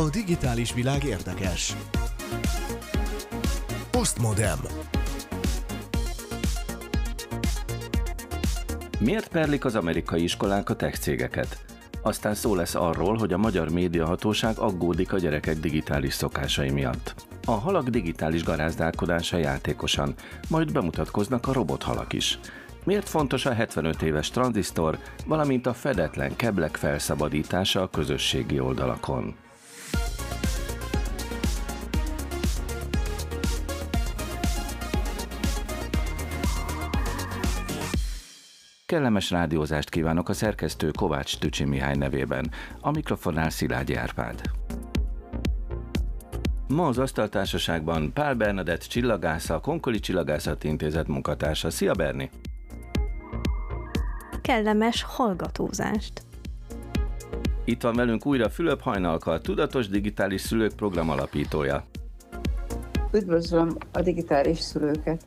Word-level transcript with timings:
A 0.00 0.10
digitális 0.10 0.74
világ 0.74 1.04
érdekes. 1.04 1.76
Postmodem. 3.90 4.58
Miért 8.98 9.28
perlik 9.28 9.64
az 9.64 9.74
amerikai 9.74 10.22
iskolák 10.22 10.70
a 10.70 10.76
tech 10.76 10.98
cégeket? 10.98 11.64
Aztán 12.02 12.34
szó 12.34 12.54
lesz 12.54 12.74
arról, 12.74 13.16
hogy 13.16 13.32
a 13.32 13.38
magyar 13.38 13.70
médiahatóság 13.70 14.58
aggódik 14.58 15.12
a 15.12 15.18
gyerekek 15.18 15.56
digitális 15.56 16.14
szokásai 16.14 16.70
miatt. 16.70 17.14
A 17.44 17.52
halak 17.52 17.88
digitális 17.88 18.44
garázdálkodása 18.44 19.36
játékosan, 19.36 20.14
majd 20.48 20.72
bemutatkoznak 20.72 21.46
a 21.46 21.52
robothalak 21.52 22.12
is. 22.12 22.38
Miért 22.84 23.08
fontos 23.08 23.46
a 23.46 23.52
75 23.52 24.02
éves 24.02 24.30
tranzisztor, 24.30 24.98
valamint 25.26 25.66
a 25.66 25.74
fedetlen 25.74 26.36
keblek 26.36 26.76
felszabadítása 26.76 27.82
a 27.82 27.90
közösségi 27.90 28.60
oldalakon? 28.60 29.34
Kellemes 38.90 39.30
rádiózást 39.30 39.88
kívánok 39.88 40.28
a 40.28 40.32
szerkesztő 40.32 40.90
Kovács 40.90 41.38
Tücsi 41.38 41.64
Mihály 41.64 41.96
nevében, 41.96 42.50
a 42.80 42.90
mikrofonnál 42.90 43.50
Szilágyi 43.50 43.94
Árpád. 43.94 44.40
Ma 46.68 46.86
az 46.86 46.98
Asztaltársaságban 46.98 48.12
Pál 48.12 48.34
Bernadett 48.34 48.80
csillagásza, 48.80 49.54
a 49.54 49.60
Konkoli 49.60 50.00
Csillagászati 50.00 50.68
Intézet 50.68 51.08
munkatársa. 51.08 51.70
Szia 51.70 51.92
Berni! 51.92 52.30
Kellemes 54.42 55.02
hallgatózást! 55.02 56.22
Itt 57.64 57.82
van 57.82 57.94
velünk 57.94 58.26
újra 58.26 58.48
Fülöp 58.48 58.80
Hajnalka, 58.80 59.30
a 59.30 59.40
Tudatos 59.40 59.88
Digitális 59.88 60.40
Szülők 60.40 60.72
program 60.72 61.10
alapítója. 61.10 61.84
Üdvözlöm 63.12 63.76
a 63.92 64.00
digitális 64.00 64.58
szülőket! 64.58 65.26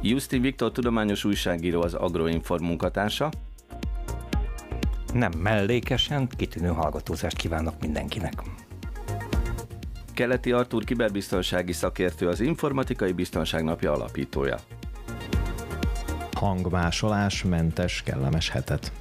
Justin 0.00 0.40
Viktor 0.40 0.72
tudományos 0.72 1.24
újságíró 1.24 1.82
az 1.82 1.94
Agroinform 1.94 2.64
munkatársa. 2.64 3.30
Nem 5.12 5.32
mellékesen, 5.32 6.28
kitűnő 6.36 6.68
hallgatózást 6.68 7.36
kívánok 7.36 7.74
mindenkinek. 7.80 8.42
Keleti 10.14 10.52
Artur 10.52 10.84
kiberbiztonsági 10.84 11.72
szakértő 11.72 12.28
az 12.28 12.40
Informatikai 12.40 13.12
Biztonság 13.12 13.64
Napja 13.64 13.92
alapítója. 13.92 14.58
Hangmásolás 16.32 17.44
mentes, 17.44 18.02
kellemes 18.02 18.48
hetet. 18.48 18.92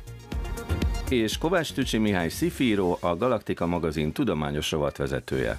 És 1.09 1.37
Kovács 1.37 1.73
Tücsi 1.73 1.97
Mihály 1.97 2.29
Szifíró, 2.29 2.97
a 3.01 3.15
Galaktika 3.15 3.65
magazin 3.65 4.11
tudományos 4.11 4.71
rovatvezetője 4.71 5.57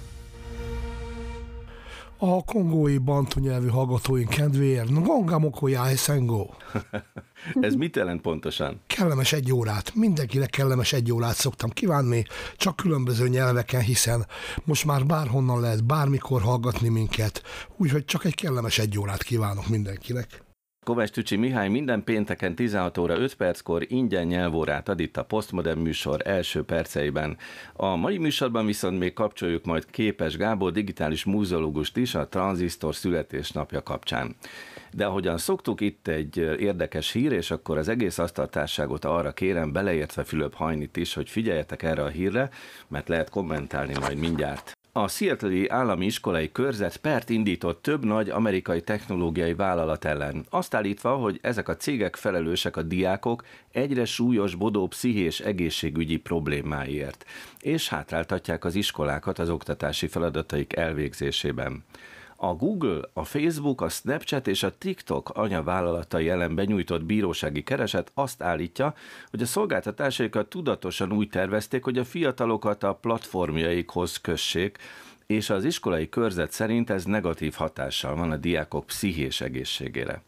a 2.21 2.43
kongói 2.43 2.97
bantu 2.97 3.39
nyelvű 3.39 3.67
hallgatóink 3.67 4.29
kedvéért. 4.29 4.89
Ngongamoko 4.89 5.67
Szengo. 5.95 6.47
Ez 7.61 7.73
mit 7.73 7.95
jelent 7.95 8.21
pontosan? 8.21 8.81
Kellemes 8.87 9.33
egy 9.33 9.51
órát. 9.51 9.95
Mindenkinek 9.95 10.49
kellemes 10.49 10.93
egy 10.93 11.11
órát 11.11 11.35
szoktam 11.35 11.69
kívánni, 11.69 12.25
csak 12.57 12.75
különböző 12.75 13.27
nyelveken, 13.27 13.81
hiszen 13.81 14.25
most 14.63 14.85
már 14.85 15.05
bárhonnan 15.05 15.59
lehet 15.59 15.85
bármikor 15.85 16.41
hallgatni 16.41 16.89
minket, 16.89 17.41
úgyhogy 17.77 18.05
csak 18.05 18.25
egy 18.25 18.35
kellemes 18.35 18.77
egy 18.77 18.99
órát 18.99 19.23
kívánok 19.23 19.67
mindenkinek. 19.67 20.48
Kovács 20.85 21.09
Tücsi 21.09 21.35
Mihály 21.35 21.69
minden 21.69 22.03
pénteken 22.03 22.55
16 22.55 22.97
óra 22.97 23.17
5 23.17 23.35
perckor 23.35 23.85
ingyen 23.87 24.27
nyelvórát 24.27 24.89
ad 24.89 24.99
itt 24.99 25.17
a 25.17 25.23
Postmodern 25.23 25.79
műsor 25.79 26.21
első 26.25 26.63
perceiben. 26.63 27.37
A 27.73 27.95
mai 27.95 28.17
műsorban 28.17 28.65
viszont 28.65 28.99
még 28.99 29.13
kapcsoljuk 29.13 29.65
majd 29.65 29.85
Képes 29.85 30.37
Gábor 30.37 30.71
digitális 30.71 31.23
múzeológust 31.25 31.97
is 31.97 32.15
a 32.15 32.27
tranzisztor 32.27 32.95
születésnapja 32.95 33.83
kapcsán. 33.83 34.35
De 34.93 35.05
ahogyan 35.05 35.37
szoktuk, 35.37 35.81
itt 35.81 36.07
egy 36.07 36.37
érdekes 36.37 37.11
hír, 37.11 37.31
és 37.31 37.51
akkor 37.51 37.77
az 37.77 37.87
egész 37.87 38.17
asztaltárságot 38.17 39.05
arra 39.05 39.31
kérem, 39.31 39.71
beleértve 39.71 40.23
Fülöp 40.23 40.53
Hajnit 40.53 40.97
is, 40.97 41.13
hogy 41.13 41.29
figyeljetek 41.29 41.83
erre 41.83 42.03
a 42.03 42.07
hírre, 42.07 42.49
mert 42.87 43.07
lehet 43.07 43.29
kommentálni 43.29 43.93
majd 43.99 44.17
mindjárt. 44.17 44.78
A 44.91 45.07
Seattle-i 45.07 45.67
állami 45.67 46.05
iskolai 46.05 46.51
körzet 46.51 46.97
pert 46.97 47.29
indított 47.29 47.81
több 47.81 48.05
nagy 48.05 48.29
amerikai 48.29 48.81
technológiai 48.81 49.53
vállalat 49.53 50.05
ellen. 50.05 50.45
Azt 50.49 50.73
állítva, 50.73 51.15
hogy 51.15 51.39
ezek 51.41 51.67
a 51.67 51.75
cégek 51.75 52.15
felelősek 52.15 52.77
a 52.77 52.81
diákok 52.81 53.43
egyre 53.71 54.05
súlyosbodó 54.05 54.87
pszichés 54.87 55.39
egészségügyi 55.39 56.17
problémáiért, 56.17 57.25
és 57.59 57.89
hátráltatják 57.89 58.65
az 58.65 58.75
iskolákat 58.75 59.39
az 59.39 59.49
oktatási 59.49 60.07
feladataik 60.07 60.75
elvégzésében. 60.75 61.83
A 62.41 62.53
Google, 62.53 63.01
a 63.13 63.23
Facebook, 63.23 63.81
a 63.81 63.89
Snapchat 63.89 64.47
és 64.47 64.63
a 64.63 64.77
TikTok 64.77 65.29
anyavállalatai 65.29 66.29
ellen 66.29 66.55
benyújtott 66.55 67.03
bírósági 67.03 67.63
kereset 67.63 68.11
azt 68.13 68.41
állítja, 68.43 68.93
hogy 69.29 69.41
a 69.41 69.45
szolgáltatásaikat 69.45 70.47
tudatosan 70.47 71.11
úgy 71.11 71.29
tervezték, 71.29 71.83
hogy 71.83 71.97
a 71.97 72.05
fiatalokat 72.05 72.83
a 72.83 72.93
platformjaikhoz 72.93 74.17
kössék, 74.17 74.77
és 75.27 75.49
az 75.49 75.63
iskolai 75.63 76.09
körzet 76.09 76.51
szerint 76.51 76.89
ez 76.89 77.03
negatív 77.03 77.53
hatással 77.53 78.15
van 78.15 78.31
a 78.31 78.37
diákok 78.37 78.85
pszichés 78.85 79.41
egészségére. 79.41 80.21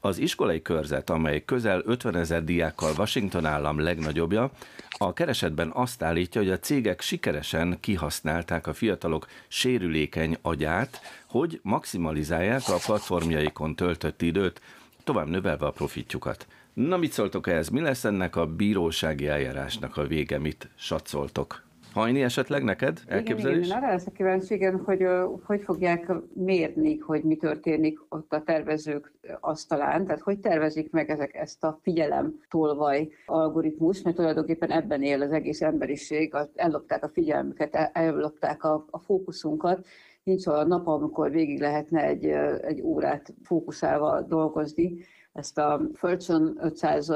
Az 0.00 0.18
iskolai 0.18 0.62
körzet, 0.62 1.10
amely 1.10 1.44
közel 1.44 1.82
50 1.84 2.16
ezer 2.16 2.44
diákkal 2.44 2.92
Washington 2.96 3.46
állam 3.46 3.80
legnagyobbja, 3.80 4.50
a 4.90 5.12
keresetben 5.12 5.70
azt 5.74 6.02
állítja, 6.02 6.40
hogy 6.40 6.50
a 6.50 6.58
cégek 6.58 7.00
sikeresen 7.00 7.78
kihasználták 7.80 8.66
a 8.66 8.74
fiatalok 8.74 9.26
sérülékeny 9.48 10.36
agyát, 10.42 11.00
hogy 11.28 11.60
maximalizálják 11.62 12.62
a 12.66 12.78
platformjaikon 12.86 13.76
töltött 13.76 14.22
időt, 14.22 14.60
tovább 15.04 15.28
növelve 15.28 15.66
a 15.66 15.70
profitjukat. 15.70 16.46
Na 16.72 16.96
mit 16.96 17.12
szóltok 17.12 17.46
ehhez? 17.46 17.68
Mi 17.68 17.80
lesz 17.80 18.04
ennek 18.04 18.36
a 18.36 18.46
bírósági 18.46 19.26
eljárásnak 19.26 19.96
a 19.96 20.06
vége? 20.06 20.38
Mit 20.38 20.68
satszoltok? 20.74 21.66
Hajni 21.92 22.22
esetleg 22.22 22.64
neked 22.64 23.00
elképzelés? 23.06 23.56
Igen, 23.56 23.64
igen, 23.64 23.76
arra 23.82 23.92
leszek 23.92 24.12
kíváncsi, 24.12 24.54
igen, 24.54 24.82
hogy 24.84 25.06
hogy 25.42 25.62
fogják 25.62 26.12
mérni, 26.34 26.96
hogy 26.96 27.22
mi 27.22 27.36
történik 27.36 27.98
ott 28.08 28.32
a 28.32 28.42
tervezők 28.42 29.12
asztalán, 29.40 30.06
tehát 30.06 30.20
hogy 30.20 30.38
tervezik 30.38 30.90
meg 30.90 31.10
ezek 31.10 31.34
ezt 31.34 31.64
a 31.64 31.78
figyelem 31.82 32.40
tolvaj 32.50 33.08
algoritmus, 33.26 34.02
mert 34.02 34.16
tulajdonképpen 34.16 34.70
ebben 34.70 35.02
él 35.02 35.22
az 35.22 35.32
egész 35.32 35.62
emberiség, 35.62 36.34
ellopták 36.54 37.04
a 37.04 37.08
figyelmüket, 37.08 37.74
ellopták 37.92 38.64
a, 38.64 38.86
a 38.90 38.98
fókuszunkat, 38.98 39.86
nincs 40.28 40.46
olyan 40.46 40.66
nap, 40.66 40.86
amikor 40.86 41.30
végig 41.30 41.60
lehetne 41.60 42.02
egy, 42.02 42.24
egy 42.60 42.82
órát 42.82 43.34
fókuszálva 43.42 44.20
dolgozni, 44.20 44.98
ezt 45.32 45.58
a 45.58 45.80
Fortune 45.94 46.52
500 46.60 47.08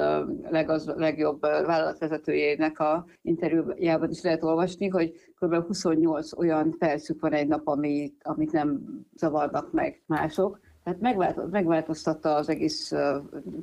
legaz, 0.51 0.87
legjobb 0.97 1.41
vállalatvezetőjének 1.41 2.79
a 2.79 3.05
interjújában 3.23 4.11
is 4.11 4.23
lehet 4.23 4.43
olvasni, 4.43 4.89
hogy 4.89 5.13
kb. 5.41 5.55
28 5.67 6.39
olyan 6.39 6.75
percük 6.79 7.21
van 7.21 7.33
egy 7.33 7.49
nap, 7.49 7.67
amit, 7.67 8.21
amit 8.23 8.53
nem 8.53 8.81
zavarnak 9.17 9.73
meg 9.73 10.03
mások. 10.07 10.61
Tehát 10.85 11.21
megváltoztatta 11.51 12.35
az 12.35 12.49
egész 12.49 12.93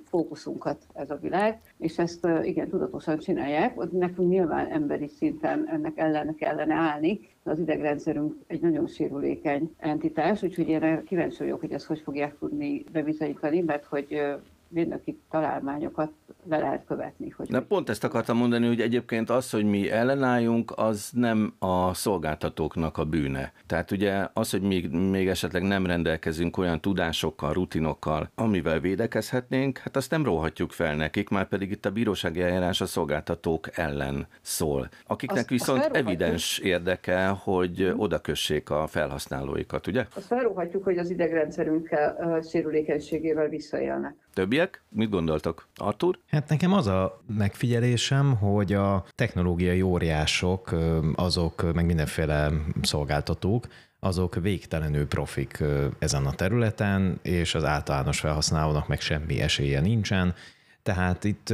fókuszunkat 0.05 0.85
ez 0.93 1.09
a 1.09 1.17
világ, 1.21 1.59
és 1.77 1.97
ezt 1.97 2.27
igen, 2.43 2.69
tudatosan 2.69 3.17
csinálják. 3.17 3.91
Nekünk 3.91 4.29
nyilván 4.29 4.71
emberi 4.71 5.07
szinten 5.07 5.69
ennek 5.69 5.97
ellene 5.97 6.35
kellene 6.35 6.73
állni, 6.75 7.19
az 7.43 7.59
idegrendszerünk 7.59 8.35
egy 8.47 8.61
nagyon 8.61 8.87
sérülékeny 8.87 9.75
entitás, 9.77 10.43
úgyhogy 10.43 10.67
én 10.67 11.03
kíváncsi 11.03 11.37
vagyok, 11.37 11.59
hogy 11.59 11.71
ezt 11.71 11.85
hogy 11.85 11.99
fogják 11.99 12.37
tudni 12.37 12.83
bebizonyítani, 12.91 13.61
mert 13.61 13.85
hogy 13.85 14.21
mérnöki 14.69 15.19
találmányokat 15.29 16.11
le 16.49 16.57
lehet 16.57 16.85
követni. 16.85 17.29
Hogy 17.29 17.49
Na 17.49 17.61
pont 17.61 17.89
ezt 17.89 18.03
akartam 18.03 18.37
mondani, 18.37 18.67
hogy 18.67 18.81
egyébként 18.81 19.29
az, 19.29 19.49
hogy 19.49 19.65
mi 19.65 19.91
ellenálljunk, 19.91 20.73
az 20.75 21.09
nem 21.13 21.53
a 21.59 21.93
szolgáltatóknak 21.93 22.97
a 22.97 23.05
bűne. 23.05 23.53
Tehát 23.65 23.91
ugye 23.91 24.27
az, 24.33 24.51
hogy 24.51 24.61
még, 24.61 24.89
még 24.89 25.27
esetleg 25.27 25.61
nem 25.61 25.85
rendelkezünk 25.85 26.57
olyan 26.57 26.81
tudásokkal, 26.81 27.53
rutinokkal, 27.53 28.31
amivel 28.35 28.79
védekezhetnénk, 28.79 29.77
hát 29.77 29.95
azt 29.95 30.11
nem 30.11 30.23
róhatjuk 30.23 30.71
fel 30.71 30.95
nekik, 30.95 31.29
már 31.29 31.47
pedig 31.47 31.71
itt 31.71 31.85
a 31.85 31.91
bírósági 31.91 32.41
eljárás 32.41 32.81
a 32.81 32.85
szolgáltatók 32.85 33.77
ellen 33.77 34.27
szól. 34.41 34.89
Akiknek 35.07 35.37
azt, 35.37 35.49
viszont 35.49 35.79
azt 35.79 35.95
evidens 35.95 36.57
érdeke, 36.57 37.27
hogy 37.27 37.93
oda 37.97 38.19
kössék 38.19 38.69
a 38.69 38.87
felhasználóikat, 38.87 39.87
ugye? 39.87 40.05
Azt 40.15 40.25
felróhatjuk, 40.25 40.83
hogy 40.83 40.97
az 40.97 41.09
idegrendszerünkkel 41.09 42.39
sérülékenységével 42.49 43.47
visszaélnek. 43.47 44.15
Többiek? 44.39 44.81
Mit 44.89 45.09
gondoltok? 45.09 45.67
Artur? 45.75 46.19
Hát 46.27 46.49
nekem 46.49 46.73
az 46.73 46.87
a 46.87 47.21
megfigyelésem, 47.37 48.35
hogy 48.35 48.73
a 48.73 49.05
technológiai 49.15 49.81
óriások, 49.81 50.75
azok 51.15 51.73
meg 51.73 51.85
mindenféle 51.85 52.51
szolgáltatók, 52.81 53.67
azok 53.99 54.35
végtelenül 54.35 55.07
profik 55.07 55.63
ezen 55.97 56.25
a 56.25 56.31
területen, 56.31 57.19
és 57.21 57.55
az 57.55 57.63
általános 57.63 58.19
felhasználónak 58.19 58.87
meg 58.87 59.01
semmi 59.01 59.41
esélye 59.41 59.79
nincsen. 59.79 60.35
Tehát 60.83 61.23
itt 61.23 61.53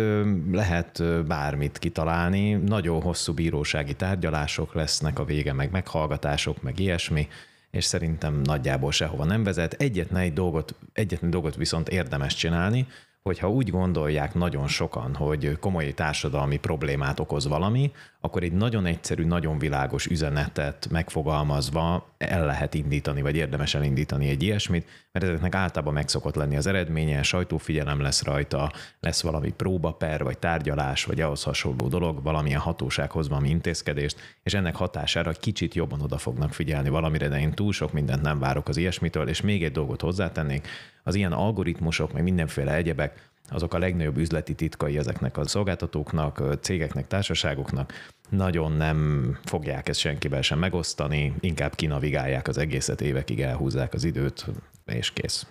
lehet 0.52 1.26
bármit 1.28 1.78
kitalálni, 1.78 2.54
nagyon 2.54 3.02
hosszú 3.02 3.34
bírósági 3.34 3.94
tárgyalások 3.94 4.74
lesznek 4.74 5.20
a 5.20 5.26
vége, 5.26 5.54
meg 5.54 5.72
meghallgatások, 5.72 6.62
meg 6.62 6.80
ilyesmi, 6.80 7.28
és 7.76 7.84
szerintem 7.86 8.42
nagyjából 8.44 8.92
sehova 8.92 9.26
nem 9.26 9.44
vezet. 9.44 9.74
Egyetlen 9.74 10.22
egy 10.22 10.34
dolgot, 10.34 10.76
egyetlen 10.94 11.30
dolgot 11.30 11.56
viszont 11.56 11.90
érdemes 11.90 12.36
csinálni, 12.36 12.88
hogyha 13.22 13.50
úgy 13.50 13.70
gondolják 13.70 14.34
nagyon 14.34 14.68
sokan, 14.68 15.16
hogy 15.16 15.60
komoly 15.60 15.94
társadalmi 15.94 16.58
problémát 16.58 17.20
okoz 17.20 17.48
valami, 17.48 17.92
akkor 18.22 18.44
egy 18.44 18.54
nagyon 18.54 18.86
egyszerű, 18.86 19.24
nagyon 19.26 19.58
világos 19.58 20.06
üzenetet 20.06 20.88
megfogalmazva 20.92 22.15
el 22.28 22.46
lehet 22.46 22.74
indítani, 22.74 23.22
vagy 23.22 23.36
érdemes 23.36 23.76
elindítani 23.76 24.30
egy 24.30 24.44
ilyesmit, 24.44 24.88
mert 25.12 25.26
ezeknek 25.26 25.56
általában 25.56 25.94
meg 25.94 26.08
szokott 26.08 26.36
lenni 26.36 26.56
az 26.56 26.68
eredménye, 26.68 27.24
sajtófigyelem 27.24 28.02
lesz 28.02 28.24
rajta, 28.24 28.72
lesz 29.00 29.22
valami 29.22 29.52
próbaper, 29.52 30.24
vagy 30.24 30.38
tárgyalás, 30.38 31.04
vagy 31.04 31.22
ahhoz 31.22 31.44
hasonló 31.44 31.88
dolog, 31.88 32.24
valamilyen 32.24 32.60
hatóság 32.60 33.12
hoz 33.12 33.30
valami 33.30 33.50
intézkedést, 33.50 34.18
és 34.44 34.54
ennek 34.54 34.76
hatására 34.76 35.32
kicsit 35.32 35.74
jobban 35.74 36.02
oda 36.02 36.18
fognak 36.18 36.54
figyelni 36.54 36.90
valamire, 36.90 37.28
de 37.28 37.40
én 37.40 37.52
túl 37.52 37.74
sok 37.74 37.94
mindent 37.94 38.22
nem 38.22 38.40
várok 38.40 38.68
az 38.68 38.78
ilyesmitől, 38.78 39.28
és 39.28 39.42
még 39.42 39.64
egy 39.64 39.72
dolgot 39.72 40.02
hozzátennék, 40.02 40.68
az 41.04 41.16
ilyen 41.16 41.32
algoritmusok, 41.32 42.14
meg 42.14 42.24
mindenféle 42.24 42.76
egyebek, 42.76 43.30
azok 43.50 43.74
a 43.74 43.78
legnagyobb 43.80 44.18
üzleti 44.18 44.54
titkai 44.54 44.98
ezeknek 44.98 45.38
a 45.38 45.48
szolgáltatóknak, 45.48 46.44
cégeknek, 46.62 47.08
társaságoknak, 47.08 47.94
nagyon 48.30 48.72
nem 48.72 49.32
fogják 49.44 49.90
ezt 49.90 50.00
senkivel 50.00 50.42
sem 50.42 50.60
megosztani, 50.60 51.34
inkább 51.40 51.76
kinavigálják 51.76 52.48
az 52.48 52.58
egészet, 52.58 53.02
évekig 53.02 53.42
elhúzzák 53.42 53.94
az 53.94 54.04
időt, 54.04 54.46
és 54.86 55.12
kész. 55.12 55.48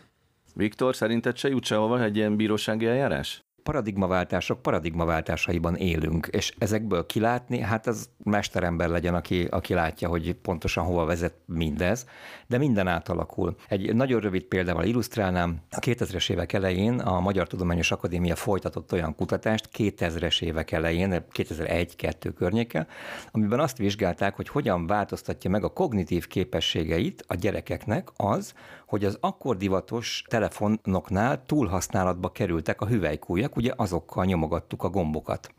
Viktor, 0.54 0.96
szerinted 0.96 1.36
se 1.36 1.48
jut 1.48 1.64
sehova 1.64 2.02
egy 2.02 2.16
ilyen 2.16 2.36
bírósági 2.36 2.86
eljárás? 2.86 3.44
Paradigmaváltások 3.64 4.62
paradigmaváltásaiban 4.62 5.74
élünk, 5.74 6.26
és 6.26 6.54
ezekből 6.58 7.06
kilátni, 7.06 7.60
hát 7.60 7.86
az 7.86 8.08
mesterember 8.24 8.88
legyen, 8.88 9.14
aki, 9.14 9.44
aki 9.44 9.74
látja, 9.74 10.08
hogy 10.08 10.34
pontosan 10.34 10.84
hova 10.84 11.04
vezet 11.04 11.34
mindez, 11.46 12.06
de 12.46 12.58
minden 12.58 12.86
átalakul. 12.86 13.54
Egy 13.68 13.94
nagyon 13.94 14.20
rövid 14.20 14.42
példával 14.42 14.84
illusztrálnám, 14.84 15.60
a 15.70 15.78
2000-es 15.78 16.30
évek 16.30 16.52
elején 16.52 16.98
a 16.98 17.20
Magyar 17.20 17.46
Tudományos 17.46 17.90
Akadémia 17.90 18.36
folytatott 18.36 18.92
olyan 18.92 19.14
kutatást 19.14 19.68
2000-es 19.78 20.42
évek 20.42 20.72
elején, 20.72 21.24
2001-2 21.32 22.32
környéke, 22.36 22.86
amiben 23.30 23.60
azt 23.60 23.76
vizsgálták, 23.76 24.36
hogy 24.36 24.48
hogyan 24.48 24.86
változtatja 24.86 25.50
meg 25.50 25.64
a 25.64 25.72
kognitív 25.72 26.26
képességeit 26.26 27.24
a 27.26 27.34
gyerekeknek 27.34 28.08
az, 28.16 28.54
hogy 28.94 29.04
az 29.04 29.18
akkor 29.20 29.56
divatos 29.56 30.24
telefonoknál 30.28 31.42
túlhasználatba 31.46 32.32
kerültek 32.32 32.80
a 32.80 32.86
hüvelykújak, 32.86 33.56
ugye 33.56 33.72
azokkal 33.76 34.24
nyomogattuk 34.24 34.82
a 34.82 34.88
gombokat. 34.88 35.50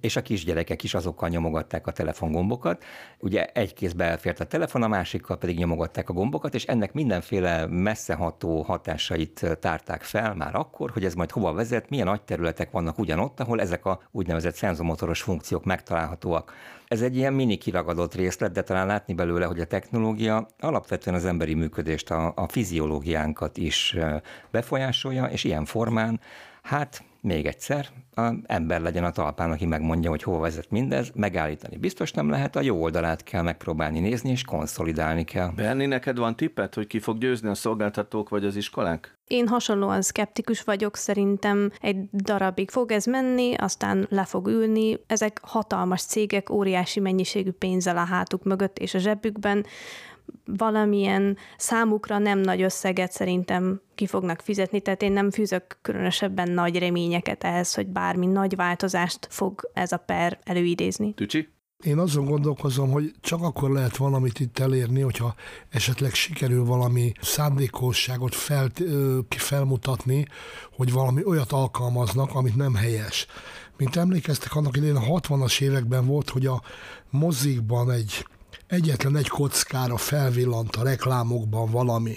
És 0.00 0.16
a 0.16 0.22
kisgyerekek 0.22 0.82
is 0.82 0.94
azokkal 0.94 1.28
nyomogatták 1.28 1.86
a 1.86 1.92
telefongombokat. 1.92 2.84
Ugye 3.18 3.44
egy 3.44 3.74
kézbe 3.74 4.04
elfért 4.04 4.40
a 4.40 4.44
telefon, 4.44 4.82
a 4.82 4.88
másikkal 4.88 5.38
pedig 5.38 5.58
nyomogatták 5.58 6.08
a 6.08 6.12
gombokat, 6.12 6.54
és 6.54 6.64
ennek 6.64 6.92
mindenféle 6.92 7.66
messzeható 7.66 8.62
hatásait 8.62 9.58
tárták 9.60 10.02
fel 10.02 10.34
már 10.34 10.54
akkor, 10.54 10.90
hogy 10.90 11.04
ez 11.04 11.14
majd 11.14 11.30
hova 11.30 11.52
vezet, 11.52 11.90
milyen 11.90 12.06
nagy 12.06 12.22
területek 12.22 12.70
vannak 12.70 12.98
ugyanott, 12.98 13.40
ahol 13.40 13.60
ezek 13.60 13.84
a 13.86 14.00
úgynevezett 14.10 14.54
szenzomotoros 14.54 15.22
funkciók 15.22 15.64
megtalálhatóak. 15.64 16.52
Ez 16.88 17.02
egy 17.02 17.16
ilyen 17.16 17.32
mini 17.32 17.56
kiragadott 17.56 18.14
részlet, 18.14 18.52
de 18.52 18.62
talán 18.62 18.86
látni 18.86 19.14
belőle, 19.14 19.44
hogy 19.44 19.60
a 19.60 19.66
technológia 19.66 20.46
alapvetően 20.58 21.16
az 21.16 21.24
emberi 21.24 21.54
működést, 21.54 22.10
a, 22.10 22.32
a 22.36 22.48
fiziológiánkat 22.78 23.56
is 23.56 23.96
befolyásolja, 24.50 25.24
és 25.24 25.44
ilyen 25.44 25.64
formán, 25.64 26.20
hát 26.62 27.02
még 27.20 27.46
egyszer, 27.46 27.88
a 28.14 28.32
ember 28.46 28.80
legyen 28.80 29.04
a 29.04 29.10
talpán, 29.10 29.50
aki 29.50 29.66
megmondja, 29.66 30.10
hogy 30.10 30.22
hova 30.22 30.38
vezet 30.38 30.70
mindez, 30.70 31.10
megállítani 31.14 31.76
biztos 31.76 32.12
nem 32.12 32.30
lehet, 32.30 32.56
a 32.56 32.60
jó 32.60 32.82
oldalát 32.82 33.22
kell 33.22 33.42
megpróbálni 33.42 34.00
nézni, 34.00 34.30
és 34.30 34.44
konszolidálni 34.44 35.24
kell. 35.24 35.50
Berni, 35.56 35.86
neked 35.86 36.18
van 36.18 36.36
tippet, 36.36 36.74
hogy 36.74 36.86
ki 36.86 36.98
fog 36.98 37.18
győzni 37.18 37.48
a 37.48 37.54
szolgáltatók 37.54 38.28
vagy 38.28 38.44
az 38.44 38.56
iskolák? 38.56 39.16
Én 39.26 39.48
hasonlóan 39.48 40.02
szkeptikus 40.02 40.62
vagyok, 40.62 40.96
szerintem 40.96 41.70
egy 41.80 42.10
darabig 42.12 42.70
fog 42.70 42.92
ez 42.92 43.04
menni, 43.04 43.54
aztán 43.54 44.06
le 44.10 44.24
fog 44.24 44.46
ülni. 44.46 44.98
Ezek 45.06 45.40
hatalmas 45.42 46.02
cégek, 46.02 46.50
óriási 46.50 47.00
mennyiségű 47.00 47.50
pénzzel 47.50 47.96
a 47.96 48.04
hátuk 48.04 48.44
mögött 48.44 48.78
és 48.78 48.94
a 48.94 48.98
zsebükben 48.98 49.66
valamilyen 50.44 51.36
számukra 51.56 52.18
nem 52.18 52.38
nagy 52.38 52.62
összeget 52.62 53.12
szerintem 53.12 53.80
ki 53.94 54.06
fognak 54.06 54.40
fizetni, 54.40 54.80
tehát 54.80 55.02
én 55.02 55.12
nem 55.12 55.30
fűzök 55.30 55.78
különösebben 55.82 56.50
nagy 56.50 56.78
reményeket 56.78 57.44
ehhez, 57.44 57.74
hogy 57.74 57.86
bármi 57.86 58.26
nagy 58.26 58.56
változást 58.56 59.26
fog 59.30 59.70
ez 59.72 59.92
a 59.92 59.96
per 59.96 60.38
előidézni. 60.44 61.12
Tücsi? 61.12 61.48
Én 61.84 61.98
azon 61.98 62.24
gondolkozom, 62.24 62.90
hogy 62.90 63.14
csak 63.20 63.42
akkor 63.42 63.70
lehet 63.70 63.96
valamit 63.96 64.40
itt 64.40 64.58
elérni, 64.58 65.00
hogyha 65.00 65.34
esetleg 65.70 66.14
sikerül 66.14 66.64
valami 66.64 67.12
szándékosságot 67.20 68.34
fel, 68.34 68.70
felmutatni, 69.28 70.26
hogy 70.76 70.92
valami 70.92 71.24
olyat 71.24 71.52
alkalmaznak, 71.52 72.34
amit 72.34 72.56
nem 72.56 72.74
helyes. 72.74 73.26
Mint 73.76 73.96
emlékeztek, 73.96 74.54
annak 74.54 74.76
idején 74.76 74.96
a 74.96 75.20
60-as 75.20 75.60
években 75.60 76.06
volt, 76.06 76.30
hogy 76.30 76.46
a 76.46 76.62
mozikban 77.10 77.90
egy 77.90 78.26
egyetlen 78.68 79.16
egy 79.16 79.28
kockára 79.28 79.96
felvillant 79.96 80.76
a 80.76 80.82
reklámokban 80.82 81.70
valami 81.70 82.16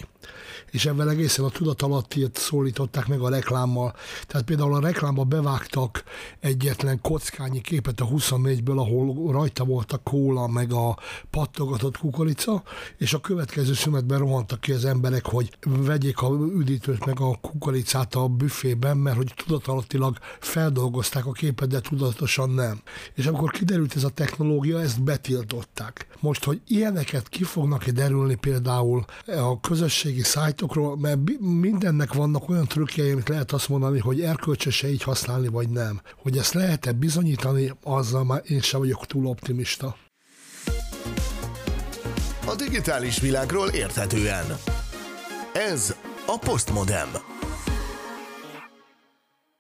és 0.71 0.85
ebben 0.85 1.09
egészen 1.09 1.45
a 1.45 1.49
tudatalattiet 1.49 2.37
szólították 2.37 3.07
meg 3.07 3.19
a 3.19 3.29
reklámmal. 3.29 3.95
Tehát 4.27 4.45
például 4.45 4.73
a 4.73 4.79
reklámba 4.79 5.23
bevágtak 5.23 6.03
egyetlen 6.39 7.01
kockányi 7.01 7.61
képet 7.61 7.99
a 7.99 8.07
24-ből, 8.07 8.77
ahol 8.77 9.31
rajta 9.31 9.63
volt 9.63 9.91
a 9.91 9.97
kóla, 9.97 10.47
meg 10.47 10.73
a 10.73 10.97
pattogatott 11.29 11.97
kukorica, 11.97 12.63
és 12.97 13.13
a 13.13 13.19
következő 13.19 13.73
szünetben 13.73 14.19
rohantak 14.19 14.61
ki 14.61 14.71
az 14.71 14.85
emberek, 14.85 15.25
hogy 15.25 15.57
vegyék 15.61 16.21
a 16.21 16.29
üdítőt 16.55 17.05
meg 17.05 17.19
a 17.19 17.37
kukoricát 17.41 18.15
a 18.15 18.27
büfében, 18.27 18.97
mert 18.97 19.15
hogy 19.15 19.33
tudatalattilag 19.35 20.17
feldolgozták 20.39 21.25
a 21.25 21.31
képet, 21.31 21.67
de 21.67 21.79
tudatosan 21.79 22.49
nem. 22.49 22.81
És 23.13 23.25
amikor 23.25 23.51
kiderült 23.51 23.95
ez 23.95 24.03
a 24.03 24.09
technológia, 24.09 24.81
ezt 24.81 25.03
betiltották. 25.03 26.07
Most, 26.19 26.43
hogy 26.43 26.61
ilyeneket 26.67 27.29
ki 27.29 27.43
fognak 27.43 27.85
derülni 27.85 28.35
például 28.35 29.05
a 29.25 29.59
közösségi 30.11 30.23
szájt, 30.23 30.61
játékokról, 30.61 30.97
mert 30.97 31.19
mindennek 31.39 32.13
vannak 32.13 32.49
olyan 32.49 32.67
trükkjei, 32.67 33.11
amit 33.11 33.29
lehet 33.29 33.51
azt 33.51 33.69
mondani, 33.69 33.99
hogy 33.99 34.21
erkölcsöse 34.21 34.89
így 34.89 35.03
használni, 35.03 35.47
vagy 35.47 35.69
nem. 35.69 36.01
Hogy 36.15 36.37
ezt 36.37 36.53
lehet-e 36.53 36.91
bizonyítani, 36.91 37.73
azzal 37.83 38.23
már 38.23 38.41
én 38.47 38.61
sem 38.61 38.79
vagyok 38.79 39.05
túl 39.05 39.25
optimista. 39.25 39.95
A 42.47 42.55
digitális 42.55 43.19
világról 43.19 43.67
érthetően. 43.67 44.45
Ez 45.53 45.95
a 46.25 46.37
Postmodem. 46.39 47.09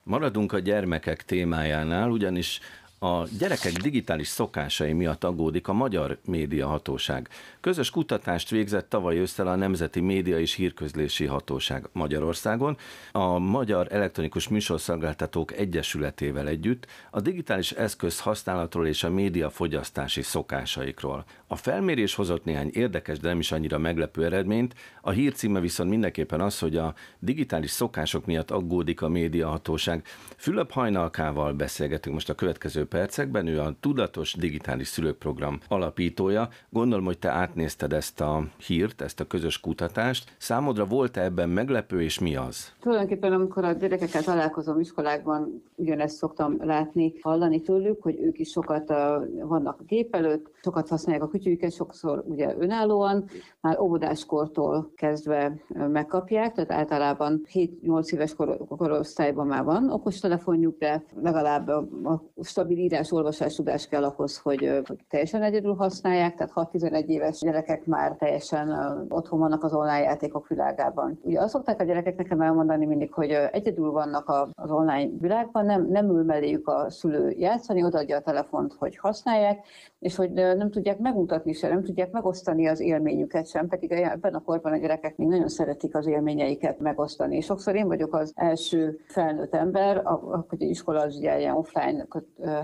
Maradunk 0.03 0.53
a 0.53 0.59
gyermekek 0.59 1.25
témájánál, 1.25 2.09
ugyanis 2.09 2.59
a 3.03 3.27
gyerekek 3.37 3.71
digitális 3.71 4.27
szokásai 4.27 4.93
miatt 4.93 5.23
aggódik 5.23 5.67
a 5.67 5.73
Magyar 5.73 6.17
Média 6.25 6.67
Hatóság. 6.67 7.29
Közös 7.61 7.89
kutatást 7.89 8.49
végzett 8.49 8.89
tavaly 8.89 9.17
ősszel 9.17 9.47
a 9.47 9.55
Nemzeti 9.55 9.99
Média 9.99 10.39
és 10.39 10.53
Hírközlési 10.53 11.25
Hatóság 11.25 11.89
Magyarországon, 11.91 12.77
a 13.11 13.39
Magyar 13.39 13.87
Elektronikus 13.91 14.47
Műsorszolgáltatók 14.47 15.51
Egyesületével 15.51 16.47
együtt 16.47 16.87
a 17.11 17.21
digitális 17.21 17.71
eszköz 17.71 18.19
használatról 18.19 18.87
és 18.87 19.03
a 19.03 19.09
média 19.09 19.49
fogyasztási 19.49 20.21
szokásaikról. 20.21 21.25
A 21.47 21.55
felmérés 21.55 22.15
hozott 22.15 22.43
néhány 22.43 22.69
érdekes, 22.73 23.19
de 23.19 23.27
nem 23.27 23.39
is 23.39 23.51
annyira 23.51 23.77
meglepő 23.77 24.25
eredményt, 24.25 24.75
a 25.01 25.11
hír 25.11 25.33
címe 25.33 25.59
viszont 25.59 25.89
mindenképpen 25.89 26.41
az, 26.41 26.59
hogy 26.59 26.77
a 26.77 26.93
digitális 27.19 27.71
szokások 27.71 28.25
miatt 28.25 28.51
aggódik 28.51 29.01
a 29.01 29.09
médiahatóság. 29.09 30.05
Fülöp 30.37 30.71
Hajnalkával 30.71 31.53
beszélgetünk 31.53 32.15
most 32.15 32.29
a 32.29 32.35
következő 32.35 32.89
percekben, 32.91 33.47
ő 33.47 33.59
a 33.59 33.73
Tudatos 33.79 34.33
Digitális 34.33 34.87
Szülők 34.87 35.17
Program 35.17 35.59
alapítója. 35.67 36.49
Gondolom, 36.69 37.05
hogy 37.05 37.19
te 37.19 37.29
átnézted 37.29 37.93
ezt 37.93 38.21
a 38.21 38.43
hírt, 38.67 39.01
ezt 39.01 39.19
a 39.19 39.27
közös 39.27 39.59
kutatást. 39.59 40.35
Számodra 40.37 40.85
volt-e 40.85 41.21
ebben 41.21 41.49
meglepő, 41.49 42.01
és 42.01 42.19
mi 42.19 42.35
az? 42.35 42.73
Tulajdonképpen, 42.79 43.33
amikor 43.33 43.63
a 43.63 43.71
gyerekekkel 43.71 44.21
találkozom 44.23 44.79
iskolákban, 44.79 45.63
ugyanezt 45.75 46.15
szoktam 46.15 46.57
látni, 46.59 47.13
hallani 47.21 47.61
tőlük, 47.61 48.01
hogy 48.01 48.19
ők 48.19 48.39
is 48.39 48.49
sokat 48.49 48.93
vannak 49.43 49.79
a 49.79 49.83
gép 49.83 50.15
előtt, 50.15 50.51
sokat 50.63 50.89
használják 50.89 51.23
a 51.23 51.29
kütyüket, 51.29 51.73
sokszor 51.73 52.23
ugye 52.27 52.55
önállóan, 52.59 53.25
már 53.61 53.79
óvodáskortól 53.79 54.91
kezdve 54.95 55.53
megkapják, 55.67 56.53
tehát 56.53 56.71
általában 56.71 57.45
7-8 57.53 58.13
éves 58.13 58.33
kor- 58.35 58.67
korosztályban 58.67 59.47
már 59.47 59.63
van 59.63 59.89
okostelefonjuk, 59.89 60.77
de 60.77 61.03
legalább 61.21 61.67
a, 61.67 61.87
a 62.03 62.43
stabil 62.81 62.97
írás-olvasás 62.97 63.55
tudás 63.55 63.87
kell 63.87 64.03
ahhoz, 64.03 64.37
hogy, 64.37 64.81
hogy 64.87 64.97
teljesen 65.09 65.41
egyedül 65.41 65.73
használják, 65.73 66.35
tehát 66.35 66.69
6-11 66.73 67.05
éves 67.05 67.39
gyerekek 67.39 67.85
már 67.85 68.15
teljesen 68.15 68.69
otthon 69.09 69.39
vannak 69.39 69.63
az 69.63 69.73
online 69.73 69.99
játékok 69.99 70.47
világában. 70.47 71.19
Ugye 71.23 71.39
azt 71.39 71.53
szokták 71.53 71.81
a 71.81 71.83
gyerekek 71.83 72.17
nekem 72.17 72.41
elmondani 72.41 72.85
mindig, 72.85 73.13
hogy 73.13 73.29
egyedül 73.29 73.91
vannak 73.91 74.29
az 74.55 74.71
online 74.71 75.09
világban, 75.19 75.65
nem, 75.65 75.87
nem 75.89 76.09
ül 76.09 76.23
melléjük 76.23 76.67
a 76.67 76.89
szülő 76.89 77.29
játszani, 77.29 77.83
odaadja 77.83 78.17
a 78.17 78.21
telefont, 78.21 78.73
hogy 78.73 78.97
használják, 78.97 79.65
és 79.99 80.15
hogy 80.15 80.31
nem 80.31 80.71
tudják 80.71 80.99
megmutatni 80.99 81.53
se, 81.53 81.67
nem 81.67 81.83
tudják 81.83 82.11
megosztani 82.11 82.67
az 82.67 82.79
élményüket 82.79 83.47
sem, 83.47 83.67
pedig 83.67 83.91
ebben 83.91 84.33
a 84.33 84.41
korban 84.41 84.71
a 84.71 84.77
gyerekek 84.77 85.17
még 85.17 85.27
nagyon 85.27 85.47
szeretik 85.47 85.95
az 85.95 86.07
élményeiket 86.07 86.79
megosztani. 86.79 87.35
És 87.35 87.45
sokszor 87.45 87.75
én 87.75 87.87
vagyok 87.87 88.15
az 88.15 88.31
első 88.35 88.99
felnőtt 89.07 89.53
ember, 89.53 90.03
hogy 90.49 90.61
iskola 90.61 91.01
az 91.01 91.19
ilyen 91.19 91.55
offline 91.55 92.05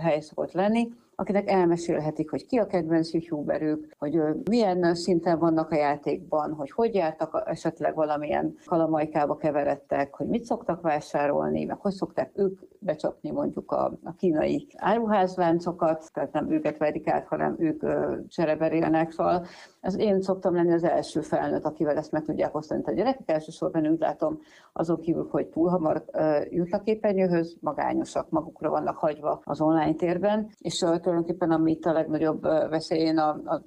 hely 0.08 0.20
szokott 0.20 0.52
lenni, 0.52 0.90
akinek 1.20 1.50
elmesélhetik, 1.50 2.30
hogy 2.30 2.46
ki 2.46 2.58
a 2.58 2.68
kedvenc 2.68 3.14
youtuberük, 3.14 3.96
hogy 3.98 4.20
milyen 4.50 4.96
szinten 4.96 5.40
vannak 5.40 5.72
a 5.72 5.76
játékban, 5.76 6.54
hogy 6.54 6.72
hogy 6.72 6.96
jártak, 6.96 7.44
esetleg 7.46 7.96
valamilyen 7.96 8.56
kalamajkába 8.66 9.38
keveredtek, 9.38 10.14
hogy 10.16 10.28
mit 10.28 10.44
szoktak 10.44 10.82
vásárolni, 10.82 11.64
meg 11.66 11.78
hogy 11.80 11.94
szokták 11.94 12.32
ők 12.36 12.60
becsapni 12.80 13.32
mondjuk 13.32 13.72
a, 13.72 13.98
a 14.04 14.14
kínai 14.18 14.68
áruházláncokat, 14.76 16.10
tehát 16.14 16.32
nem 16.32 16.52
őket 16.52 16.78
verik 16.78 17.08
át, 17.08 17.28
hanem 17.28 17.56
ők 17.60 17.84
csereberélnek, 18.28 19.12
szóval 19.12 19.46
ez 19.88 19.98
én 19.98 20.22
szoktam 20.22 20.56
lenni 20.56 20.74
az 20.74 20.84
első 20.84 21.22
felnőtt, 21.22 21.66
akivel 21.66 21.98
ezt 21.98 22.12
meg 22.12 22.24
tudják 22.24 22.56
osztani. 22.56 22.82
A 22.86 22.92
gyerekek. 22.92 23.30
Elsősorban 23.30 23.88
úgy 23.88 24.00
látom 24.00 24.40
azok 24.74 25.02
kívül, 25.02 25.28
hogy 25.32 25.48
túl 25.48 25.70
hamar 25.70 26.04
jutnak 26.50 26.84
képernyőhöz, 26.84 27.58
magányosak, 27.60 28.30
magukra 28.30 28.70
vannak 28.70 28.98
hagyva 28.98 29.42
az 29.44 29.62
online 29.62 29.94
térben, 29.94 30.50
és 30.60 30.78
tulajdonképpen 30.78 31.52
ami 31.52 31.72
itt 31.72 31.86
a 31.86 31.92
legnagyobb 31.92 32.42
veszélyén 32.70 33.18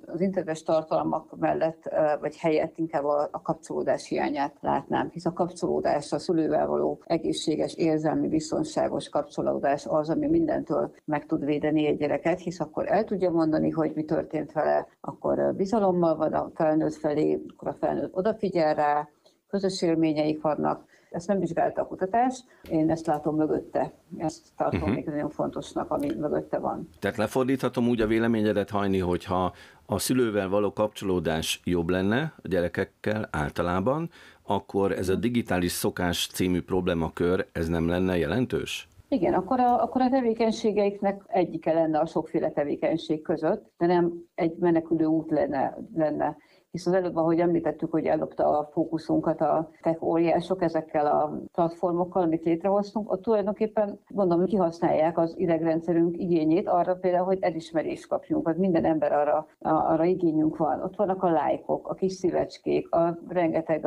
az 0.06 0.20
internetes 0.20 0.62
tartalmak 0.62 1.38
mellett, 1.38 1.90
vagy 2.20 2.36
helyett 2.36 2.78
inkább 2.78 3.04
a 3.04 3.40
kapcsolódás 3.42 4.08
hiányát 4.08 4.56
látnám, 4.60 5.08
hisz 5.10 5.26
a 5.26 5.32
kapcsolódás, 5.32 6.12
a 6.12 6.18
szülővel 6.18 6.66
való 6.66 7.02
egészséges, 7.04 7.74
érzelmi, 7.74 8.28
biztonságos 8.28 9.08
kapcsolódás 9.08 9.86
az, 9.86 10.10
ami 10.10 10.26
mindentől 10.26 10.94
meg 11.04 11.26
tud 11.26 11.44
védeni 11.44 11.86
egy 11.86 11.96
gyereket, 11.96 12.40
hisz 12.40 12.60
akkor 12.60 12.88
el 12.88 13.04
tudja 13.04 13.30
mondani, 13.30 13.70
hogy 13.70 13.92
mi 13.94 14.04
történt 14.04 14.52
vele, 14.52 14.86
akkor 15.00 15.54
bizalommal 15.56 16.08
van 16.16 16.32
a 16.32 16.50
felnőtt 16.54 16.94
felé, 16.94 17.42
akkor 17.48 17.68
a 17.68 17.76
felnőtt 17.80 18.16
odafigyel 18.16 18.74
rá, 18.74 19.08
közös 19.48 19.82
élményeik 19.82 20.40
vannak, 20.40 20.88
ezt 21.10 21.26
nem 21.26 21.38
vizsgálta 21.38 21.82
a 21.82 21.86
kutatás, 21.86 22.44
én 22.70 22.90
ezt 22.90 23.06
látom 23.06 23.36
mögötte. 23.36 23.92
Ezt 24.16 24.46
tartom 24.56 24.80
uh-huh. 24.80 24.94
még 24.94 25.06
nagyon 25.06 25.30
fontosnak, 25.30 25.90
ami 25.90 26.14
mögötte 26.18 26.58
van. 26.58 26.88
Tehát 26.98 27.16
lefordíthatom 27.16 27.88
úgy 27.88 28.00
a 28.00 28.06
véleményedet, 28.06 28.70
Hajni, 28.70 28.98
hogyha 28.98 29.54
a 29.86 29.98
szülővel 29.98 30.48
való 30.48 30.72
kapcsolódás 30.72 31.60
jobb 31.64 31.88
lenne 31.88 32.34
a 32.42 32.48
gyerekekkel 32.48 33.28
általában, 33.30 34.10
akkor 34.42 34.92
ez 34.92 35.08
a 35.08 35.14
digitális 35.14 35.72
szokás 35.72 36.28
című 36.32 36.62
problémakör, 36.62 37.46
ez 37.52 37.68
nem 37.68 37.88
lenne 37.88 38.16
jelentős? 38.16 38.88
Igen, 39.12 39.34
akkor 39.34 39.60
a, 39.60 39.82
akkor 39.82 40.00
a 40.00 40.08
tevékenységeiknek 40.10 41.22
egyike 41.26 41.72
lenne 41.72 41.98
a 41.98 42.06
sokféle 42.06 42.50
tevékenység 42.50 43.22
között, 43.22 43.72
de 43.78 43.86
nem 43.86 44.12
egy 44.34 44.56
menekülő 44.56 45.04
út 45.04 45.30
lenne, 45.30 45.76
lenne 45.94 46.36
hisz 46.70 46.86
az 46.86 46.92
előbb, 46.92 47.16
ahogy 47.16 47.40
említettük, 47.40 47.90
hogy 47.90 48.06
ellopta 48.06 48.58
a 48.58 48.68
fókuszunkat 48.72 49.40
a 49.40 49.70
tech 49.82 50.02
óriások 50.02 50.62
ezekkel 50.62 51.06
a 51.06 51.40
platformokkal, 51.52 52.22
amit 52.22 52.44
létrehoztunk, 52.44 53.12
ott 53.12 53.22
tulajdonképpen 53.22 53.98
gondolom, 54.08 54.44
kihasználják 54.44 55.18
az 55.18 55.34
idegrendszerünk 55.38 56.16
igényét 56.16 56.68
arra 56.68 56.94
például, 56.94 57.24
hogy 57.24 57.38
elismerést 57.40 58.06
kapjunk, 58.06 58.44
vagy 58.44 58.56
minden 58.56 58.84
ember 58.84 59.12
arra, 59.12 59.46
arra 59.58 60.04
igényünk 60.04 60.56
van. 60.56 60.82
Ott 60.82 60.96
vannak 60.96 61.22
a 61.22 61.30
lájkok, 61.30 61.88
a 61.88 61.94
kis 61.94 62.12
szívecskék, 62.12 62.94
a 62.94 63.18
rengeteg 63.28 63.86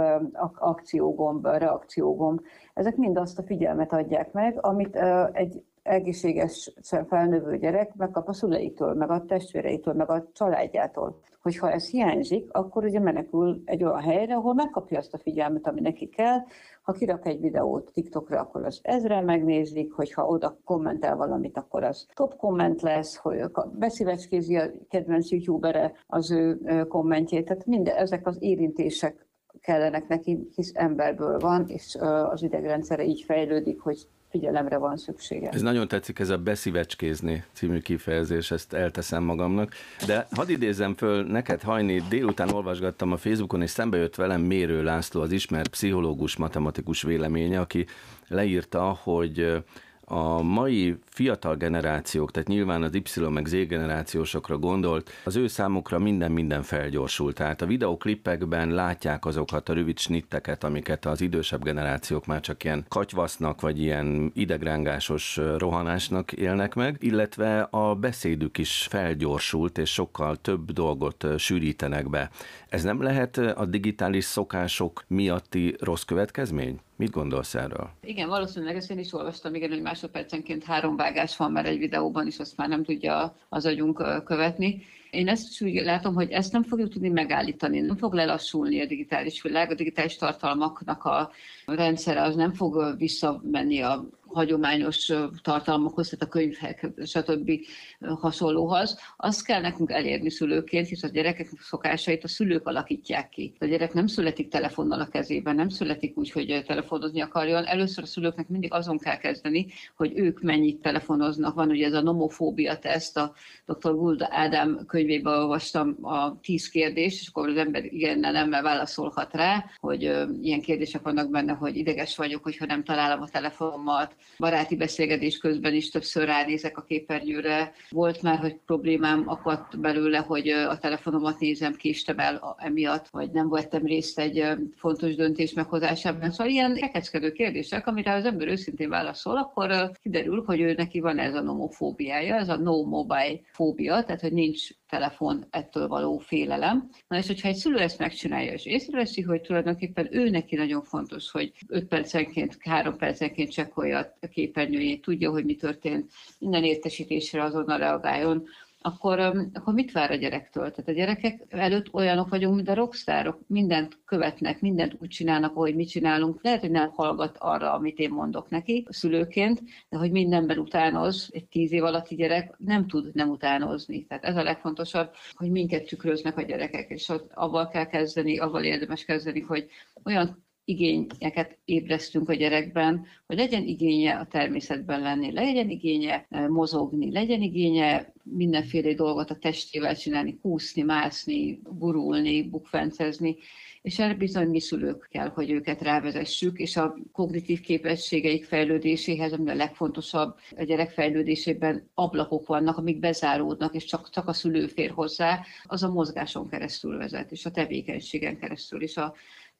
akciógomb, 0.55 1.45
reakciógomb. 1.45 2.39
Ezek 2.73 2.95
mind 2.95 3.17
azt 3.17 3.39
a 3.39 3.43
figyelmet 3.43 3.93
adják 3.93 4.31
meg, 4.31 4.57
amit 4.61 4.95
egy 5.33 5.63
egészségesen 5.83 7.05
felnövő 7.07 7.57
gyerek 7.57 7.95
megkap 7.95 8.27
a 8.27 8.33
szüleitől, 8.33 8.93
meg 8.93 9.09
a 9.09 9.25
testvéreitől, 9.25 9.93
meg 9.93 10.09
a 10.09 10.29
családjától. 10.33 11.19
Hogyha 11.41 11.71
ez 11.71 11.89
hiányzik, 11.89 12.49
akkor 12.51 12.83
ugye 12.83 12.99
menekül 12.99 13.61
egy 13.65 13.83
olyan 13.83 14.01
helyre, 14.01 14.35
ahol 14.35 14.53
megkapja 14.53 14.97
azt 14.97 15.13
a 15.13 15.17
figyelmet, 15.17 15.67
ami 15.67 15.81
neki 15.81 16.09
kell. 16.09 16.37
Ha 16.81 16.91
kirak 16.91 17.27
egy 17.27 17.39
videót 17.39 17.91
TikTokra, 17.93 18.39
akkor 18.39 18.65
az 18.65 18.79
ezre 18.81 19.21
megnézik, 19.21 19.93
hogyha 19.93 20.27
oda 20.27 20.57
kommentel 20.63 21.15
valamit, 21.15 21.57
akkor 21.57 21.83
az 21.83 22.07
top 22.13 22.35
komment 22.35 22.81
lesz, 22.81 23.15
hogy 23.15 23.43
beszívecskézi 23.79 24.55
a 24.55 24.71
kedvenc 24.89 25.31
youtubere 25.31 25.93
az 26.07 26.31
ő 26.31 26.57
kommentjét. 26.87 27.45
Tehát 27.45 27.65
minden 27.65 27.95
ezek 27.95 28.27
az 28.27 28.37
érintések 28.39 29.27
kellenek 29.61 30.07
neki, 30.07 30.47
hisz 30.55 30.71
emberből 30.75 31.39
van, 31.39 31.67
és 31.67 31.97
az 32.29 32.43
idegrendszere 32.43 33.03
így 33.03 33.21
fejlődik, 33.21 33.79
hogy 33.79 34.07
figyelemre 34.33 34.77
van 34.77 34.97
szüksége. 34.97 35.49
Ez 35.49 35.61
nagyon 35.61 35.87
tetszik, 35.87 36.19
ez 36.19 36.29
a 36.29 36.37
beszívecskézni 36.37 37.43
című 37.51 37.79
kifejezés, 37.79 38.51
ezt 38.51 38.73
elteszem 38.73 39.23
magamnak. 39.23 39.73
De 40.05 40.27
hadd 40.31 40.49
idézem 40.49 40.95
föl 40.95 41.23
neked, 41.23 41.61
Hajni, 41.61 42.01
délután 42.09 42.49
olvasgattam 42.49 43.11
a 43.11 43.17
Facebookon, 43.17 43.61
és 43.61 43.69
szembe 43.69 43.97
jött 43.97 44.15
velem 44.15 44.41
Mérő 44.41 44.83
László, 44.83 45.21
az 45.21 45.31
ismert 45.31 45.67
pszichológus, 45.67 46.35
matematikus 46.35 47.01
véleménye, 47.01 47.59
aki 47.59 47.85
leírta, 48.27 48.99
hogy 49.03 49.63
a 50.05 50.41
mai 50.41 50.97
fiatal 51.05 51.55
generációk, 51.55 52.31
tehát 52.31 52.47
nyilván 52.47 52.83
az 52.83 52.95
Y 52.95 53.19
meg 53.29 53.45
Z 53.45 53.51
generációsokra 53.51 54.57
gondolt, 54.57 55.11
az 55.23 55.35
ő 55.35 55.47
számukra 55.47 55.99
minden-minden 55.99 56.61
felgyorsult. 56.61 57.35
Tehát 57.35 57.61
a 57.61 57.65
videoklippekben 57.65 58.69
látják 58.69 59.25
azokat 59.25 59.69
a 59.69 59.73
rövid 59.73 59.99
snitteket, 59.99 60.63
amiket 60.63 61.05
az 61.05 61.21
idősebb 61.21 61.63
generációk 61.63 62.25
már 62.25 62.39
csak 62.39 62.63
ilyen 62.63 62.85
katyvasznak, 62.87 63.61
vagy 63.61 63.79
ilyen 63.79 64.31
idegrángásos 64.35 65.39
rohanásnak 65.57 66.31
élnek 66.31 66.73
meg, 66.73 66.97
illetve 66.99 67.61
a 67.61 67.95
beszédük 67.95 68.57
is 68.57 68.87
felgyorsult, 68.89 69.77
és 69.77 69.93
sokkal 69.93 70.35
több 70.35 70.71
dolgot 70.71 71.25
sűrítenek 71.37 72.09
be. 72.09 72.29
Ez 72.69 72.83
nem 72.83 73.01
lehet 73.01 73.37
a 73.37 73.65
digitális 73.65 74.23
szokások 74.23 75.03
miatti 75.07 75.75
rossz 75.79 76.03
következmény? 76.03 76.79
Mit 76.95 77.09
gondolsz 77.09 77.55
erről? 77.55 77.89
Igen, 78.03 78.29
valószínűleg 78.29 78.75
ezt 78.75 78.91
én 78.91 78.99
is 78.99 79.13
olvastam, 79.13 79.55
igen, 79.55 79.69
hogy 79.69 79.81
másodpercenként 79.81 80.63
három 80.63 80.95
vágás 80.95 81.37
van 81.37 81.51
már 81.51 81.65
egy 81.65 81.77
videóban, 81.77 82.27
és 82.27 82.39
azt 82.39 82.57
már 82.57 82.67
nem 82.67 82.83
tudja 82.83 83.35
az 83.49 83.65
agyunk 83.65 84.23
követni. 84.25 84.83
Én 85.11 85.27
ezt 85.27 85.49
is 85.49 85.61
úgy 85.61 85.73
látom, 85.73 86.13
hogy 86.13 86.31
ezt 86.31 86.51
nem 86.51 86.63
fogjuk 86.63 86.89
tudni 86.89 87.09
megállítani, 87.09 87.79
nem 87.79 87.97
fog 87.97 88.13
lelassulni 88.13 88.81
a 88.81 88.85
digitális 88.85 89.41
világ, 89.41 89.71
a 89.71 89.75
digitális 89.75 90.15
tartalmaknak 90.15 91.03
a 91.03 91.31
rendszere 91.65 92.21
az 92.21 92.35
nem 92.35 92.53
fog 92.53 92.97
visszamenni 92.97 93.81
a 93.81 94.05
hagyományos 94.33 95.11
tartalmakhoz, 95.41 96.09
tehát 96.09 96.25
a 96.25 96.27
könyvek, 96.27 96.87
stb. 97.05 97.51
hasonlóhoz. 97.99 98.99
Azt 99.17 99.45
kell 99.45 99.61
nekünk 99.61 99.91
elérni 99.91 100.29
szülőként, 100.29 100.87
hisz 100.87 101.03
a 101.03 101.07
gyerekek 101.07 101.49
szokásait 101.59 102.23
a 102.23 102.27
szülők 102.27 102.67
alakítják 102.67 103.29
ki. 103.29 103.55
A 103.59 103.65
gyerek 103.65 103.93
nem 103.93 104.07
születik 104.07 104.49
telefonnal 104.49 104.99
a 104.99 105.07
kezében, 105.07 105.55
nem 105.55 105.69
születik 105.69 106.17
úgy, 106.17 106.31
hogy 106.31 106.63
telefonozni 106.67 107.21
akarjon. 107.21 107.65
Először 107.65 108.03
a 108.03 108.07
szülőknek 108.07 108.47
mindig 108.47 108.73
azon 108.73 108.97
kell 108.97 109.17
kezdeni, 109.17 109.67
hogy 109.95 110.11
ők 110.15 110.41
mennyit 110.41 110.81
telefonoznak. 110.81 111.55
Van 111.55 111.69
ugye 111.69 111.85
ez 111.85 111.93
a 111.93 112.01
nomofóbia 112.01 112.77
teszt, 112.77 113.17
a 113.17 113.33
dr. 113.65 113.95
Gulda 113.95 114.27
Ádám 114.31 114.85
könyvében 114.87 115.33
olvastam 115.33 115.97
a 116.01 116.39
tíz 116.39 116.69
kérdést, 116.69 117.21
és 117.21 117.27
akkor 117.27 117.49
az 117.49 117.57
ember 117.57 117.85
igen, 117.85 118.19
nem 118.19 118.49
válaszolhat 118.49 119.33
rá, 119.33 119.65
hogy 119.79 120.01
ilyen 120.41 120.61
kérdések 120.61 121.01
vannak 121.01 121.29
benne, 121.29 121.53
hogy 121.53 121.77
ideges 121.77 122.15
vagyok, 122.15 122.43
hogyha 122.43 122.65
nem 122.65 122.83
találom 122.83 123.21
a 123.21 123.29
telefonomat, 123.29 124.15
baráti 124.37 124.75
beszélgetés 124.75 125.37
közben 125.37 125.73
is 125.73 125.89
többször 125.89 126.25
ránézek 126.25 126.77
a 126.77 126.83
képernyőre. 126.83 127.71
Volt 127.89 128.21
már, 128.21 128.39
hogy 128.39 128.55
problémám 128.65 129.23
akadt 129.25 129.79
belőle, 129.79 130.17
hogy 130.17 130.49
a 130.49 130.77
telefonomat 130.77 131.39
nézem, 131.39 131.75
késtem 131.75 132.19
el 132.19 132.55
emiatt, 132.57 133.07
vagy 133.09 133.31
nem 133.31 133.49
vettem 133.49 133.85
részt 133.85 134.19
egy 134.19 134.45
fontos 134.75 135.15
döntés 135.15 135.53
meghozásában. 135.53 136.31
Szóval 136.31 136.51
ilyen 136.51 136.75
kekeckedő 136.75 137.31
kérdések, 137.31 137.87
amire 137.87 138.13
az 138.13 138.25
ember 138.25 138.47
őszintén 138.47 138.89
válaszol, 138.89 139.37
akkor 139.37 139.91
kiderül, 140.01 140.43
hogy 140.45 140.61
ő 140.61 140.73
neki 140.73 140.99
van 140.99 141.19
ez 141.19 141.35
a 141.35 141.41
nomofóbiája, 141.41 142.35
ez 142.35 142.49
a 142.49 142.57
no 142.57 142.85
mobile 142.85 143.39
fóbia, 143.51 144.03
tehát 144.03 144.21
hogy 144.21 144.33
nincs 144.33 144.67
telefon 144.89 145.45
ettől 145.49 145.87
való 145.87 146.17
félelem. 146.17 146.89
Na 147.07 147.17
és 147.17 147.27
hogyha 147.27 147.47
egy 147.47 147.55
szülő 147.55 147.77
ezt 147.77 147.99
megcsinálja, 147.99 148.53
és 148.53 148.65
észreveszi, 148.65 149.21
hogy 149.21 149.41
tulajdonképpen 149.41 150.07
ő 150.11 150.29
neki 150.29 150.55
nagyon 150.55 150.83
fontos, 150.83 151.31
hogy 151.31 151.51
5 151.67 151.85
percenként, 151.85 152.57
3 152.59 152.97
percenként 152.97 153.51
csekkolja 153.51 154.12
képernyőjét, 154.31 155.01
tudja, 155.01 155.31
hogy 155.31 155.45
mi 155.45 155.55
történt, 155.55 156.11
minden 156.39 156.63
értesítésre 156.63 157.43
azonnal 157.43 157.77
reagáljon, 157.77 158.47
akkor, 158.85 159.19
akkor 159.53 159.73
mit 159.73 159.91
vár 159.91 160.11
a 160.11 160.15
gyerektől? 160.15 160.71
Tehát 160.71 160.87
a 160.87 160.91
gyerekek 160.91 161.45
előtt 161.49 161.93
olyanok 161.93 162.29
vagyunk, 162.29 162.55
mint 162.55 162.69
a 162.69 162.73
rockstárok, 162.73 163.39
mindent 163.47 163.97
követnek, 164.05 164.61
mindent 164.61 164.97
úgy 164.99 165.07
csinálnak, 165.07 165.55
ahogy 165.55 165.75
mi 165.75 165.85
csinálunk. 165.85 166.43
Lehet, 166.43 166.59
hogy 166.59 166.71
nem 166.71 166.89
hallgat 166.89 167.37
arra, 167.39 167.73
amit 167.73 167.99
én 167.99 168.09
mondok 168.09 168.49
neki 168.49 168.87
szülőként, 168.89 169.61
de 169.89 169.97
hogy 169.97 170.11
mindenben 170.11 170.57
utánoz, 170.57 171.29
egy 171.31 171.45
tíz 171.45 171.71
év 171.71 171.83
alatti 171.83 172.15
gyerek 172.15 172.55
nem 172.57 172.87
tud 172.87 173.13
nem 173.13 173.29
utánozni. 173.29 174.05
Tehát 174.05 174.23
ez 174.23 174.35
a 174.35 174.43
legfontosabb, 174.43 175.11
hogy 175.33 175.51
minket 175.51 175.85
tükröznek 175.85 176.37
a 176.37 176.41
gyerekek, 176.41 176.89
és 176.89 177.11
avval 177.33 177.67
kell 177.67 177.85
kezdeni, 177.85 178.39
avval 178.39 178.63
érdemes 178.63 179.05
kezdeni, 179.05 179.39
hogy 179.39 179.67
olyan 180.03 180.43
igényeket 180.65 181.57
ébresztünk 181.65 182.29
a 182.29 182.33
gyerekben, 182.33 183.05
hogy 183.25 183.37
legyen 183.37 183.63
igénye 183.63 184.15
a 184.15 184.25
természetben 184.25 185.01
lenni, 185.01 185.31
legyen 185.31 185.69
igénye 185.69 186.25
e, 186.29 186.47
mozogni, 186.47 187.11
legyen 187.11 187.41
igénye 187.41 188.13
mindenféle 188.23 188.93
dolgot 188.93 189.29
a 189.29 189.35
testével 189.35 189.95
csinálni, 189.95 190.37
kúszni, 190.41 190.81
mászni, 190.81 191.59
gurulni, 191.63 192.49
bukfencezni, 192.49 193.35
és 193.83 193.99
erre 193.99 194.13
bizony 194.13 194.47
mi 194.47 194.59
szülők 194.59 195.07
kell, 195.11 195.29
hogy 195.29 195.51
őket 195.51 195.81
rávezessük, 195.81 196.57
és 196.59 196.77
a 196.77 196.95
kognitív 197.11 197.59
képességeik 197.59 198.45
fejlődéséhez, 198.45 199.33
ami 199.33 199.49
a 199.49 199.55
legfontosabb 199.55 200.35
a 200.57 200.63
gyerek 200.63 200.89
fejlődésében 200.89 201.89
ablakok 201.93 202.47
vannak, 202.47 202.77
amik 202.77 202.99
bezáródnak, 202.99 203.75
és 203.75 203.85
csak, 203.85 204.09
csak 204.09 204.27
a 204.27 204.33
szülő 204.33 204.67
fér 204.67 204.89
hozzá, 204.89 205.45
az 205.63 205.83
a 205.83 205.91
mozgáson 205.91 206.47
keresztül 206.49 206.97
vezet, 206.97 207.31
és 207.31 207.45
a 207.45 207.51
tevékenységen 207.51 208.37
keresztül, 208.37 208.81
és 208.81 208.97
a 208.97 209.13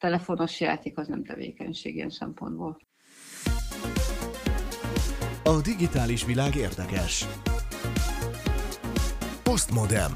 telefonos 0.04 0.60
játék 0.60 0.98
az 0.98 1.08
nem 1.08 1.24
tevékenység 1.24 1.96
ilyen 1.96 2.10
szempontból. 2.10 2.78
A 5.44 5.62
digitális 5.62 6.26
világ 6.26 6.56
érdekes. 6.56 7.26
Postmodem. 9.44 10.12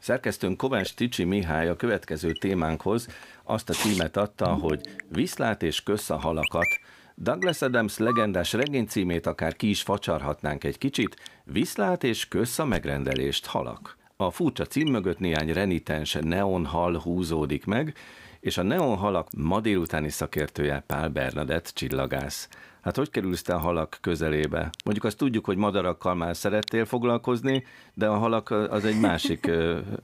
Szerkesztőnk 0.00 0.56
Kovács 0.56 0.94
Ticsi 0.94 1.24
Mihály 1.24 1.68
a 1.68 1.76
következő 1.76 2.32
témánkhoz 2.32 3.08
azt 3.44 3.68
a 3.68 3.72
címet 3.72 4.16
adta, 4.16 4.54
hogy 4.54 4.80
Viszlát 5.08 5.62
és 5.62 5.82
kösz 5.82 6.10
a 6.10 6.16
halakat. 6.16 6.66
Douglas 7.14 7.62
Adams 7.62 7.98
legendás 7.98 8.52
regény 8.52 8.86
címét 8.86 9.26
akár 9.26 9.56
ki 9.56 9.68
is 9.68 9.82
facsarhatnánk 9.82 10.64
egy 10.64 10.78
kicsit, 10.78 11.16
Viszlát 11.44 12.04
és 12.04 12.28
kösz 12.28 12.58
a 12.58 12.64
megrendelést 12.64 13.46
halak. 13.46 13.96
A 14.16 14.30
furcsa 14.30 14.64
cím 14.64 14.90
mögött 14.90 15.18
néhány 15.18 15.52
renitens 15.52 16.18
neonhal 16.20 16.98
húzódik 16.98 17.64
meg, 17.64 17.94
és 18.40 18.58
a 18.58 18.62
neonhalak 18.62 19.28
ma 19.36 19.60
délutáni 19.60 20.08
szakértője 20.08 20.82
Pál 20.86 21.08
Bernadett 21.08 21.70
csillagász. 21.74 22.48
Hát 22.80 22.96
hogy 22.96 23.10
kerülsz 23.10 23.42
te 23.42 23.54
a 23.54 23.58
halak 23.58 23.98
közelébe? 24.00 24.70
Mondjuk 24.84 25.06
azt 25.06 25.16
tudjuk, 25.16 25.44
hogy 25.44 25.56
madarakkal 25.56 26.14
már 26.14 26.36
szerettél 26.36 26.84
foglalkozni, 26.84 27.64
de 27.94 28.06
a 28.06 28.16
halak 28.16 28.50
az 28.50 28.84
egy 28.84 29.00
másik 29.00 29.50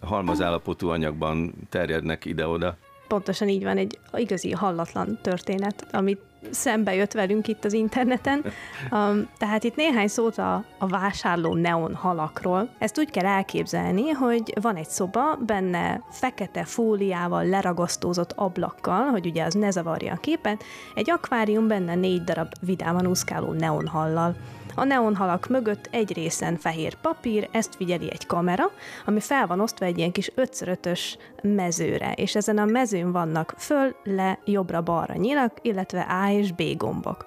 halmazállapotú 0.00 0.88
anyagban 0.88 1.54
terjednek 1.68 2.24
ide-oda. 2.24 2.76
Pontosan 3.08 3.48
így 3.48 3.62
van, 3.62 3.76
egy 3.76 3.98
igazi 4.16 4.52
hallatlan 4.52 5.18
történet, 5.22 5.86
amit 5.92 6.20
szembe 6.50 6.94
jött 6.94 7.12
velünk 7.12 7.48
itt 7.48 7.64
az 7.64 7.72
interneten. 7.72 8.44
Um, 8.90 9.28
tehát 9.38 9.64
itt 9.64 9.76
néhány 9.76 10.08
szót 10.08 10.38
a, 10.38 10.64
a 10.78 10.86
vásárló 10.86 11.54
neon 11.54 11.94
halakról. 11.94 12.68
Ezt 12.78 12.98
úgy 12.98 13.10
kell 13.10 13.26
elképzelni, 13.26 14.10
hogy 14.10 14.52
van 14.60 14.76
egy 14.76 14.88
szoba, 14.88 15.38
benne 15.46 16.02
fekete 16.10 16.64
fóliával 16.64 17.44
leragasztózott 17.44 18.32
ablakkal, 18.36 19.04
hogy 19.04 19.26
ugye 19.26 19.44
az 19.44 19.54
ne 19.54 19.70
zavarja 19.70 20.12
a 20.12 20.16
képet, 20.16 20.64
egy 20.94 21.10
akvárium 21.10 21.68
benne 21.68 21.94
négy 21.94 22.24
darab 22.24 22.52
vidáman 22.60 23.06
úszkáló 23.06 23.52
neonhallal. 23.52 24.36
A 24.78 24.84
neonhalak 24.84 25.48
mögött 25.48 25.88
egy 25.90 26.12
részen 26.12 26.56
fehér 26.56 26.94
papír, 26.94 27.48
ezt 27.52 27.74
figyeli 27.74 28.10
egy 28.10 28.26
kamera, 28.26 28.64
ami 29.06 29.20
fel 29.20 29.46
van 29.46 29.60
osztva 29.60 29.84
egy 29.84 29.98
ilyen 29.98 30.12
kis 30.12 30.32
5x5-ös 30.36 31.00
mezőre, 31.42 32.12
és 32.12 32.34
ezen 32.34 32.58
a 32.58 32.64
mezőn 32.64 33.12
vannak 33.12 33.54
föl, 33.56 33.94
le, 34.04 34.38
jobbra-balra 34.44 35.14
nyilak, 35.14 35.52
illetve 35.62 36.00
A 36.00 36.30
és 36.30 36.52
B 36.52 36.62
gombok. 36.76 37.26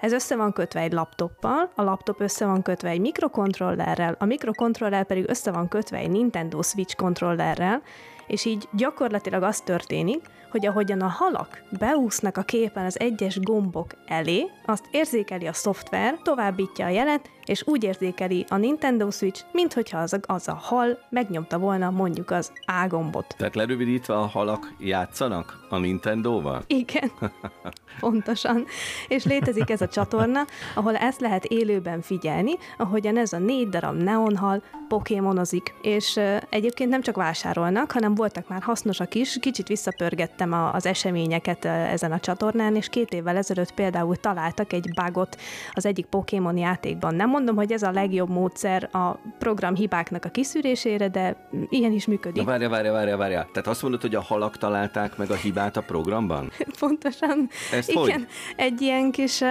Ez 0.00 0.12
össze 0.12 0.36
van 0.36 0.52
kötve 0.52 0.80
egy 0.80 0.92
laptoppal, 0.92 1.70
a 1.74 1.82
laptop 1.82 2.20
össze 2.20 2.46
van 2.46 2.62
kötve 2.62 2.88
egy 2.88 3.00
mikrokontrollerrel, 3.00 4.16
a 4.18 4.24
mikrokontroller 4.24 5.04
pedig 5.04 5.28
össze 5.28 5.50
van 5.50 5.68
kötve 5.68 5.96
egy 5.96 6.10
Nintendo 6.10 6.62
Switch 6.62 6.96
kontrollerrel, 6.96 7.82
és 8.26 8.44
így 8.44 8.68
gyakorlatilag 8.72 9.42
az 9.42 9.60
történik, 9.60 10.24
hogy 10.56 10.66
ahogyan 10.66 11.00
a 11.00 11.08
halak 11.08 11.62
beúsznak 11.78 12.36
a 12.36 12.42
képen 12.42 12.84
az 12.84 13.00
egyes 13.00 13.40
gombok 13.40 13.90
elé, 14.06 14.50
azt 14.66 14.84
érzékeli 14.90 15.46
a 15.46 15.52
szoftver, 15.52 16.18
továbbítja 16.22 16.86
a 16.86 16.88
jelet, 16.88 17.30
és 17.46 17.62
úgy 17.66 17.84
érzékeli 17.84 18.44
a 18.48 18.56
Nintendo 18.56 19.10
Switch, 19.10 19.44
minthogyha 19.52 19.98
az 19.98 20.12
a, 20.12 20.18
az 20.22 20.48
a 20.48 20.54
hal 20.54 20.98
megnyomta 21.08 21.58
volna 21.58 21.90
mondjuk 21.90 22.30
az 22.30 22.52
A 22.66 22.86
gombot. 22.88 23.34
Tehát 23.38 23.54
lerövidítve 23.54 24.14
a 24.14 24.26
halak 24.26 24.72
játszanak 24.78 25.66
a 25.68 25.78
Nintendo-val? 25.78 26.62
Igen, 26.66 27.10
pontosan. 28.00 28.64
És 29.08 29.24
létezik 29.24 29.70
ez 29.70 29.80
a 29.80 29.88
csatorna, 29.88 30.44
ahol 30.74 30.96
ezt 30.96 31.20
lehet 31.20 31.44
élőben 31.44 32.00
figyelni, 32.00 32.52
ahogyan 32.78 33.16
ez 33.16 33.32
a 33.32 33.38
négy 33.38 33.68
darab 33.68 33.96
neonhal 34.02 34.62
pokémonozik. 34.88 35.74
És 35.82 36.16
uh, 36.16 36.36
egyébként 36.48 36.90
nem 36.90 37.02
csak 37.02 37.16
vásárolnak, 37.16 37.92
hanem 37.92 38.14
voltak 38.14 38.48
már 38.48 38.62
hasznosak 38.62 39.14
is. 39.14 39.38
Kicsit 39.40 39.68
visszapörgettem 39.68 40.45
a, 40.52 40.74
az 40.74 40.86
eseményeket 40.86 41.64
ezen 41.64 42.12
a 42.12 42.20
csatornán, 42.20 42.76
és 42.76 42.88
két 42.88 43.12
évvel 43.12 43.36
ezelőtt 43.36 43.72
például 43.72 44.16
találtak 44.16 44.72
egy 44.72 44.90
bugot 44.94 45.36
az 45.72 45.86
egyik 45.86 46.06
Pokémon 46.06 46.56
játékban. 46.56 47.14
Nem 47.14 47.28
mondom, 47.28 47.56
hogy 47.56 47.72
ez 47.72 47.82
a 47.82 47.90
legjobb 47.90 48.28
módszer 48.28 48.88
a 48.92 49.18
program 49.38 49.74
hibáknak 49.74 50.24
a 50.24 50.28
kiszűrésére, 50.28 51.08
de 51.08 51.48
ilyen 51.68 51.92
is 51.92 52.06
működik. 52.06 52.42
Na 52.42 52.48
várja, 52.48 52.68
várja, 52.68 52.92
várja, 52.92 53.16
várja. 53.16 53.48
Tehát 53.52 53.68
azt 53.68 53.82
mondod, 53.82 54.00
hogy 54.00 54.14
a 54.14 54.20
halak 54.20 54.58
találták 54.58 55.16
meg 55.16 55.30
a 55.30 55.34
hibát 55.34 55.76
a 55.76 55.80
programban? 55.80 56.50
Pontosan. 56.80 57.48
Ezt 57.72 57.90
Igen, 57.90 58.02
hogy? 58.02 58.26
egy 58.56 58.80
ilyen 58.80 59.10
kis 59.10 59.42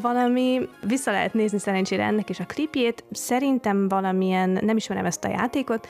valami, 0.00 0.68
vissza 0.82 1.10
lehet 1.10 1.34
nézni 1.34 1.58
szerencsére 1.58 2.04
ennek 2.04 2.30
is 2.30 2.40
a 2.40 2.44
klipjét, 2.44 3.04
szerintem 3.10 3.88
valamilyen, 3.88 4.58
nem 4.62 4.76
ismerem 4.76 5.04
ezt 5.04 5.24
a 5.24 5.28
játékot, 5.28 5.88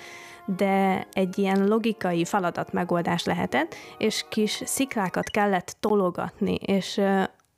de 0.57 1.07
egy 1.13 1.39
ilyen 1.39 1.67
logikai 1.67 2.25
feladat 2.25 2.73
megoldás 2.73 3.25
lehetett, 3.25 3.75
és 3.99 4.25
kis 4.29 4.63
sziklákat 4.65 5.31
kellett 5.31 5.77
tologatni, 5.81 6.55
és 6.55 7.01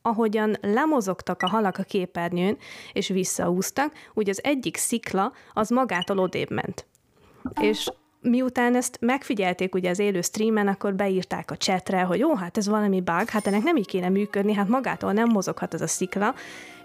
ahogyan 0.03 0.57
lemozogtak 0.61 1.43
a 1.43 1.49
halak 1.49 1.79
a 1.79 1.83
képernyőn, 1.83 2.59
és 2.93 3.09
visszaúztak, 3.09 3.93
úgy 4.15 4.29
az 4.29 4.41
egyik 4.45 4.77
szikla 4.77 5.33
az 5.53 5.71
magától 5.71 6.19
odébb 6.19 6.51
ment. 6.51 6.87
És 7.61 7.89
miután 8.21 8.77
ezt 8.77 8.99
megfigyelték 9.01 9.75
ugye 9.75 9.91
az 9.91 9.99
élő 9.99 10.21
streamen, 10.21 10.69
akkor 10.69 10.95
beírták 10.95 11.51
a 11.51 11.57
chatre, 11.57 12.03
hogy 12.03 12.19
jó, 12.19 12.35
hát 12.35 12.57
ez 12.57 12.69
valami 12.69 13.01
bug, 13.01 13.29
hát 13.29 13.47
ennek 13.47 13.63
nem 13.63 13.77
így 13.77 13.87
kéne 13.87 14.09
működni, 14.09 14.55
hát 14.55 14.69
magától 14.69 15.13
nem 15.13 15.29
mozoghat 15.29 15.75
ez 15.75 15.81
a 15.81 15.87
szikla, 15.87 16.35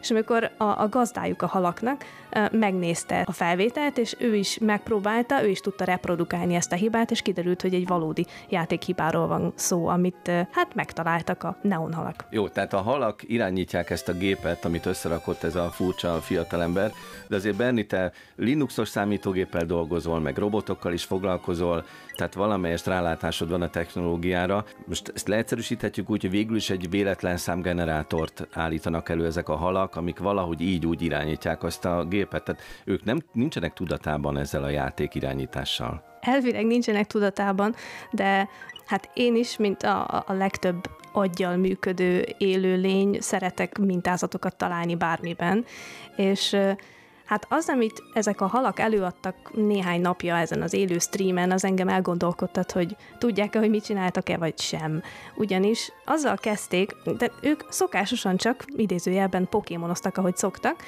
és 0.06 0.12
amikor 0.12 0.52
a, 0.58 0.64
a 0.64 0.90
gazdájuk 0.90 1.42
a 1.42 1.48
halaknak 1.48 2.06
megnézte 2.52 3.24
a 3.26 3.32
felvételt, 3.32 3.98
és 3.98 4.16
ő 4.20 4.36
is 4.36 4.58
megpróbálta, 4.58 5.44
ő 5.44 5.48
is 5.48 5.60
tudta 5.60 5.84
reprodukálni 5.84 6.56
ezt 6.56 6.72
a 6.72 6.76
hibát, 6.76 7.12
és 7.12 7.22
kiderült, 7.22 7.62
hogy 7.62 7.74
egy 7.74 7.88
valódi 7.88 8.26
játékhibáról 8.50 9.28
van 9.28 9.54
szó, 9.56 9.88
amit 9.88 10.32
hát 10.52 10.76
megtaláltak 10.76 11.44
a 11.44 11.58
neonhalak. 11.62 12.26
Jó, 12.30 12.48
tehát 12.48 12.74
a 12.74 12.82
halak 12.82 13.22
irányítják 13.24 13.90
ezt 13.90 14.08
a 14.08 14.14
gépet, 14.14 14.66
amit 14.66 14.86
összerakott 14.86 15.44
ez 15.44 15.56
a 15.56 15.70
furcsa 15.70 16.22
fiatalember, 16.22 16.92
de 17.28 17.36
azért 17.36 17.56
Berni, 17.56 17.86
te 17.86 18.12
Linuxos 18.36 18.88
számítógéppel 18.88 19.66
dolgozol, 19.66 20.20
meg 20.20 20.38
robotokkal 20.38 20.94
is 20.94 21.04
foglalkozol, 21.04 21.86
tehát 22.16 22.34
valamelyest 22.34 22.86
rálátásod 22.86 23.50
van 23.50 23.62
a 23.62 23.70
technológiára. 23.70 24.66
Most 24.86 25.12
ezt 25.16 25.28
leegyszerűsíthetjük 25.28 26.10
úgy, 26.10 26.22
hogy 26.22 26.30
végül 26.30 26.56
is 26.56 26.70
egy 26.70 26.90
véletlen 26.90 27.38
számgenerátort 27.38 28.48
állítanak 28.52 29.10
elő 29.10 29.26
ezek 29.26 29.50
a 29.50 29.56
halak, 29.56 29.96
amik 29.96 30.20
valahogy 30.20 30.62
így 30.62 30.86
úgy 30.86 31.02
irányítják 31.02 31.64
azt 31.64 31.86
a 31.86 32.06
gépet. 32.06 32.44
Tehát 32.44 32.62
ők 32.86 33.04
nem 33.04 33.22
nincsenek 33.34 33.74
tudatában 33.74 34.38
ezzel 34.38 34.64
a 34.64 34.70
játék 34.70 35.16
irányítással. 35.16 36.04
Elvileg 36.22 36.66
nincsenek 36.66 37.08
tudatában, 37.08 37.76
de 38.12 38.50
hát 38.86 39.10
én 39.14 39.36
is, 39.36 39.58
mint 39.58 39.84
a, 39.84 40.24
a 40.28 40.34
legtöbb 40.34 40.90
aggyal 41.12 41.56
működő 41.56 42.26
élőlény, 42.38 43.18
szeretek 43.20 43.78
mintázatokat 43.78 44.56
találni 44.56 44.96
bármiben, 44.96 45.66
és 46.16 46.58
Hát 47.26 47.46
az, 47.50 47.70
amit 47.70 48.04
ezek 48.14 48.42
a 48.42 48.48
halak 48.48 48.80
előadtak 48.80 49.36
néhány 49.54 50.02
napja 50.02 50.38
ezen 50.38 50.62
az 50.62 50.74
élő 50.74 51.00
streamen, 51.00 51.52
az 51.52 51.64
engem 51.64 51.88
elgondolkodtat, 51.88 52.72
hogy 52.72 52.96
tudják-e, 53.18 53.60
hogy 53.60 53.70
mit 53.70 53.84
csináltak-e, 53.84 54.38
vagy 54.38 54.60
sem. 54.60 55.02
Ugyanis 55.36 55.92
azzal 56.06 56.38
kezdték, 56.38 56.96
de 57.18 57.32
ők 57.42 57.62
szokásosan 57.70 58.38
csak 58.38 58.66
idézőjelben 58.76 59.48
pokémonoztak, 59.50 60.18
ahogy 60.18 60.36
szoktak, 60.36 60.84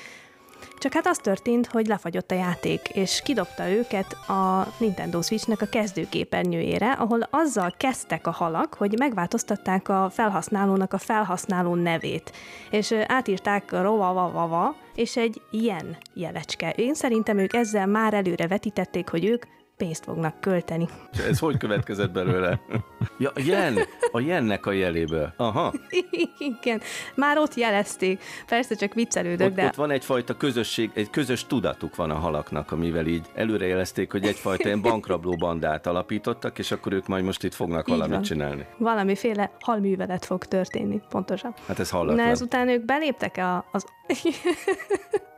Csak 0.79 0.93
hát 0.93 1.07
az 1.07 1.17
történt, 1.17 1.67
hogy 1.67 1.87
lefagyott 1.87 2.31
a 2.31 2.35
játék, 2.35 2.89
és 2.89 3.21
kidobta 3.23 3.69
őket 3.69 4.13
a 4.13 4.67
Nintendo 4.77 5.21
Switchnek 5.21 5.61
a 5.61 5.65
kezdőképernyőjére, 5.65 6.91
ahol 6.91 7.27
azzal 7.29 7.73
kezdtek 7.77 8.27
a 8.27 8.31
halak, 8.31 8.73
hogy 8.73 8.97
megváltoztatták 8.97 9.89
a 9.89 10.09
felhasználónak 10.11 10.93
a 10.93 10.97
felhasználó 10.97 11.75
nevét, 11.75 12.31
és 12.69 12.93
átírták 13.07 13.71
rova 13.71 14.75
és 14.95 15.17
egy 15.17 15.41
ilyen 15.51 15.97
jelecske. 16.13 16.71
Én 16.71 16.93
szerintem 16.93 17.37
ők 17.37 17.53
ezzel 17.53 17.87
már 17.87 18.13
előre 18.13 18.47
vetítették, 18.47 19.09
hogy 19.09 19.25
ők 19.25 19.45
pénzt 19.77 20.03
fognak 20.03 20.39
költeni. 20.39 20.87
Ez 21.27 21.39
hogy 21.39 21.57
következett 21.57 22.11
belőle? 22.11 22.59
Ja, 23.19 23.31
jen, 23.35 23.77
a 24.11 24.19
jennek 24.19 24.65
a 24.65 24.71
jeléből. 24.71 25.33
Aha. 25.37 25.73
Igen, 26.61 26.81
már 27.15 27.37
ott 27.37 27.53
jelezték. 27.53 28.23
Persze 28.47 28.75
csak 28.75 28.93
viccelődök, 28.93 29.47
ott, 29.47 29.55
de... 29.55 29.65
Ott 29.65 29.75
van 29.75 29.91
egyfajta 29.91 30.37
közösség, 30.37 30.91
egy 30.93 31.09
közös 31.09 31.45
tudatuk 31.45 31.95
van 31.95 32.09
a 32.09 32.15
halaknak, 32.15 32.71
amivel 32.71 33.05
így 33.05 33.25
előrejelezték, 33.35 34.11
hogy 34.11 34.25
egyfajta 34.25 34.67
ilyen 34.67 34.81
bankrabló 34.81 35.35
bandát 35.35 35.87
alapítottak, 35.87 36.59
és 36.59 36.71
akkor 36.71 36.93
ők 36.93 37.07
majd 37.07 37.23
most 37.23 37.43
itt 37.43 37.53
fognak 37.53 37.89
így 37.89 37.95
valamit 37.95 38.13
van. 38.13 38.23
csinálni. 38.23 38.65
Valamiféle 38.77 39.51
halművelet 39.59 40.25
fog 40.25 40.45
történni, 40.45 41.01
pontosan. 41.09 41.53
Hát 41.67 41.79
ez 41.79 41.89
hallatlan. 41.89 42.25
Na 42.25 42.31
ezután 42.31 42.69
ők 42.69 42.85
beléptek 42.85 43.37
a, 43.37 43.65
az... 43.71 43.85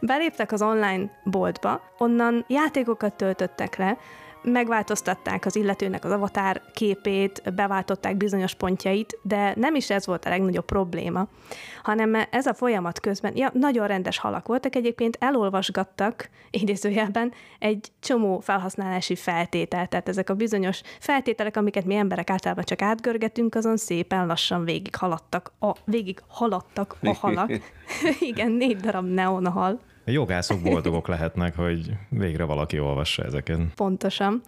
Beléptek 0.00 0.52
az 0.52 0.62
online 0.62 1.10
boltba, 1.24 1.80
onnan 1.98 2.44
játékokat 2.48 3.14
töltöttek 3.14 3.76
le, 3.76 3.98
megváltoztatták 4.44 5.46
az 5.46 5.56
illetőnek 5.56 6.04
az 6.04 6.10
avatár 6.10 6.62
képét, 6.72 7.54
beváltották 7.54 8.16
bizonyos 8.16 8.54
pontjait, 8.54 9.18
de 9.22 9.52
nem 9.56 9.74
is 9.74 9.90
ez 9.90 10.06
volt 10.06 10.24
a 10.24 10.28
legnagyobb 10.28 10.64
probléma, 10.64 11.28
hanem 11.82 12.14
ez 12.30 12.46
a 12.46 12.54
folyamat 12.54 13.00
közben, 13.00 13.36
ja, 13.36 13.50
nagyon 13.52 13.86
rendes 13.86 14.18
halak 14.18 14.46
voltak, 14.46 14.76
egyébként 14.76 15.16
elolvasgattak, 15.20 16.30
idézőjelben, 16.50 17.32
egy 17.58 17.92
csomó 18.00 18.40
felhasználási 18.40 19.14
feltételt, 19.14 19.88
tehát 19.88 20.08
ezek 20.08 20.30
a 20.30 20.34
bizonyos 20.34 20.80
feltételek, 21.00 21.56
amiket 21.56 21.84
mi 21.84 21.94
emberek 21.94 22.30
általában 22.30 22.64
csak 22.64 22.82
átgörgetünk, 22.82 23.54
azon 23.54 23.76
szépen 23.76 24.26
lassan 24.26 24.64
végig 24.64 24.96
haladtak 24.96 25.52
a, 25.60 25.72
végig 25.84 26.22
haladtak 26.28 26.96
a 27.02 27.14
halak. 27.14 27.50
Igen, 28.20 28.50
négy 28.50 28.76
darab 28.76 29.06
neonhal. 29.06 29.80
A 30.06 30.10
jogászok 30.10 30.60
boldogok 30.60 31.08
lehetnek, 31.08 31.56
hogy 31.56 31.90
végre 32.08 32.44
valaki 32.44 32.78
olvassa 32.78 33.22
ezeket. 33.22 33.60
Pontosan. 33.74 34.42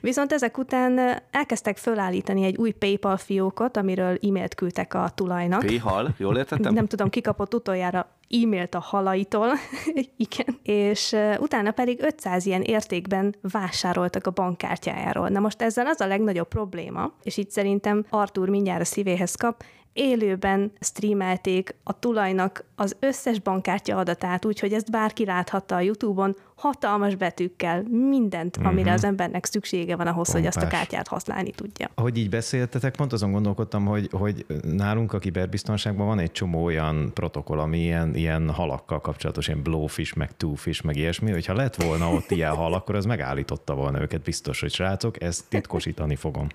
Viszont 0.00 0.32
ezek 0.32 0.58
után 0.58 1.22
elkezdtek 1.30 1.76
fölállítani 1.76 2.44
egy 2.44 2.56
új 2.56 2.70
PayPal 2.70 3.16
fiókot, 3.16 3.76
amiről 3.76 4.18
e-mailt 4.22 4.54
küldtek 4.54 4.94
a 4.94 5.10
tulajnak. 5.14 5.60
PayHal, 5.66 6.14
jól 6.18 6.36
értettem? 6.36 6.74
Nem 6.74 6.86
tudom, 6.86 7.08
kikapott 7.08 7.54
utoljára 7.54 8.08
e-mailt 8.32 8.74
a 8.74 8.80
halaitól, 8.80 9.52
igen, 10.16 10.58
és 10.62 11.16
utána 11.38 11.70
pedig 11.70 12.02
500 12.02 12.46
ilyen 12.46 12.62
értékben 12.62 13.34
vásároltak 13.40 14.26
a 14.26 14.30
bankkártyájáról. 14.30 15.28
Na 15.28 15.40
most 15.40 15.62
ezzel 15.62 15.86
az 15.86 16.00
a 16.00 16.06
legnagyobb 16.06 16.48
probléma, 16.48 17.12
és 17.22 17.36
itt 17.36 17.50
szerintem 17.50 18.04
Artur 18.10 18.48
mindjárt 18.48 18.80
a 18.80 18.84
szívéhez 18.84 19.34
kap, 19.34 19.64
élőben 19.92 20.72
streamelték 20.80 21.74
a 21.82 21.98
tulajnak 21.98 22.64
az 22.76 22.96
összes 23.00 23.40
bankkártya 23.40 23.96
adatát, 23.96 24.44
úgyhogy 24.44 24.72
ezt 24.72 24.90
bárki 24.90 25.24
láthatta 25.24 25.74
a 25.74 25.80
YouTube-on, 25.80 26.36
hatalmas 26.54 27.14
betűkkel, 27.14 27.82
mindent, 27.82 28.56
uh-huh. 28.56 28.72
amire 28.72 28.92
az 28.92 29.04
embernek 29.04 29.44
szüksége 29.44 29.96
van 29.96 30.06
ahhoz, 30.06 30.32
Pompás. 30.32 30.54
hogy 30.54 30.62
azt 30.62 30.72
a 30.72 30.76
kártyát 30.76 31.08
használni 31.08 31.50
tudja. 31.50 31.90
Ahogy 31.94 32.16
így 32.18 32.28
beszéltetek, 32.28 32.96
pont 32.96 33.12
azon 33.12 33.32
gondolkodtam, 33.32 33.84
hogy, 33.84 34.08
hogy 34.12 34.46
nálunk 34.62 35.12
a 35.12 35.18
kiberbiztonságban 35.18 36.06
van 36.06 36.18
egy 36.18 36.32
csomó 36.32 36.64
olyan 36.64 37.10
protokoll, 37.14 37.58
ami 37.58 37.78
ilyen, 37.78 38.14
ilyen 38.14 38.50
halakkal 38.50 39.00
kapcsolatos, 39.00 39.46
ilyen 39.46 39.62
blowfish, 39.62 40.16
meg 40.16 40.36
twofish, 40.36 40.84
meg 40.84 40.96
ilyesmi, 40.96 41.30
hogyha 41.30 41.54
lett 41.54 41.82
volna 41.82 42.12
ott 42.12 42.30
ilyen 42.30 42.54
hal, 42.54 42.74
akkor 42.74 42.94
az 42.94 43.04
megállította 43.04 43.74
volna 43.74 44.00
őket 44.00 44.22
biztos, 44.22 44.60
hogy 44.60 44.72
srácok, 44.72 45.22
ezt 45.22 45.44
titkosítani 45.48 46.16
fogom. 46.16 46.46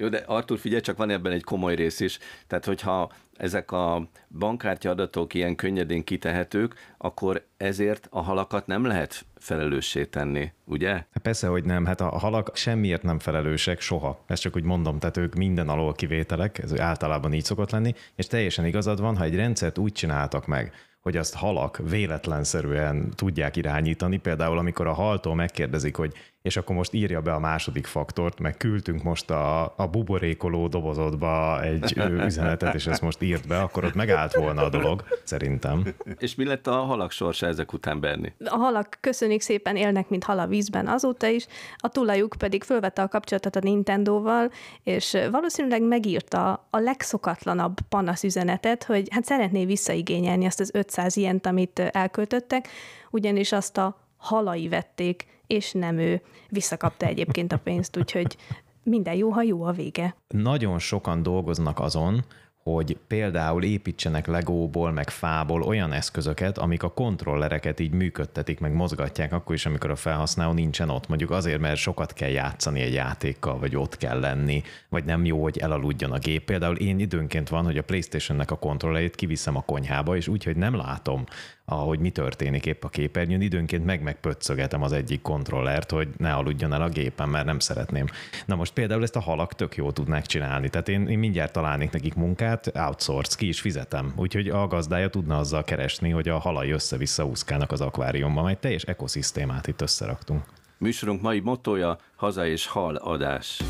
Jó, 0.00 0.08
de 0.08 0.22
Artur, 0.26 0.58
figyelj, 0.58 0.80
csak 0.80 0.96
van 0.96 1.10
ebben 1.10 1.32
egy 1.32 1.44
komoly 1.44 1.74
rész 1.74 2.00
is. 2.00 2.18
Tehát, 2.46 2.64
hogyha 2.64 3.12
ezek 3.36 3.72
a 3.72 4.08
bankkártya 4.38 4.90
adatok 4.90 5.34
ilyen 5.34 5.54
könnyedén 5.54 6.04
kitehetők, 6.04 6.74
akkor 6.98 7.46
ezért 7.56 8.08
a 8.10 8.22
halakat 8.22 8.66
nem 8.66 8.84
lehet 8.84 9.24
felelőssé 9.36 10.04
tenni, 10.04 10.52
ugye? 10.64 10.90
Hát 10.92 11.18
persze, 11.22 11.46
hogy 11.46 11.64
nem. 11.64 11.84
Hát 11.84 12.00
a 12.00 12.18
halak 12.18 12.56
semmiért 12.56 13.02
nem 13.02 13.18
felelősek 13.18 13.80
soha. 13.80 14.24
Ezt 14.26 14.42
csak 14.42 14.56
úgy 14.56 14.64
mondom, 14.64 14.98
tehát 14.98 15.16
ők 15.16 15.34
minden 15.34 15.68
alól 15.68 15.92
kivételek, 15.92 16.58
ez 16.58 16.80
általában 16.80 17.32
így 17.32 17.44
szokott 17.44 17.70
lenni, 17.70 17.94
és 18.14 18.26
teljesen 18.26 18.66
igazad 18.66 19.00
van, 19.00 19.16
ha 19.16 19.24
egy 19.24 19.34
rendszert 19.34 19.78
úgy 19.78 19.92
csináltak 19.92 20.46
meg, 20.46 20.72
hogy 21.00 21.16
azt 21.16 21.34
halak 21.34 21.80
véletlenszerűen 21.88 23.10
tudják 23.14 23.56
irányítani. 23.56 24.16
Például, 24.16 24.58
amikor 24.58 24.86
a 24.86 24.92
haltól 24.92 25.34
megkérdezik, 25.34 25.96
hogy 25.96 26.12
és 26.42 26.56
akkor 26.56 26.76
most 26.76 26.92
írja 26.92 27.20
be 27.20 27.32
a 27.32 27.38
második 27.38 27.86
faktort, 27.86 28.40
meg 28.40 28.56
küldtünk 28.56 29.02
most 29.02 29.30
a, 29.30 29.62
a 29.76 29.86
buborékoló 29.90 30.68
dobozodba 30.68 31.62
egy 31.62 31.96
üzenetet, 32.26 32.74
és 32.74 32.86
ezt 32.86 33.02
most 33.02 33.22
írt 33.22 33.46
be, 33.46 33.60
akkor 33.60 33.84
ott 33.84 33.94
megállt 33.94 34.34
volna 34.34 34.64
a 34.64 34.68
dolog, 34.68 35.04
szerintem. 35.24 35.94
És 36.18 36.34
mi 36.34 36.44
lett 36.44 36.66
a 36.66 36.72
halak 36.72 37.10
sorsa 37.10 37.46
ezek 37.46 37.72
után, 37.72 38.00
Berni? 38.00 38.34
A 38.44 38.56
halak 38.56 38.98
köszönik 39.00 39.40
szépen, 39.40 39.76
élnek, 39.76 40.08
mint 40.08 40.24
hal 40.24 40.38
a 40.38 40.46
vízben 40.46 40.86
azóta 40.86 41.26
is, 41.26 41.46
a 41.76 41.88
tulajuk 41.88 42.34
pedig 42.38 42.62
fölvette 42.62 43.02
a 43.02 43.08
kapcsolatot 43.08 43.56
a 43.56 43.60
Nintendo-val, 43.62 44.50
és 44.82 45.16
valószínűleg 45.30 45.82
megírta 45.82 46.66
a 46.70 46.78
legszokatlanabb 46.78 47.76
panaszüzenetet, 47.88 48.84
hogy 48.84 49.08
hát 49.10 49.24
szeretné 49.24 49.64
visszaigényelni 49.64 50.46
azt 50.46 50.60
az 50.60 50.70
500 50.74 51.16
ilyent, 51.16 51.46
amit 51.46 51.78
elköltöttek, 51.78 52.68
ugyanis 53.10 53.52
azt 53.52 53.78
a 53.78 53.96
halai 54.16 54.68
vették, 54.68 55.26
és 55.50 55.72
nem 55.72 55.98
ő. 55.98 56.20
Visszakapta 56.48 57.06
egyébként 57.06 57.52
a 57.52 57.58
pénzt, 57.58 57.96
úgyhogy 57.96 58.36
minden 58.82 59.14
jó, 59.14 59.30
ha 59.30 59.42
jó 59.42 59.62
a 59.62 59.72
vége. 59.72 60.16
Nagyon 60.28 60.78
sokan 60.78 61.22
dolgoznak 61.22 61.80
azon, 61.80 62.24
hogy 62.62 62.98
például 63.06 63.62
építsenek 63.62 64.26
legóból, 64.26 64.92
meg 64.92 65.10
fából 65.10 65.62
olyan 65.62 65.92
eszközöket, 65.92 66.58
amik 66.58 66.82
a 66.82 66.92
kontrollereket 66.92 67.80
így 67.80 67.92
működtetik, 67.92 68.60
meg 68.60 68.72
mozgatják, 68.72 69.32
akkor 69.32 69.54
is, 69.54 69.66
amikor 69.66 69.90
a 69.90 69.96
felhasználó 69.96 70.52
nincsen 70.52 70.90
ott. 70.90 71.08
Mondjuk 71.08 71.30
azért, 71.30 71.60
mert 71.60 71.76
sokat 71.76 72.12
kell 72.12 72.28
játszani 72.28 72.80
egy 72.80 72.92
játékkal, 72.92 73.58
vagy 73.58 73.76
ott 73.76 73.96
kell 73.96 74.20
lenni, 74.20 74.62
vagy 74.88 75.04
nem 75.04 75.24
jó, 75.24 75.42
hogy 75.42 75.58
elaludjon 75.58 76.12
a 76.12 76.18
gép. 76.18 76.44
Például 76.44 76.76
én 76.76 76.98
időnként 76.98 77.48
van, 77.48 77.64
hogy 77.64 77.78
a 77.78 77.82
PlayStation-nek 77.82 78.50
a 78.50 78.58
kontrollerét 78.58 79.14
kiviszem 79.14 79.56
a 79.56 79.62
konyhába, 79.62 80.16
és 80.16 80.28
úgy, 80.28 80.44
hogy 80.44 80.56
nem 80.56 80.76
látom 80.76 81.24
ahogy 81.70 81.98
mi 81.98 82.10
történik 82.10 82.66
épp 82.66 82.84
a 82.84 82.88
képernyőn, 82.88 83.40
időnként 83.40 83.84
meg 83.84 84.02
megpöccögetem 84.02 84.82
az 84.82 84.92
egyik 84.92 85.22
kontrollert, 85.22 85.90
hogy 85.90 86.08
ne 86.16 86.32
aludjon 86.32 86.72
el 86.72 86.82
a 86.82 86.88
gépen, 86.88 87.28
mert 87.28 87.44
nem 87.44 87.58
szeretném. 87.58 88.06
Na 88.46 88.54
most 88.54 88.72
például 88.72 89.02
ezt 89.02 89.16
a 89.16 89.20
halak 89.20 89.54
tök 89.54 89.76
jó 89.76 89.90
tudnák 89.90 90.26
csinálni, 90.26 90.68
tehát 90.68 90.88
én, 90.88 91.08
én 91.08 91.18
mindjárt 91.18 91.52
találnék 91.52 91.90
nekik 91.90 92.14
munkát, 92.14 92.70
outsource, 92.74 93.36
ki 93.36 93.48
is 93.48 93.60
fizetem, 93.60 94.12
úgyhogy 94.16 94.48
a 94.48 94.66
gazdája 94.66 95.08
tudna 95.08 95.38
azzal 95.38 95.64
keresni, 95.64 96.10
hogy 96.10 96.28
a 96.28 96.38
halai 96.38 96.70
össze-vissza 96.70 97.26
úszkálnak 97.26 97.72
az 97.72 97.80
akváriumban, 97.80 98.48
egy 98.48 98.58
teljes 98.58 98.82
ekoszisztémát 98.82 99.66
itt 99.66 99.80
összeraktunk. 99.80 100.44
Műsorunk 100.78 101.22
mai 101.22 101.40
motója 101.40 101.98
haza 102.16 102.46
és 102.46 102.66
hal 102.66 102.96
adás. 102.96 103.60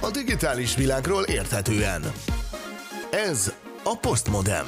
A 0.00 0.10
digitális 0.10 0.76
világról 0.76 1.22
érthetően. 1.22 2.02
Ez 3.10 3.54
a 3.84 3.96
Postmodem. 4.00 4.66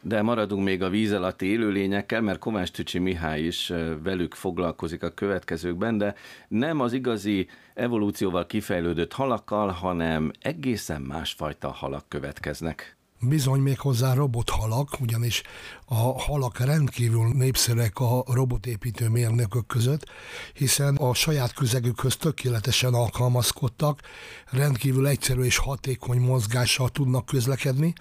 De 0.00 0.22
maradunk 0.22 0.64
még 0.64 0.82
a 0.82 0.88
víz 0.88 1.12
alatti 1.12 1.46
élőlényekkel, 1.46 2.20
mert 2.20 2.38
Kovács 2.38 2.70
Tücsi 2.70 2.98
Mihály 2.98 3.40
is 3.40 3.72
velük 4.02 4.34
foglalkozik 4.34 5.02
a 5.02 5.14
következőkben, 5.14 5.98
de 5.98 6.14
nem 6.48 6.80
az 6.80 6.92
igazi 6.92 7.48
evolúcióval 7.74 8.46
kifejlődött 8.46 9.12
halakkal, 9.12 9.68
hanem 9.68 10.30
egészen 10.40 11.00
másfajta 11.00 11.68
halak 11.68 12.08
következnek. 12.08 12.97
Bizony 13.20 13.60
még 13.60 13.78
hozzá 13.78 14.14
robothalak, 14.14 15.00
ugyanis 15.00 15.42
a 15.84 16.20
halak 16.20 16.58
rendkívül 16.58 17.28
népszerűek 17.28 17.98
a 17.98 18.24
robotépítő 18.26 19.08
mérnökök 19.08 19.66
között, 19.66 20.04
hiszen 20.52 20.96
a 20.96 21.14
saját 21.14 21.52
közegükhöz 21.52 22.16
tökéletesen 22.16 22.94
alkalmazkodtak, 22.94 24.00
rendkívül 24.50 25.06
egyszerű 25.06 25.42
és 25.42 25.56
hatékony 25.56 26.20
mozgással 26.20 26.88
tudnak 26.88 27.26
közlekedni, 27.26 27.92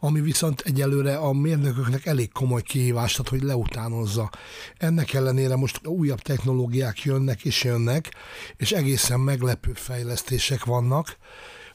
ami 0.00 0.20
viszont 0.20 0.60
egyelőre 0.60 1.16
a 1.16 1.32
mérnököknek 1.32 2.06
elég 2.06 2.32
komoly 2.32 2.62
kihívást 2.62 3.18
ad, 3.18 3.28
hogy 3.28 3.42
leutánozza. 3.42 4.30
Ennek 4.76 5.12
ellenére 5.12 5.56
most 5.56 5.86
újabb 5.86 6.20
technológiák 6.20 7.02
jönnek 7.02 7.44
és 7.44 7.64
jönnek, 7.64 8.14
és 8.56 8.72
egészen 8.72 9.20
meglepő 9.20 9.72
fejlesztések 9.74 10.64
vannak, 10.64 11.16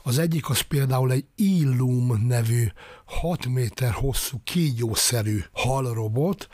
az 0.03 0.17
egyik 0.17 0.49
az 0.49 0.59
például 0.59 1.11
egy 1.11 1.25
Illum 1.35 2.27
nevű 2.27 2.67
6 3.05 3.45
méter 3.45 3.91
hosszú 3.91 4.37
kígyószerű 4.43 5.39
halrobot, 5.51 6.47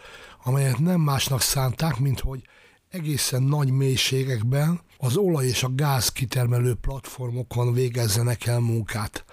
amelyet 0.44 0.80
nem 0.80 1.02
másnak 1.02 1.42
szánták, 1.42 2.00
mint 2.00 2.20
hogy 2.20 2.42
egészen 2.90 3.44
nagy 3.44 3.72
mélységekben 3.72 4.82
az 4.98 5.16
olaj 5.16 5.46
és 5.46 5.64
a 5.64 5.76
gáz 5.76 6.10
kitermelő 6.10 6.74
platformokon 6.74 7.74
végezzenek 7.74 8.46
el 8.46 8.60
munkát. 8.60 9.26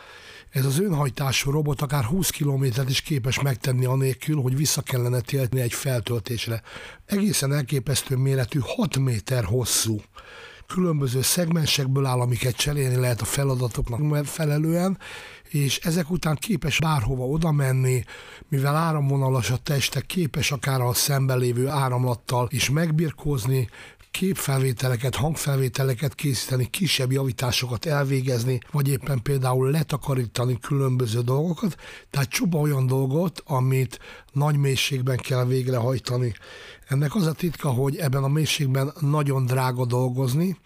Ez 0.51 0.65
az 0.65 0.81
önhajtású 0.81 1.51
robot 1.51 1.81
akár 1.81 2.05
20 2.05 2.31
kilométert 2.31 2.91
is 2.91 3.01
képes 3.01 3.41
megtenni 3.41 3.85
anélkül, 3.85 4.41
hogy 4.41 4.57
vissza 4.57 4.83
kellene 4.83 5.21
térni 5.21 5.61
egy 5.61 5.73
feltöltésre. 5.73 6.63
Egészen 7.07 7.53
elképesztő 7.53 8.17
méretű, 8.17 8.59
6 8.63 8.99
méter 8.99 9.45
hosszú 9.45 10.01
különböző 10.67 11.23
szegmensekből 11.23 12.07
áll, 12.07 12.21
amiket 12.21 12.57
cserélni 12.57 12.97
lehet 12.97 13.21
a 13.21 13.25
feladatoknak 13.25 14.01
megfelelően, 14.01 14.99
és 15.49 15.79
ezek 15.79 16.11
után 16.11 16.37
képes 16.37 16.79
bárhova 16.79 17.25
oda 17.25 17.53
menni, 17.53 18.05
mivel 18.49 18.77
áramvonalas 18.77 19.51
a 19.51 19.57
teste, 19.57 20.01
képes 20.01 20.53
akár 20.53 20.81
a 20.81 20.95
szemben 20.95 21.39
lévő 21.39 21.69
áramlattal 21.69 22.49
is 22.51 22.71
megbirkózni, 22.71 23.69
képfelvételeket, 24.19 25.15
hangfelvételeket 25.15 26.15
készíteni, 26.15 26.71
kisebb 26.71 27.13
javításokat 27.13 27.87
elvégezni, 27.87 28.59
vagy 28.71 28.89
éppen 28.89 29.23
például 29.23 29.71
letakarítani 29.71 30.59
különböző 30.59 31.21
dolgokat, 31.21 31.77
tehát 32.11 32.29
csupa 32.29 32.59
olyan 32.59 32.87
dolgot, 32.87 33.43
amit 33.47 33.99
nagy 34.33 34.57
mélységben 34.57 35.17
kell 35.17 35.45
végrehajtani. 35.45 36.35
Ennek 36.89 37.15
az 37.15 37.27
a 37.27 37.33
titka, 37.33 37.69
hogy 37.69 37.97
ebben 37.97 38.25
a 38.25 38.29
mélységben 38.29 38.93
nagyon 39.01 39.47
drága 39.47 39.85
dolgozni, 39.85 40.57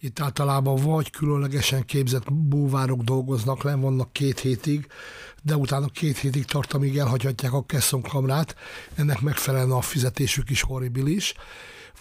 itt 0.00 0.20
általában 0.20 0.76
vagy 0.76 1.10
különlegesen 1.10 1.84
képzett 1.84 2.32
búvárok 2.32 3.02
dolgoznak 3.02 3.62
le, 3.62 3.74
vannak 3.74 4.12
két 4.12 4.38
hétig, 4.38 4.86
de 5.42 5.56
utána 5.56 5.86
két 5.86 6.18
hétig 6.18 6.44
tart, 6.44 6.72
amíg 6.72 6.98
elhagyhatják 6.98 7.52
a 7.52 7.66
kesszonkamrát, 7.66 8.54
ennek 8.94 9.20
megfelelően 9.20 9.70
a 9.70 9.80
fizetésük 9.80 10.50
is 10.50 10.62
horribilis 10.62 11.34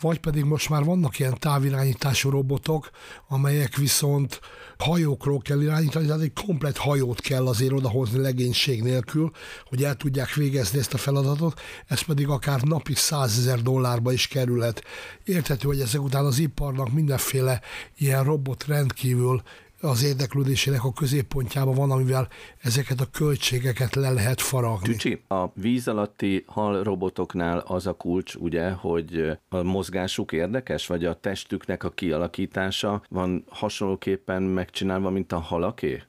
vagy 0.06 0.20
pedig 0.20 0.44
most 0.44 0.70
már 0.70 0.84
vannak 0.84 1.20
ilyen 1.20 1.40
távirányítású 1.40 2.30
robotok, 2.30 2.90
amelyek 3.28 3.76
viszont 3.76 4.40
hajókról 4.78 5.40
kell 5.40 5.62
irányítani, 5.62 6.06
tehát 6.06 6.22
egy 6.22 6.34
komplet 6.46 6.78
hajót 6.78 7.22
kell 7.22 7.48
azért 7.48 7.72
odahozni 7.72 8.20
legénység 8.20 8.84
nélkül, 8.84 9.32
hogy 9.66 9.84
el 9.84 9.96
tudják 9.96 10.34
végezni 10.34 10.80
ezt 10.80 10.94
a 10.94 10.98
feladatot, 10.98 11.62
ez 11.88 12.02
pedig 12.02 12.28
akár 12.28 12.62
napi 12.62 12.94
százezer 12.94 13.62
dollárba 13.62 14.12
is 14.12 14.28
kerülhet. 14.28 14.84
Érthető, 15.24 15.68
hogy 15.68 15.80
ezek 15.80 16.02
után 16.02 16.26
az 16.26 16.40
iparnak 16.40 16.92
mindenféle 16.92 17.62
ilyen 17.98 18.24
robot 18.24 18.66
rendkívül 18.68 19.42
az 19.86 20.04
érdeklődésének 20.04 20.84
a 20.84 20.94
középpontjában 20.94 21.76
van, 21.76 21.92
amivel 21.92 22.28
ezeket 22.58 23.02
a 23.02 23.06
költségeket 23.12 23.96
le 23.96 24.10
lehet 24.10 24.42
faragni. 24.42 24.88
Tücsi, 24.88 25.22
a 25.28 25.46
víz 25.54 25.88
alatti 25.88 26.44
hal 26.48 26.84
robotoknál 26.84 27.58
az 27.58 27.88
a 27.88 27.94
kulcs, 27.94 28.36
ugye, 28.36 28.72
hogy 28.72 29.38
a 29.50 29.62
mozgásuk 29.62 30.32
érdekes, 30.32 30.88
vagy 30.88 31.06
a 31.06 31.20
testüknek 31.20 31.84
a 31.84 31.90
kialakítása 31.90 33.04
van 33.10 33.44
hasonlóképpen 33.50 34.42
megcsinálva, 34.42 35.10
mint 35.10 35.32
a 35.32 35.40
halaké? 35.40 36.04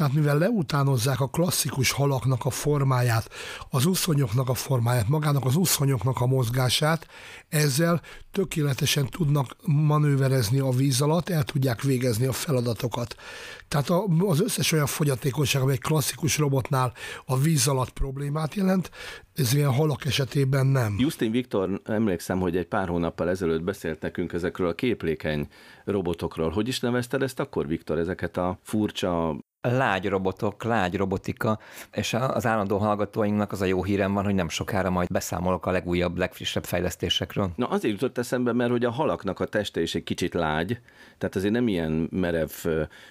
Tehát 0.00 0.14
mivel 0.14 0.38
leutánozzák 0.38 1.20
a 1.20 1.28
klasszikus 1.28 1.90
halaknak 1.90 2.44
a 2.44 2.50
formáját, 2.50 3.30
az 3.70 3.86
uszonyoknak 3.86 4.48
a 4.48 4.54
formáját, 4.54 5.08
magának 5.08 5.44
az 5.44 5.56
uszonyoknak 5.56 6.20
a 6.20 6.26
mozgását, 6.26 7.06
ezzel 7.48 8.00
tökéletesen 8.30 9.06
tudnak 9.06 9.56
manőverezni 9.64 10.58
a 10.58 10.70
víz 10.70 11.00
alatt, 11.00 11.28
el 11.28 11.42
tudják 11.42 11.82
végezni 11.82 12.26
a 12.26 12.32
feladatokat. 12.32 13.14
Tehát 13.68 13.90
az 14.18 14.40
összes 14.40 14.72
olyan 14.72 14.86
fogyatékonyság, 14.86 15.62
amely 15.62 15.76
klasszikus 15.76 16.38
robotnál 16.38 16.92
a 17.26 17.38
víz 17.38 17.68
alatt 17.68 17.90
problémát 17.90 18.54
jelent, 18.54 18.90
ez 19.34 19.52
ilyen 19.54 19.72
halak 19.72 20.04
esetében 20.04 20.66
nem. 20.66 20.96
Justin 20.98 21.30
Viktor, 21.30 21.80
emlékszem, 21.84 22.40
hogy 22.40 22.56
egy 22.56 22.66
pár 22.66 22.88
hónappal 22.88 23.28
ezelőtt 23.28 23.62
beszélt 23.62 24.00
nekünk 24.00 24.32
ezekről 24.32 24.68
a 24.68 24.74
képlékeny 24.74 25.48
robotokról. 25.84 26.50
Hogy 26.50 26.68
is 26.68 26.80
nevezted 26.80 27.22
ezt 27.22 27.40
akkor, 27.40 27.66
Viktor, 27.66 27.98
ezeket 27.98 28.36
a 28.36 28.58
furcsa 28.62 29.36
lágy 29.60 30.08
robotok, 30.08 30.64
lágy 30.64 30.96
robotika, 30.96 31.58
és 31.92 32.14
az 32.14 32.46
állandó 32.46 32.76
hallgatóinknak 32.76 33.52
az 33.52 33.60
a 33.60 33.64
jó 33.64 33.84
hírem 33.84 34.12
van, 34.12 34.24
hogy 34.24 34.34
nem 34.34 34.48
sokára 34.48 34.90
majd 34.90 35.08
beszámolok 35.12 35.66
a 35.66 35.70
legújabb, 35.70 36.16
legfrissebb 36.16 36.64
fejlesztésekről. 36.64 37.50
Na 37.56 37.66
azért 37.66 37.92
jutott 37.92 38.18
eszembe, 38.18 38.52
mert 38.52 38.70
hogy 38.70 38.84
a 38.84 38.90
halaknak 38.90 39.40
a 39.40 39.44
teste 39.44 39.80
is 39.80 39.94
egy 39.94 40.04
kicsit 40.04 40.34
lágy, 40.34 40.80
tehát 41.18 41.36
azért 41.36 41.52
nem 41.52 41.68
ilyen 41.68 42.08
merev 42.10 42.50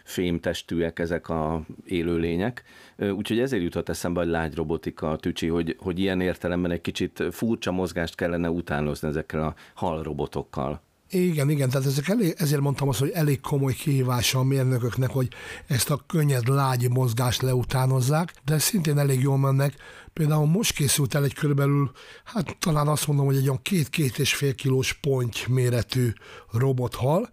fémtestűek 0.04 1.00
ezek 1.00 1.30
a 1.30 1.62
élőlények, 1.86 2.64
úgyhogy 2.98 3.40
ezért 3.40 3.64
jutott 3.64 3.90
eszembe, 3.90 4.20
hogy 4.20 4.30
lágy 4.30 4.56
robotika, 4.56 5.16
tücsi, 5.16 5.48
hogy, 5.48 5.76
hogy 5.80 6.00
ilyen 6.00 6.22
értelemben 6.22 6.72
egy 6.72 6.82
kicsit 6.82 7.24
furcsa 7.32 7.72
mozgást 7.72 8.16
kellene 8.16 8.50
utánozni 8.50 9.08
ezekkel 9.08 9.42
a 9.44 9.54
hal 9.74 10.04
robotokkal. 10.04 10.82
Igen, 11.12 11.50
igen, 11.50 11.70
tehát 11.70 11.88
ezek 11.88 12.08
elég, 12.08 12.34
ezért 12.38 12.62
mondtam 12.62 12.88
azt, 12.88 13.00
hogy 13.00 13.10
elég 13.10 13.40
komoly 13.40 13.74
kihívása 13.74 14.40
a 14.40 14.44
mérnököknek, 14.44 15.10
hogy 15.10 15.28
ezt 15.68 15.90
a 15.90 16.04
könnyed, 16.08 16.48
lágy 16.48 16.90
mozgást 16.90 17.42
leutánozzák, 17.42 18.34
de 18.46 18.60
szintén 18.60 18.98
elég 18.98 19.22
jól 19.22 19.38
mennek. 19.38 19.74
Például 20.14 20.46
most 20.46 20.74
készült 20.74 21.16
el 21.16 21.24
egy 21.24 21.34
körülbelül, 21.34 21.92
hát 22.24 22.58
talán 22.60 22.88
azt 22.88 23.08
mondom, 23.08 23.26
hogy 23.26 23.36
egy 23.36 23.44
olyan 23.44 23.62
két-két 23.62 24.20
és 24.20 24.36
fél 24.36 24.56
kilós 24.56 24.94
ponty 24.94 25.48
méretű 25.48 26.12
robothal, 26.52 27.30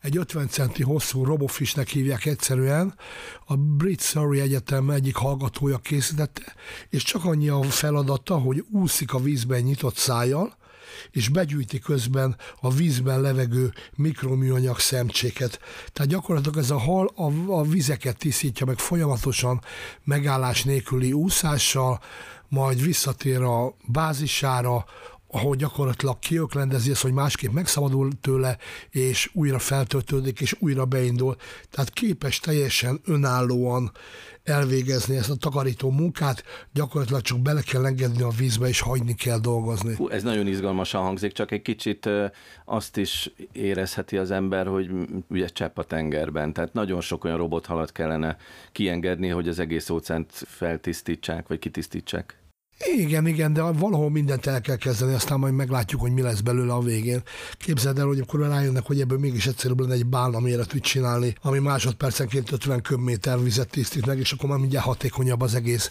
egy 0.00 0.16
50 0.16 0.48
centi 0.48 0.82
hosszú 0.82 1.24
robofisnek 1.24 1.88
hívják 1.88 2.26
egyszerűen, 2.26 2.94
a 3.46 3.56
Brit 3.56 4.00
Surrey 4.00 4.40
Egyetem 4.40 4.90
egyik 4.90 5.16
hallgatója 5.16 5.78
készítette, 5.78 6.54
és 6.88 7.02
csak 7.02 7.24
annyi 7.24 7.48
a 7.48 7.62
feladata, 7.62 8.38
hogy 8.38 8.64
úszik 8.70 9.14
a 9.14 9.18
vízben 9.18 9.60
nyitott 9.60 9.96
szájjal, 9.96 10.56
és 11.10 11.28
begyűjti 11.28 11.78
közben 11.78 12.36
a 12.60 12.70
vízben 12.70 13.20
levegő 13.20 13.72
mikroműanyag 13.94 14.78
szemcséket. 14.78 15.60
Tehát 15.92 16.10
gyakorlatilag 16.10 16.58
ez 16.58 16.70
a 16.70 16.78
hal 16.78 17.12
a, 17.14 17.50
a 17.50 17.62
vizeket 17.62 18.16
tisztítja 18.16 18.66
meg 18.66 18.78
folyamatosan 18.78 19.60
megállás 20.04 20.62
nélküli 20.64 21.12
úszással, 21.12 22.00
majd 22.48 22.82
visszatér 22.82 23.42
a 23.42 23.74
bázisára, 23.86 24.84
ahol 25.30 25.56
gyakorlatilag 25.56 26.18
kiöklendezi 26.18 26.90
ezt, 26.90 27.02
hogy 27.02 27.12
másképp 27.12 27.52
megszabadul 27.52 28.10
tőle, 28.20 28.58
és 28.90 29.30
újra 29.32 29.58
feltöltődik, 29.58 30.40
és 30.40 30.56
újra 30.58 30.84
beindul. 30.84 31.36
Tehát 31.70 31.90
képes 31.90 32.38
teljesen 32.38 33.00
önállóan 33.04 33.92
elvégezni 34.44 35.16
ezt 35.16 35.30
a 35.30 35.34
takarító 35.34 35.90
munkát, 35.90 36.42
gyakorlatilag 36.72 37.22
csak 37.22 37.40
bele 37.40 37.60
kell 37.60 37.86
engedni 37.86 38.22
a 38.22 38.28
vízbe, 38.28 38.68
és 38.68 38.80
hagyni 38.80 39.14
kell 39.14 39.38
dolgozni. 39.38 39.94
Hú, 39.94 40.08
ez 40.08 40.22
nagyon 40.22 40.46
izgalmasan 40.46 41.02
hangzik, 41.02 41.32
csak 41.32 41.50
egy 41.50 41.62
kicsit 41.62 42.08
azt 42.64 42.96
is 42.96 43.30
érezheti 43.52 44.16
az 44.16 44.30
ember, 44.30 44.66
hogy 44.66 44.90
ugye 45.28 45.46
csepp 45.46 45.78
a 45.78 45.84
tengerben, 45.84 46.52
tehát 46.52 46.72
nagyon 46.72 47.00
sok 47.00 47.24
olyan 47.24 47.36
robothalat 47.36 47.92
kellene 47.92 48.36
kiengedni, 48.72 49.28
hogy 49.28 49.48
az 49.48 49.58
egész 49.58 49.90
óceánt 49.90 50.32
feltisztítsák, 50.32 51.48
vagy 51.48 51.58
kitisztítsák. 51.58 52.36
Igen, 52.86 53.26
igen, 53.26 53.52
de 53.52 53.62
valahol 53.62 54.10
mindent 54.10 54.46
el 54.46 54.60
kell 54.60 54.76
kezdeni, 54.76 55.14
aztán 55.14 55.38
majd 55.38 55.54
meglátjuk, 55.54 56.00
hogy 56.00 56.12
mi 56.12 56.22
lesz 56.22 56.40
belőle 56.40 56.72
a 56.72 56.80
végén. 56.80 57.22
Képzeld 57.52 57.98
el, 57.98 58.06
hogy 58.06 58.20
akkor 58.20 58.40
rájönnek, 58.40 58.86
hogy 58.86 59.00
ebből 59.00 59.18
mégis 59.18 59.46
egyszerűbb 59.46 59.80
lenne 59.80 59.94
egy 59.94 60.06
bálna 60.06 60.40
méretűt 60.40 60.82
csinálni, 60.82 61.34
ami 61.42 61.58
másodpercenként 61.58 62.52
50 62.52 62.82
köbméter 62.82 63.42
vizet 63.42 63.70
tisztít 63.70 64.06
meg, 64.06 64.18
és 64.18 64.32
akkor 64.32 64.48
már 64.48 64.58
mindjárt 64.58 64.86
hatékonyabb 64.86 65.40
az 65.40 65.54
egész. 65.54 65.90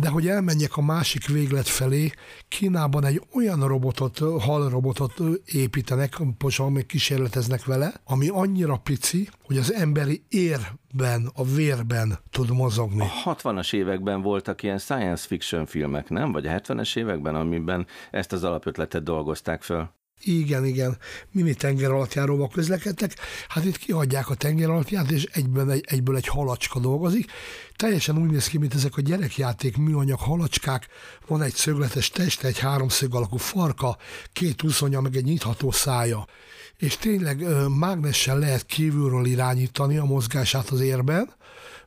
De 0.00 0.08
hogy 0.08 0.28
elmenjek 0.28 0.76
a 0.76 0.82
másik 0.82 1.26
véglet 1.26 1.68
felé, 1.68 2.12
Kínában 2.48 3.04
egy 3.04 3.22
olyan 3.34 3.66
robotot, 3.66 4.18
halrobotot 4.18 5.20
építenek, 5.44 6.16
posan 6.38 6.72
még 6.72 6.86
kísérleteznek 6.86 7.64
vele, 7.64 7.94
ami 8.04 8.28
annyira 8.28 8.76
pici, 8.76 9.28
hogy 9.52 9.60
az 9.60 9.72
emberi 9.72 10.24
érben, 10.28 11.30
a 11.34 11.44
vérben 11.44 12.18
tud 12.30 12.50
mozogni. 12.50 13.08
A 13.24 13.34
60-as 13.34 13.74
években 13.74 14.22
voltak 14.22 14.62
ilyen 14.62 14.78
science 14.78 15.26
fiction 15.26 15.66
filmek, 15.66 16.08
nem? 16.08 16.32
Vagy 16.32 16.46
a 16.46 16.50
70-es 16.50 16.96
években, 16.96 17.34
amiben 17.34 17.86
ezt 18.10 18.32
az 18.32 18.44
alapötletet 18.44 19.02
dolgozták 19.02 19.62
föl. 19.62 19.90
Igen, 20.24 20.64
igen, 20.64 20.98
mini 21.30 21.54
tenger 21.54 21.90
alattjáróval 21.90 22.48
közlekedtek. 22.48 23.14
Hát 23.48 23.64
itt 23.64 23.76
kihagyják 23.76 24.30
a 24.30 24.34
tenger 24.34 24.70
alattját, 24.70 25.10
és 25.10 25.24
egyben 25.24 25.70
egy, 25.70 25.84
egyből 25.86 26.16
egy 26.16 26.26
halacska 26.26 26.78
dolgozik. 26.78 27.30
Teljesen 27.76 28.18
úgy 28.18 28.30
néz 28.30 28.48
ki, 28.48 28.58
mint 28.58 28.74
ezek 28.74 28.96
a 28.96 29.00
gyerekjáték 29.00 29.76
műanyag 29.76 30.18
halacskák. 30.18 30.86
Van 31.26 31.42
egy 31.42 31.54
szögletes 31.54 32.10
teste, 32.10 32.46
egy 32.46 32.58
háromszög 32.58 33.14
alakú 33.14 33.36
farka, 33.36 33.96
két 34.32 34.62
úszonya, 34.62 35.00
meg 35.00 35.16
egy 35.16 35.24
nyitható 35.24 35.70
szája. 35.70 36.26
És 36.82 36.96
tényleg 36.96 37.46
mágnessel 37.78 38.38
lehet 38.38 38.66
kívülről 38.66 39.26
irányítani 39.26 39.96
a 39.96 40.04
mozgását 40.04 40.68
az 40.68 40.80
érben, 40.80 41.34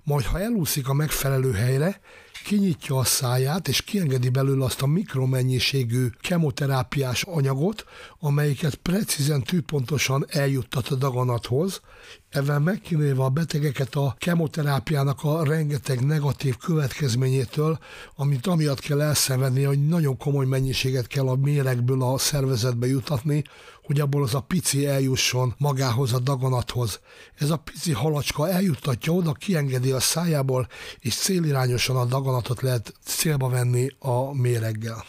majd 0.03 0.25
ha 0.25 0.39
elúszik 0.39 0.87
a 0.87 0.93
megfelelő 0.93 1.51
helyre, 1.51 1.99
kinyitja 2.45 2.97
a 2.97 3.03
száját, 3.03 3.67
és 3.67 3.81
kiengedi 3.81 4.29
belőle 4.29 4.65
azt 4.65 4.81
a 4.81 4.87
mikromennyiségű 4.87 6.07
kemoterápiás 6.21 7.23
anyagot, 7.23 7.85
amelyiket 8.19 8.75
precízen, 8.75 9.43
tűpontosan 9.43 10.25
eljuttat 10.29 10.87
a 10.87 10.95
daganathoz, 10.95 11.81
ezzel 12.29 12.59
megkínálva 12.59 13.25
a 13.25 13.29
betegeket 13.29 13.95
a 13.95 14.15
kemoterápiának 14.17 15.23
a 15.23 15.43
rengeteg 15.43 16.05
negatív 16.05 16.57
következményétől, 16.57 17.79
amit 18.15 18.47
amiatt 18.47 18.79
kell 18.79 19.01
elszenvedni, 19.01 19.63
hogy 19.63 19.87
nagyon 19.87 20.17
komoly 20.17 20.45
mennyiséget 20.45 21.07
kell 21.07 21.27
a 21.27 21.35
méregből 21.35 22.01
a 22.01 22.17
szervezetbe 22.17 22.87
jutatni, 22.87 23.43
hogy 23.85 23.99
abból 23.99 24.23
az 24.23 24.33
a 24.33 24.39
pici 24.39 24.87
eljusson 24.87 25.53
magához 25.57 26.13
a 26.13 26.19
daganathoz. 26.19 26.99
Ez 27.35 27.49
a 27.49 27.57
pici 27.57 27.91
halacska 27.91 28.49
eljuttatja 28.49 29.13
oda, 29.13 29.31
kiengedi 29.31 29.91
a 29.91 29.99
szájából, 29.99 30.67
és 30.99 31.15
célirányosan 31.15 31.95
a 31.95 32.05
daganatot 32.05 32.61
lehet 32.61 32.93
célba 33.03 33.49
venni 33.49 33.87
a 33.99 34.33
méreggel. 34.33 35.05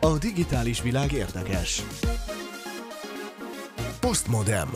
A 0.00 0.18
digitális 0.18 0.82
világ 0.82 1.12
érdekes. 1.12 1.82
Postmodem. 4.00 4.68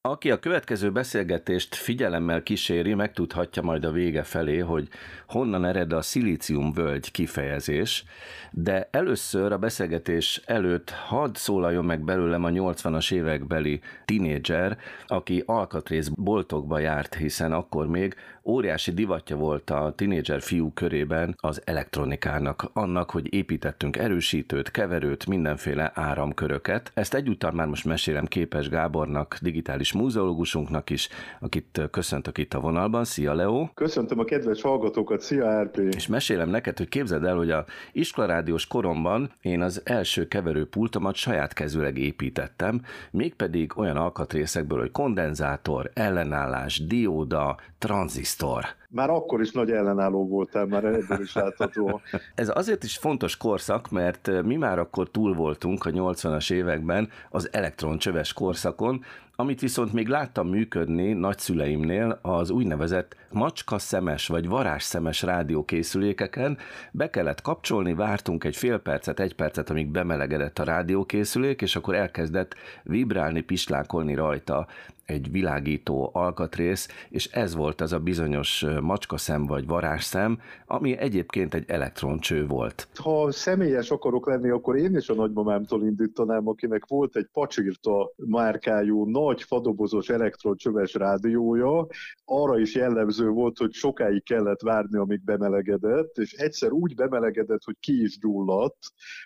Aki 0.00 0.30
a 0.30 0.38
következő 0.38 0.92
beszélgetést 0.92 1.74
figyelemmel 1.74 2.42
kíséri, 2.42 2.94
megtudhatja 2.94 3.62
majd 3.62 3.84
a 3.84 3.90
vége 3.90 4.22
felé, 4.22 4.58
hogy 4.58 4.88
honnan 5.26 5.64
ered 5.64 5.92
a 5.92 6.02
szilícium 6.02 6.72
völgy 6.72 7.10
kifejezés, 7.10 8.04
de 8.50 8.88
először 8.90 9.52
a 9.52 9.58
beszélgetés 9.58 10.40
előtt 10.46 10.90
hadd 10.90 11.30
szólaljon 11.34 11.84
meg 11.84 12.04
belőlem 12.04 12.44
a 12.44 12.48
80-as 12.48 13.12
évekbeli 13.12 13.80
tinédzser, 14.04 14.78
aki 15.06 15.42
alkatrész 15.46 16.08
boltokba 16.08 16.78
járt, 16.78 17.14
hiszen 17.14 17.52
akkor 17.52 17.86
még 17.86 18.14
óriási 18.44 18.92
divatja 18.92 19.36
volt 19.36 19.70
a 19.70 19.92
tinédzser 19.96 20.40
fiú 20.40 20.72
körében 20.72 21.34
az 21.40 21.62
elektronikának, 21.64 22.70
annak, 22.72 23.10
hogy 23.10 23.34
építettünk 23.34 23.96
erősítőt, 23.96 24.70
keverőt, 24.70 25.26
mindenféle 25.26 25.92
áramköröket. 25.94 26.90
Ezt 26.94 27.14
egyúttal 27.14 27.52
már 27.52 27.66
most 27.66 27.84
mesélem 27.84 28.26
Képes 28.26 28.68
Gábornak, 28.68 29.38
digitális 29.40 29.87
múzeológusunknak 29.92 30.90
is, 30.90 31.08
akit 31.40 31.80
köszöntök 31.90 32.38
itt 32.38 32.54
a 32.54 32.60
vonalban. 32.60 33.04
Szia, 33.04 33.34
Leo! 33.34 33.68
Köszöntöm 33.74 34.18
a 34.18 34.24
kedves 34.24 34.62
hallgatókat, 34.62 35.20
szia, 35.20 35.62
RP! 35.62 35.76
És 35.76 36.06
mesélem 36.06 36.48
neked, 36.48 36.78
hogy 36.78 36.88
képzeld 36.88 37.24
el, 37.24 37.36
hogy 37.36 37.50
a 37.50 37.64
iskolarádiós 37.92 38.66
koromban 38.66 39.30
én 39.40 39.62
az 39.62 39.80
első 39.84 40.28
keverőpultomat 40.28 41.14
saját 41.14 41.52
kezűleg 41.52 41.98
építettem, 41.98 42.80
mégpedig 43.10 43.78
olyan 43.78 43.96
alkatrészekből, 43.96 44.78
hogy 44.78 44.90
kondenzátor, 44.90 45.90
ellenállás, 45.94 46.86
dióda, 46.86 47.56
tranzisztor. 47.78 48.64
Már 48.90 49.10
akkor 49.10 49.40
is 49.40 49.50
nagy 49.50 49.70
ellenálló 49.70 50.28
voltál, 50.28 50.66
már 50.66 50.84
ebből 50.84 51.20
is 51.20 51.34
látható. 51.34 52.00
Ez 52.34 52.50
azért 52.54 52.84
is 52.84 52.96
fontos 52.96 53.36
korszak, 53.36 53.90
mert 53.90 54.42
mi 54.42 54.56
már 54.56 54.78
akkor 54.78 55.10
túl 55.10 55.34
voltunk 55.34 55.84
a 55.84 55.90
80-as 55.90 56.52
években 56.52 57.10
az 57.30 57.48
elektroncsöves 57.52 58.32
korszakon, 58.32 59.04
amit 59.40 59.60
viszont 59.60 59.92
még 59.92 60.08
láttam 60.08 60.48
működni 60.48 61.12
nagyszüleimnél 61.12 62.18
az 62.22 62.50
úgynevezett 62.50 63.16
macska 63.30 63.78
szemes 63.78 64.26
vagy 64.26 64.48
varázs 64.48 64.82
szemes 64.82 65.22
rádiókészülékeken, 65.22 66.58
be 66.92 67.10
kellett 67.10 67.40
kapcsolni, 67.40 67.94
vártunk 67.94 68.44
egy 68.44 68.56
fél 68.56 68.78
percet, 68.78 69.20
egy 69.20 69.34
percet, 69.34 69.70
amíg 69.70 69.90
bemelegedett 69.90 70.58
a 70.58 70.64
rádiókészülék, 70.64 71.62
és 71.62 71.76
akkor 71.76 71.94
elkezdett 71.94 72.54
vibrálni, 72.82 73.40
pislákolni 73.40 74.14
rajta 74.14 74.66
egy 75.08 75.30
világító 75.30 76.10
alkatrész, 76.12 76.88
és 77.10 77.26
ez 77.26 77.54
volt 77.54 77.80
az 77.80 77.92
a 77.92 77.98
bizonyos 77.98 78.64
macskaszem 78.80 79.46
vagy 79.46 79.66
varázsszem, 79.66 80.38
ami 80.66 80.96
egyébként 80.96 81.54
egy 81.54 81.64
elektroncső 81.66 82.46
volt. 82.46 82.88
Ha 82.94 83.32
személyes 83.32 83.90
akarok 83.90 84.26
lenni, 84.26 84.48
akkor 84.48 84.76
én 84.76 84.96
is 84.96 85.08
a 85.08 85.14
nagymamámtól 85.14 85.84
indítanám, 85.84 86.48
akinek 86.48 86.86
volt 86.86 87.16
egy 87.16 87.28
pacsirta 87.32 88.12
márkájú, 88.16 89.10
nagy 89.10 89.42
fadobozos 89.42 90.08
elektroncsöves 90.08 90.94
rádiója, 90.94 91.86
arra 92.24 92.58
is 92.58 92.74
jellemző 92.74 93.28
volt, 93.28 93.58
hogy 93.58 93.72
sokáig 93.72 94.24
kellett 94.24 94.60
várni, 94.60 94.98
amíg 94.98 95.24
bemelegedett, 95.24 96.16
és 96.16 96.32
egyszer 96.32 96.70
úgy 96.70 96.94
bemelegedett, 96.94 97.64
hogy 97.64 97.76
ki 97.80 98.02
is 98.02 98.18
gyulladt, 98.18 98.78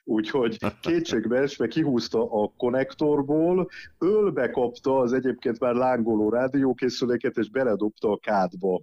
úgyhogy 0.05 0.59
kétségbe 0.81 1.38
esve 1.38 1.66
kihúzta 1.66 2.42
a 2.42 2.53
konnektorból, 2.57 3.68
ölbe 3.99 4.51
kapta 4.51 4.99
az 4.99 5.12
egyébként 5.12 5.61
már 5.61 5.71
lángoló 5.72 6.30
rádiókészüléket, 6.30 7.37
és 7.37 7.50
beledobta 7.50 8.11
a 8.11 8.18
kádba. 8.18 8.80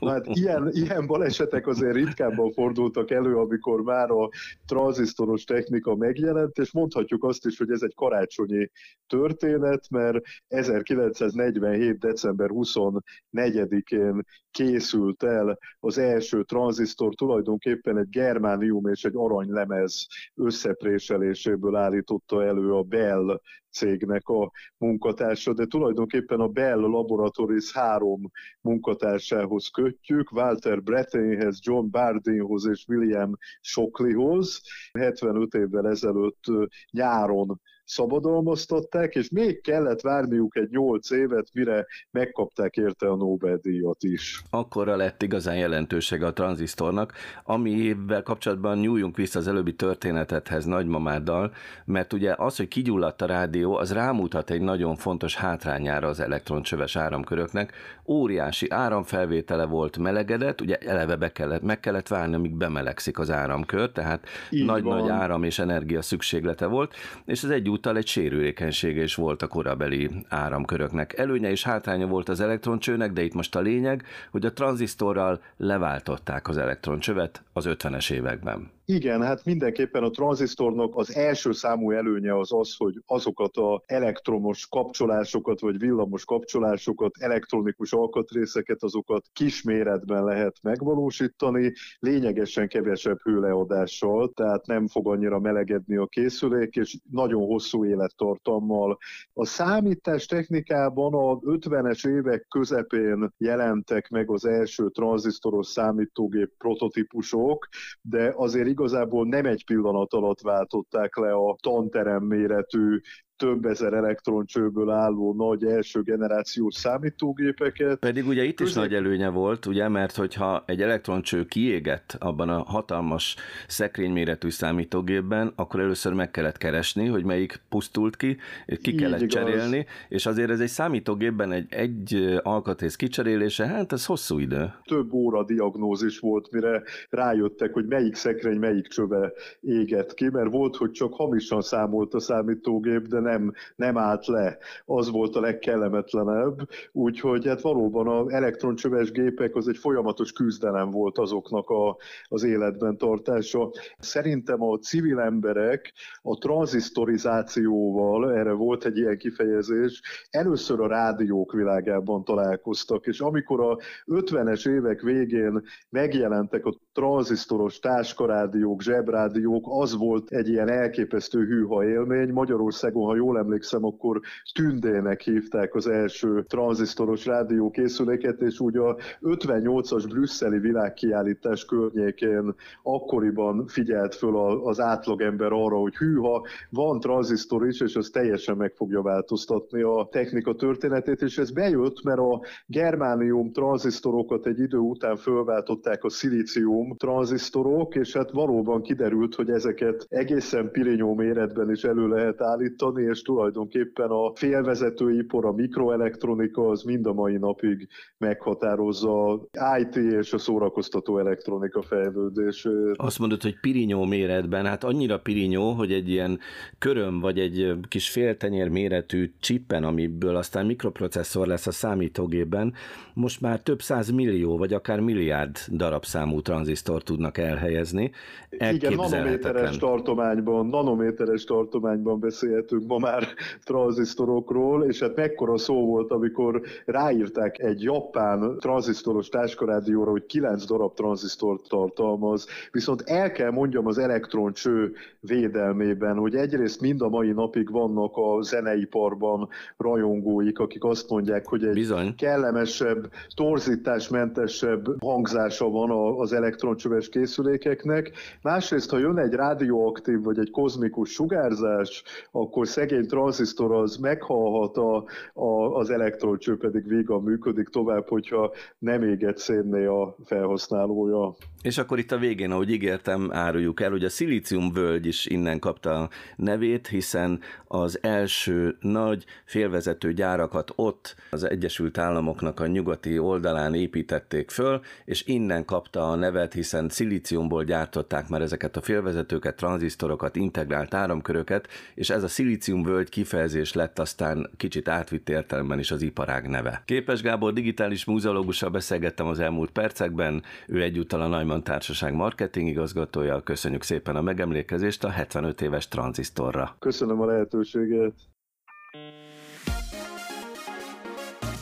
Na 0.00 0.10
hát 0.10 0.26
ilyen, 0.26 0.70
ilyen 0.72 1.06
balesetek 1.06 1.66
azért 1.66 1.94
ritkábban 1.94 2.52
fordultak 2.52 3.10
elő, 3.10 3.36
amikor 3.36 3.82
már 3.82 4.10
a 4.10 4.28
tranzisztoros 4.66 5.44
technika 5.44 5.94
megjelent, 5.96 6.58
és 6.58 6.72
mondhatjuk 6.72 7.24
azt 7.24 7.46
is, 7.46 7.58
hogy 7.58 7.70
ez 7.70 7.82
egy 7.82 7.94
karácsonyi 7.94 8.70
történet, 9.06 9.90
mert 9.90 10.18
1947. 10.48 11.98
december 11.98 12.48
24-én 12.52 14.24
készült 14.54 15.22
el 15.22 15.58
az 15.80 15.98
első 15.98 16.42
tranzisztor, 16.42 17.14
tulajdonképpen 17.14 17.98
egy 17.98 18.08
germánium 18.08 18.86
és 18.86 19.04
egy 19.04 19.16
aranylemez 19.16 20.06
összepréseléséből 20.34 21.76
állította 21.76 22.44
elő 22.44 22.72
a 22.72 22.82
Bell 22.82 23.40
cégnek 23.70 24.28
a 24.28 24.50
munkatársa, 24.76 25.52
de 25.52 25.66
tulajdonképpen 25.66 26.40
a 26.40 26.48
Bell 26.48 26.78
Laboratories 26.78 27.72
három 27.72 28.30
munkatársához 28.60 29.68
kötjük, 29.68 30.32
Walter 30.32 30.82
Brettonhez, 30.82 31.58
John 31.62 31.90
Bardeenhoz 31.90 32.66
és 32.66 32.84
William 32.88 33.32
Shockleyhoz. 33.60 34.60
75 34.92 35.54
évvel 35.54 35.88
ezelőtt 35.88 36.44
nyáron 36.90 37.60
szabadalmaztatták, 37.84 39.14
és 39.14 39.30
még 39.30 39.60
kellett 39.60 40.00
várniuk 40.00 40.56
egy 40.56 40.68
nyolc 40.70 41.10
évet, 41.10 41.48
mire 41.52 41.86
megkapták 42.10 42.76
érte 42.76 43.08
a 43.08 43.16
Nobel-díjat 43.16 44.02
is. 44.02 44.42
Akkora 44.50 44.96
lett 44.96 45.22
igazán 45.22 45.56
jelentősége 45.56 46.26
a 46.26 46.32
tranzisztornak, 46.32 47.12
amivel 47.44 48.22
kapcsolatban 48.22 48.78
nyúljunk 48.78 49.16
vissza 49.16 49.38
az 49.38 49.48
előbbi 49.48 49.74
történetethez 49.74 50.64
nagymamáddal, 50.64 51.52
mert 51.84 52.12
ugye 52.12 52.34
az, 52.36 52.56
hogy 52.56 52.68
kigyulladt 52.68 53.22
a 53.22 53.26
rádió, 53.26 53.76
az 53.76 53.92
rámutat 53.92 54.50
egy 54.50 54.60
nagyon 54.60 54.96
fontos 54.96 55.36
hátrányára 55.36 56.08
az 56.08 56.20
elektroncsöves 56.20 56.96
áramköröknek. 56.96 57.72
Óriási 58.06 58.70
áramfelvétele 58.70 59.64
volt, 59.64 59.98
melegedett, 59.98 60.60
ugye 60.60 60.76
eleve 60.76 61.16
be 61.16 61.32
kellett, 61.32 61.62
meg 61.62 61.80
kellett 61.80 62.08
várni, 62.08 62.34
amíg 62.34 62.56
bemelegszik 62.56 63.18
az 63.18 63.30
áramkör, 63.30 63.90
tehát 63.90 64.26
nagy-nagy 64.50 65.08
áram 65.08 65.42
és 65.42 65.58
energia 65.58 66.02
szükséglete 66.02 66.66
volt, 66.66 66.94
és 67.24 67.42
ez 67.42 67.50
egy 67.50 67.68
egyúttal 67.74 67.96
egy 67.96 68.06
sérülékenysége 68.06 69.02
is 69.02 69.14
volt 69.14 69.42
a 69.42 69.46
korabeli 69.46 70.10
áramköröknek. 70.28 71.18
Előnye 71.18 71.50
és 71.50 71.62
hátránya 71.62 72.06
volt 72.06 72.28
az 72.28 72.40
elektroncsőnek, 72.40 73.12
de 73.12 73.22
itt 73.22 73.34
most 73.34 73.56
a 73.56 73.60
lényeg, 73.60 74.04
hogy 74.30 74.46
a 74.46 74.52
tranzisztorral 74.52 75.42
leváltották 75.56 76.48
az 76.48 76.56
elektroncsövet 76.56 77.42
az 77.52 77.64
50-es 77.68 78.10
években. 78.10 78.70
Igen, 78.86 79.22
hát 79.22 79.44
mindenképpen 79.44 80.02
a 80.02 80.10
tranzisztornak 80.10 80.96
az 80.96 81.16
első 81.16 81.52
számú 81.52 81.90
előnye 81.90 82.38
az 82.38 82.52
az, 82.52 82.74
hogy 82.76 83.02
azokat 83.06 83.56
a 83.56 83.82
elektromos 83.86 84.66
kapcsolásokat, 84.66 85.60
vagy 85.60 85.78
villamos 85.78 86.24
kapcsolásokat, 86.24 87.14
elektronikus 87.18 87.92
alkatrészeket, 87.92 88.82
azokat 88.82 89.26
kisméretben 89.32 90.24
lehet 90.24 90.56
megvalósítani, 90.62 91.72
lényegesen 91.98 92.68
kevesebb 92.68 93.18
hőleadással, 93.22 94.28
tehát 94.28 94.66
nem 94.66 94.86
fog 94.86 95.08
annyira 95.08 95.38
melegedni 95.38 95.96
a 95.96 96.06
készülék, 96.06 96.76
és 96.76 96.96
nagyon 97.10 97.46
hosszú 97.46 97.84
élettartammal. 97.84 98.98
A 99.32 99.44
számítás 99.44 100.26
technikában 100.26 101.14
a 101.14 101.38
50-es 101.38 102.08
évek 102.08 102.46
közepén 102.48 103.32
jelentek 103.38 104.08
meg 104.08 104.30
az 104.30 104.44
első 104.44 104.88
tranzisztoros 104.88 105.66
számítógép 105.66 106.52
prototípusok, 106.58 107.68
de 108.00 108.32
azért 108.36 108.72
igazából 108.74 109.26
nem 109.26 109.46
egy 109.46 109.64
pillanat 109.64 110.12
alatt 110.12 110.40
váltották 110.40 111.16
le 111.16 111.32
a 111.32 111.56
tanterem 111.60 112.22
méretű 112.22 113.00
több 113.36 113.64
ezer 113.64 113.92
elektroncsőből 113.92 114.90
álló 114.90 115.34
nagy 115.34 115.64
első 115.64 116.02
generációs 116.02 116.74
számítógépeket. 116.74 117.98
Pedig 117.98 118.26
ugye 118.26 118.42
itt 118.44 118.56
Közé... 118.56 118.70
is 118.70 118.76
nagy 118.76 118.94
előnye 118.94 119.28
volt, 119.28 119.66
ugye, 119.66 119.88
mert 119.88 120.16
hogyha 120.16 120.62
egy 120.66 120.82
elektroncső 120.82 121.44
kiégett 121.44 122.16
abban 122.18 122.48
a 122.48 122.62
hatalmas 122.62 123.36
szekrényméretű 123.68 124.50
számítógépben, 124.50 125.52
akkor 125.56 125.80
először 125.80 126.12
meg 126.12 126.30
kellett 126.30 126.58
keresni, 126.58 127.06
hogy 127.06 127.24
melyik 127.24 127.60
pusztult 127.68 128.16
ki, 128.16 128.36
ki 128.66 128.92
Így 128.92 129.00
kellett 129.00 129.20
igaz. 129.20 129.32
cserélni, 129.32 129.86
és 130.08 130.26
azért 130.26 130.50
ez 130.50 130.60
egy 130.60 130.68
számítógépben 130.68 131.52
egy, 131.52 131.66
egy 131.68 132.38
alkatrész 132.42 132.96
kicserélése, 132.96 133.66
hát 133.66 133.92
ez 133.92 134.06
hosszú 134.06 134.38
idő. 134.38 134.72
Több 134.84 135.12
óra 135.12 135.44
diagnózis 135.44 136.18
volt, 136.18 136.50
mire 136.50 136.82
rájöttek, 137.10 137.72
hogy 137.72 137.86
melyik 137.86 138.14
szekrény 138.14 138.58
melyik 138.58 138.86
csöve 138.86 139.32
égett 139.60 140.14
ki, 140.14 140.28
mert 140.30 140.50
volt, 140.50 140.76
hogy 140.76 140.90
csak 140.90 141.14
hamisan 141.14 141.60
számolt 141.60 142.14
a 142.14 142.20
számítógép, 142.20 143.06
de 143.06 143.20
nem, 143.24 143.52
nem 143.76 143.98
állt 143.98 144.26
le. 144.26 144.58
Az 144.84 145.10
volt 145.10 145.36
a 145.36 145.40
legkellemetlenebb. 145.40 146.68
Úgyhogy 146.92 147.46
hát 147.46 147.60
valóban 147.60 148.08
az 148.08 148.32
elektroncsöves 148.32 149.10
gépek 149.10 149.56
az 149.56 149.68
egy 149.68 149.76
folyamatos 149.76 150.32
küzdelem 150.32 150.90
volt 150.90 151.18
azoknak 151.18 151.68
a, 151.68 151.96
az 152.24 152.42
életben 152.42 152.96
tartása. 152.96 153.70
Szerintem 153.98 154.62
a 154.62 154.78
civil 154.78 155.20
emberek 155.20 155.92
a 156.22 156.38
tranzisztorizációval, 156.38 158.32
erre 158.32 158.52
volt 158.52 158.84
egy 158.84 158.96
ilyen 158.96 159.18
kifejezés, 159.18 160.02
először 160.30 160.80
a 160.80 160.88
rádiók 160.88 161.52
világában 161.52 162.24
találkoztak, 162.24 163.06
és 163.06 163.20
amikor 163.20 163.60
a 163.60 163.78
50-es 164.06 164.68
évek 164.68 165.00
végén 165.00 165.62
megjelentek 165.90 166.64
a 166.64 166.74
tranzisztoros 166.92 167.78
táskarádiók, 167.78 168.82
zsebrádiók, 168.82 169.64
az 169.68 169.96
volt 169.96 170.30
egy 170.30 170.48
ilyen 170.48 170.70
elképesztő 170.70 171.44
hűha 171.44 171.84
élmény. 171.84 172.32
Magyarországon, 172.32 173.04
ha 173.04 173.13
jól 173.16 173.38
emlékszem, 173.38 173.84
akkor 173.84 174.20
Tündének 174.54 175.20
hívták 175.20 175.74
az 175.74 175.86
első 175.86 176.44
tranzisztoros 176.48 177.26
rádiókészüléket, 177.26 178.40
és 178.40 178.60
úgy 178.60 178.76
a 178.76 178.96
58-as 179.20 180.04
brüsszeli 180.08 180.58
világkiállítás 180.58 181.64
környékén 181.64 182.54
akkoriban 182.82 183.66
figyelt 183.66 184.14
föl 184.14 184.36
az 184.64 184.80
átlagember 184.80 185.52
arra, 185.52 185.76
hogy 185.76 185.96
hűha, 185.96 186.46
van 186.70 187.00
tranzisztor 187.00 187.66
is, 187.66 187.80
és 187.80 187.96
az 187.96 188.08
teljesen 188.08 188.56
meg 188.56 188.72
fogja 188.74 189.02
változtatni 189.02 189.82
a 189.82 190.08
technika 190.10 190.54
történetét, 190.54 191.22
és 191.22 191.38
ez 191.38 191.50
bejött, 191.50 192.02
mert 192.02 192.18
a 192.18 192.40
germánium 192.66 193.52
tranzisztorokat 193.52 194.46
egy 194.46 194.58
idő 194.58 194.78
után 194.78 195.16
fölváltották 195.16 196.04
a 196.04 196.08
szilícium 196.08 196.96
tranzisztorok, 196.96 197.94
és 197.94 198.12
hát 198.12 198.30
valóban 198.30 198.82
kiderült, 198.82 199.34
hogy 199.34 199.50
ezeket 199.50 200.06
egészen 200.08 200.70
pirinyó 200.70 201.14
méretben 201.14 201.70
is 201.70 201.84
elő 201.84 202.08
lehet 202.08 202.40
állítani, 202.40 203.03
és 203.08 203.22
tulajdonképpen 203.22 204.10
a 204.10 204.32
félvezetőipar, 204.34 205.44
a 205.44 205.52
mikroelektronika 205.52 206.68
az 206.68 206.82
mind 206.82 207.06
a 207.06 207.12
mai 207.12 207.36
napig 207.36 207.88
meghatározza 208.18 209.40
IT 209.80 209.96
és 209.96 210.32
a 210.32 210.38
szórakoztató 210.38 211.18
elektronika 211.18 211.82
fejlődését. 211.82 212.94
Azt 212.96 213.18
mondod, 213.18 213.42
hogy 213.42 213.60
pirinyó 213.60 214.04
méretben, 214.04 214.66
hát 214.66 214.84
annyira 214.84 215.18
pirinyó, 215.18 215.72
hogy 215.72 215.92
egy 215.92 216.08
ilyen 216.08 216.38
köröm 216.78 217.20
vagy 217.20 217.38
egy 217.38 217.72
kis 217.88 218.10
féltenyér 218.10 218.68
méretű 218.68 219.32
csippen, 219.40 219.84
amiből 219.84 220.36
aztán 220.36 220.66
mikroprocesszor 220.66 221.46
lesz 221.46 221.66
a 221.66 221.72
számítógépben, 221.72 222.72
most 223.14 223.40
már 223.40 223.60
több 223.60 223.80
száz 223.80 224.10
millió 224.10 224.56
vagy 224.56 224.72
akár 224.72 225.00
milliárd 225.00 225.58
darabszámú 225.70 226.40
tranzisztor 226.40 227.02
tudnak 227.02 227.38
elhelyezni. 227.38 228.10
Igen, 228.50 228.92
nanométeres 228.92 229.76
tartományban, 229.76 230.66
nanométeres 230.66 231.44
tartományban 231.44 232.20
beszélhetünk 232.20 232.86
ma 232.98 233.10
már 233.10 233.28
tranzisztorokról, 233.64 234.84
és 234.84 235.00
hát 235.00 235.16
mekkora 235.16 235.58
szó 235.58 235.86
volt, 235.86 236.10
amikor 236.10 236.60
ráírták 236.84 237.58
egy 237.58 237.82
japán 237.82 238.56
tranzisztoros 238.58 239.28
táskarádióra, 239.28 240.10
hogy 240.10 240.26
9 240.26 240.66
darab 240.66 240.94
tranzisztort 240.94 241.68
tartalmaz, 241.68 242.46
viszont 242.70 243.02
el 243.06 243.32
kell 243.32 243.50
mondjam 243.50 243.86
az 243.86 243.98
elektroncső 243.98 244.92
védelmében, 245.20 246.16
hogy 246.16 246.34
egyrészt 246.34 246.80
mind 246.80 247.02
a 247.02 247.08
mai 247.08 247.32
napig 247.32 247.70
vannak 247.70 248.16
a 248.16 248.42
zeneiparban 248.42 249.48
rajongóik, 249.76 250.58
akik 250.58 250.84
azt 250.84 251.10
mondják, 251.10 251.46
hogy 251.46 251.64
egy 251.64 251.74
Bizony. 251.74 252.14
kellemesebb, 252.16 253.10
torzításmentesebb 253.34 255.02
hangzása 255.02 255.68
van 255.68 255.90
az 256.20 256.32
elektroncsöves 256.32 257.08
készülékeknek. 257.08 258.12
Másrészt, 258.42 258.90
ha 258.90 258.98
jön 258.98 259.18
egy 259.18 259.32
rádióaktív 259.32 260.22
vagy 260.22 260.38
egy 260.38 260.50
kozmikus 260.50 261.10
sugárzás, 261.10 262.02
akkor 262.32 262.66
szegény 262.88 263.06
tranzisztor 263.06 263.72
az 263.72 263.96
meghalhat, 263.96 264.76
a, 264.76 265.04
a, 265.32 265.76
az 265.76 265.90
elektroncső 265.90 266.56
pedig 266.56 266.88
vígan 266.88 267.22
működik 267.22 267.68
tovább, 267.68 268.08
hogyha 268.08 268.52
nem 268.78 269.02
éget 269.02 269.38
szénné 269.38 269.84
a 269.84 270.16
felhasználója. 270.24 271.34
És 271.62 271.78
akkor 271.78 271.98
itt 271.98 272.12
a 272.12 272.18
végén, 272.18 272.50
ahogy 272.50 272.70
ígértem, 272.70 273.28
áruljuk 273.32 273.80
el, 273.80 273.90
hogy 273.90 274.04
a 274.04 274.08
szilícium 274.08 274.72
völgy 274.72 275.06
is 275.06 275.26
innen 275.26 275.58
kapta 275.58 276.00
a 276.00 276.08
nevét, 276.36 276.86
hiszen 276.86 277.40
az 277.66 277.98
első 278.02 278.76
nagy 278.80 279.24
félvezető 279.44 280.12
gyárakat 280.12 280.72
ott 280.76 281.14
az 281.30 281.44
Egyesült 281.44 281.98
Államoknak 281.98 282.60
a 282.60 282.66
nyugati 282.66 283.18
oldalán 283.18 283.74
építették 283.74 284.50
föl, 284.50 284.80
és 285.04 285.26
innen 285.26 285.64
kapta 285.64 286.10
a 286.10 286.14
nevet, 286.14 286.52
hiszen 286.52 286.88
szilíciumból 286.88 287.64
gyártották 287.64 288.28
már 288.28 288.42
ezeket 288.42 288.76
a 288.76 288.82
félvezetőket, 288.82 289.56
tranzisztorokat, 289.56 290.36
integrált 290.36 290.94
áramköröket, 290.94 291.68
és 291.94 292.10
ez 292.10 292.22
a 292.22 292.28
szilícium 292.28 292.73
völgy 292.82 293.08
kifejezés 293.08 293.72
lett 293.72 293.98
aztán 293.98 294.50
kicsit 294.56 294.88
átvitt 294.88 295.28
értelemben 295.28 295.78
is 295.78 295.90
az 295.90 296.02
iparág 296.02 296.48
neve. 296.48 296.82
Képes 296.84 297.22
Gábor 297.22 297.52
digitális 297.52 298.04
múzeológussal 298.04 298.70
beszélgettem 298.70 299.26
az 299.26 299.40
elmúlt 299.40 299.70
percekben, 299.70 300.42
ő 300.66 300.82
egyúttal 300.82 301.20
a 301.20 301.26
Neumann 301.26 301.62
Társaság 301.62 302.14
marketing 302.14 302.68
igazgatója. 302.68 303.42
Köszönjük 303.42 303.82
szépen 303.82 304.16
a 304.16 304.22
megemlékezést 304.22 305.04
a 305.04 305.08
75 305.08 305.60
éves 305.60 305.88
tranzisztorra. 305.88 306.76
Köszönöm 306.78 307.20
a 307.20 307.26
lehetőséget. 307.26 308.14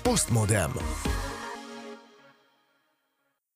Postmodem. 0.02 0.70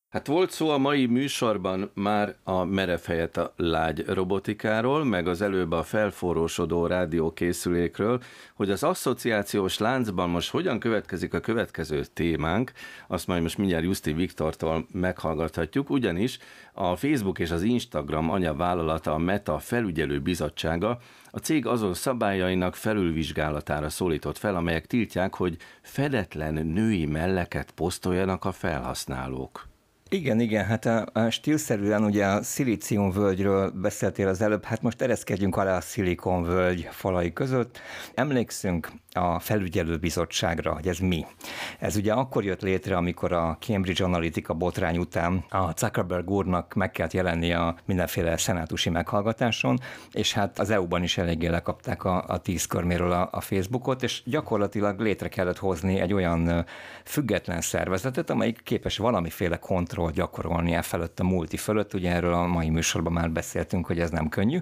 Hát 0.09 0.27
volt 0.27 0.51
szó 0.51 0.71
a 0.71 0.79
mai 0.79 1.07
műsorban 1.07 1.91
már 1.95 2.37
a 2.45 2.65
merev 2.65 3.01
helyett 3.07 3.37
a 3.37 3.53
lágy 3.57 4.05
robotikáról, 4.07 5.05
meg 5.05 5.29
az 5.29 5.43
előbb 5.43 5.73
a 5.73 5.83
felforrósodó 5.83 6.87
rádiókészülékről, 6.87 8.23
hogy 8.55 8.71
az 8.71 8.83
asszociációs 8.83 9.79
láncban 9.79 10.31
most 10.31 10.51
hogyan 10.51 10.79
következik 10.79 11.35
a 11.35 11.41
következő 11.41 12.05
témánk, 12.05 12.73
azt 13.09 13.27
majd 13.27 13.43
most 13.43 13.59
mindjárt 13.59 13.85
Justi 13.85 14.13
Viktortól 14.13 14.87
meghallgathatjuk, 14.93 15.91
ugyanis 15.91 16.39
a 16.73 16.97
Facebook 16.97 17.39
és 17.39 17.51
az 17.51 17.63
Instagram 17.63 18.31
anyavállalata 18.31 19.13
a 19.13 19.19
Meta 19.19 19.59
felügyelő 19.59 20.21
bizottsága 20.21 20.99
a 21.31 21.39
cég 21.39 21.67
azon 21.67 21.95
szabályainak 21.95 22.75
felülvizsgálatára 22.75 23.89
szólított 23.89 24.39
fel, 24.39 24.57
amelyek 24.57 24.87
tiltják, 24.87 25.35
hogy 25.35 25.57
fedetlen 25.83 26.67
női 26.67 27.07
melleket 27.07 27.71
posztoljanak 27.71 28.45
a 28.45 28.53
felhasználók. 28.53 29.75
Igen, 30.09 30.41
igen, 30.41 30.65
hát 30.65 30.85
a, 30.85 31.07
a 31.13 31.31
stílszerűen 31.31 32.05
ugye 32.05 32.27
a 32.27 32.43
völgyről 33.13 33.71
beszéltél 33.71 34.29
az 34.29 34.41
előbb, 34.41 34.65
hát 34.65 34.83
most 34.83 35.03
ereszkedjünk 35.03 35.57
alá 35.57 35.77
a 35.77 35.81
völgy 36.45 36.89
falai 36.91 37.33
között. 37.33 37.81
Emlékszünk 38.15 38.91
a 39.17 39.39
felügyelőbizottságra, 39.39 40.73
hogy 40.73 40.89
ez 40.89 40.99
mi. 40.99 41.27
Ez 41.79 41.97
ugye 41.97 42.13
akkor 42.13 42.45
jött 42.45 42.63
létre, 42.63 42.97
amikor 42.97 43.33
a 43.33 43.57
Cambridge 43.61 44.05
Analytica 44.05 44.55
botrány 44.55 44.99
után 44.99 45.45
a 45.49 45.71
Zuckerberg 45.77 46.31
úrnak 46.31 46.75
meg 46.75 46.91
kellett 46.91 47.13
jelenni 47.13 47.53
a 47.53 47.75
mindenféle 47.85 48.37
szenátusi 48.37 48.91
meghallgatáson, 48.91 49.79
és 50.13 50.33
hát 50.33 50.59
az 50.59 50.71
EU-ban 50.71 51.03
is 51.03 51.19
eléggé 51.19 51.47
lekapták 51.47 52.05
a, 52.05 52.25
a 52.27 52.39
tíz 52.39 52.67
körméről 52.67 53.13
a, 53.13 53.29
a 53.33 53.41
Facebookot, 53.41 54.03
és 54.03 54.23
gyakorlatilag 54.25 55.01
létre 55.01 55.29
kellett 55.29 55.59
hozni 55.59 56.01
egy 56.01 56.13
olyan 56.13 56.65
független 57.05 57.61
szervezetet, 57.61 58.31
amelyik 58.31 58.61
képes 58.63 58.99
valamiféle 58.99 59.59
kontroll 59.59 60.11
gyakorolni 60.11 60.73
e 60.73 60.83
felett 60.83 61.21
a 61.21 61.25
multi 61.25 61.57
fölött, 61.57 61.95
ugye 61.95 62.11
erről 62.11 62.33
a 62.33 62.47
mai 62.47 62.69
műsorban 62.69 63.13
már 63.13 63.31
beszéltünk, 63.31 63.87
hogy 63.87 64.01
ez 64.01 64.11
nem 64.11 64.29
könnyű, 64.29 64.59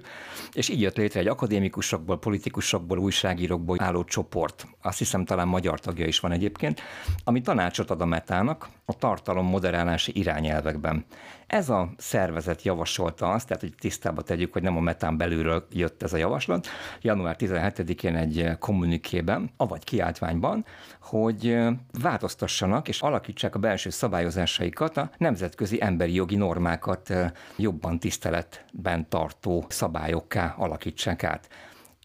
és 0.53 0.69
így 0.69 0.81
jött 0.81 0.97
létre 0.97 1.19
egy 1.19 1.27
akadémikusokból, 1.27 2.19
politikusokból, 2.19 2.97
újságírókból 2.97 3.77
álló 3.81 4.03
csoport, 4.03 4.44
csoport, 4.45 4.77
azt 4.81 4.97
hiszem 4.97 5.25
talán 5.25 5.47
magyar 5.47 5.79
tagja 5.79 6.05
is 6.05 6.19
van 6.19 6.31
egyébként, 6.31 6.81
ami 7.23 7.41
tanácsot 7.41 7.89
ad 7.91 8.01
a 8.01 8.05
metának 8.05 8.69
a 8.85 8.97
tartalom 8.97 9.45
moderálási 9.45 10.11
irányelvekben. 10.15 11.05
Ez 11.47 11.69
a 11.69 11.89
szervezet 11.97 12.63
javasolta 12.63 13.31
azt, 13.31 13.47
tehát 13.47 13.61
hogy 13.63 13.73
tisztába 13.79 14.21
tegyük, 14.21 14.53
hogy 14.53 14.61
nem 14.61 14.77
a 14.77 14.79
metán 14.79 15.17
belülről 15.17 15.67
jött 15.71 16.03
ez 16.03 16.13
a 16.13 16.17
javaslat, 16.17 16.67
január 17.01 17.35
17-én 17.39 18.15
egy 18.15 18.57
kommunikében, 18.59 19.49
avagy 19.57 19.83
kiáltványban, 19.83 20.65
hogy 21.01 21.57
változtassanak 22.01 22.87
és 22.87 23.01
alakítsák 23.01 23.55
a 23.55 23.59
belső 23.59 23.89
szabályozásaikat 23.89 24.97
a 24.97 25.11
nemzetközi 25.17 25.81
emberi 25.81 26.13
jogi 26.13 26.35
normákat 26.35 27.13
jobban 27.57 27.99
tiszteletben 27.99 29.09
tartó 29.09 29.65
szabályokká 29.69 30.55
alakítsák 30.57 31.23
át. 31.23 31.49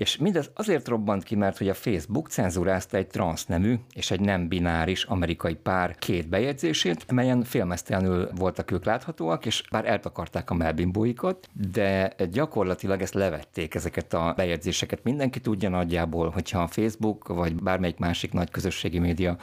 És 0.00 0.16
mindez 0.16 0.50
azért 0.54 0.88
robbant 0.88 1.24
ki, 1.24 1.34
mert 1.34 1.58
hogy 1.58 1.68
a 1.68 1.74
Facebook 1.74 2.28
cenzúrázta 2.28 2.96
egy 2.96 3.06
transznemű 3.06 3.74
és 3.94 4.10
egy 4.10 4.20
nem 4.20 4.48
bináris 4.48 5.04
amerikai 5.04 5.54
pár 5.54 5.96
két 5.98 6.28
bejegyzését, 6.28 7.12
melyen 7.12 7.42
félmeztelenül 7.42 8.28
voltak 8.36 8.70
ők 8.70 8.84
láthatóak, 8.84 9.46
és 9.46 9.64
bár 9.70 9.86
eltakarták 9.86 10.50
a 10.50 10.54
melbimbóikat, 10.54 11.48
de 11.72 12.14
gyakorlatilag 12.30 13.02
ezt 13.02 13.14
levették, 13.14 13.74
ezeket 13.74 14.14
a 14.14 14.32
bejegyzéseket. 14.36 15.02
Mindenki 15.02 15.40
tudja 15.40 15.68
nagyjából, 15.68 16.28
hogyha 16.28 16.62
a 16.62 16.66
Facebook 16.66 17.28
vagy 17.28 17.54
bármelyik 17.54 17.98
másik 17.98 18.32
nagy 18.32 18.50
közösségi 18.50 18.98
média 18.98 19.36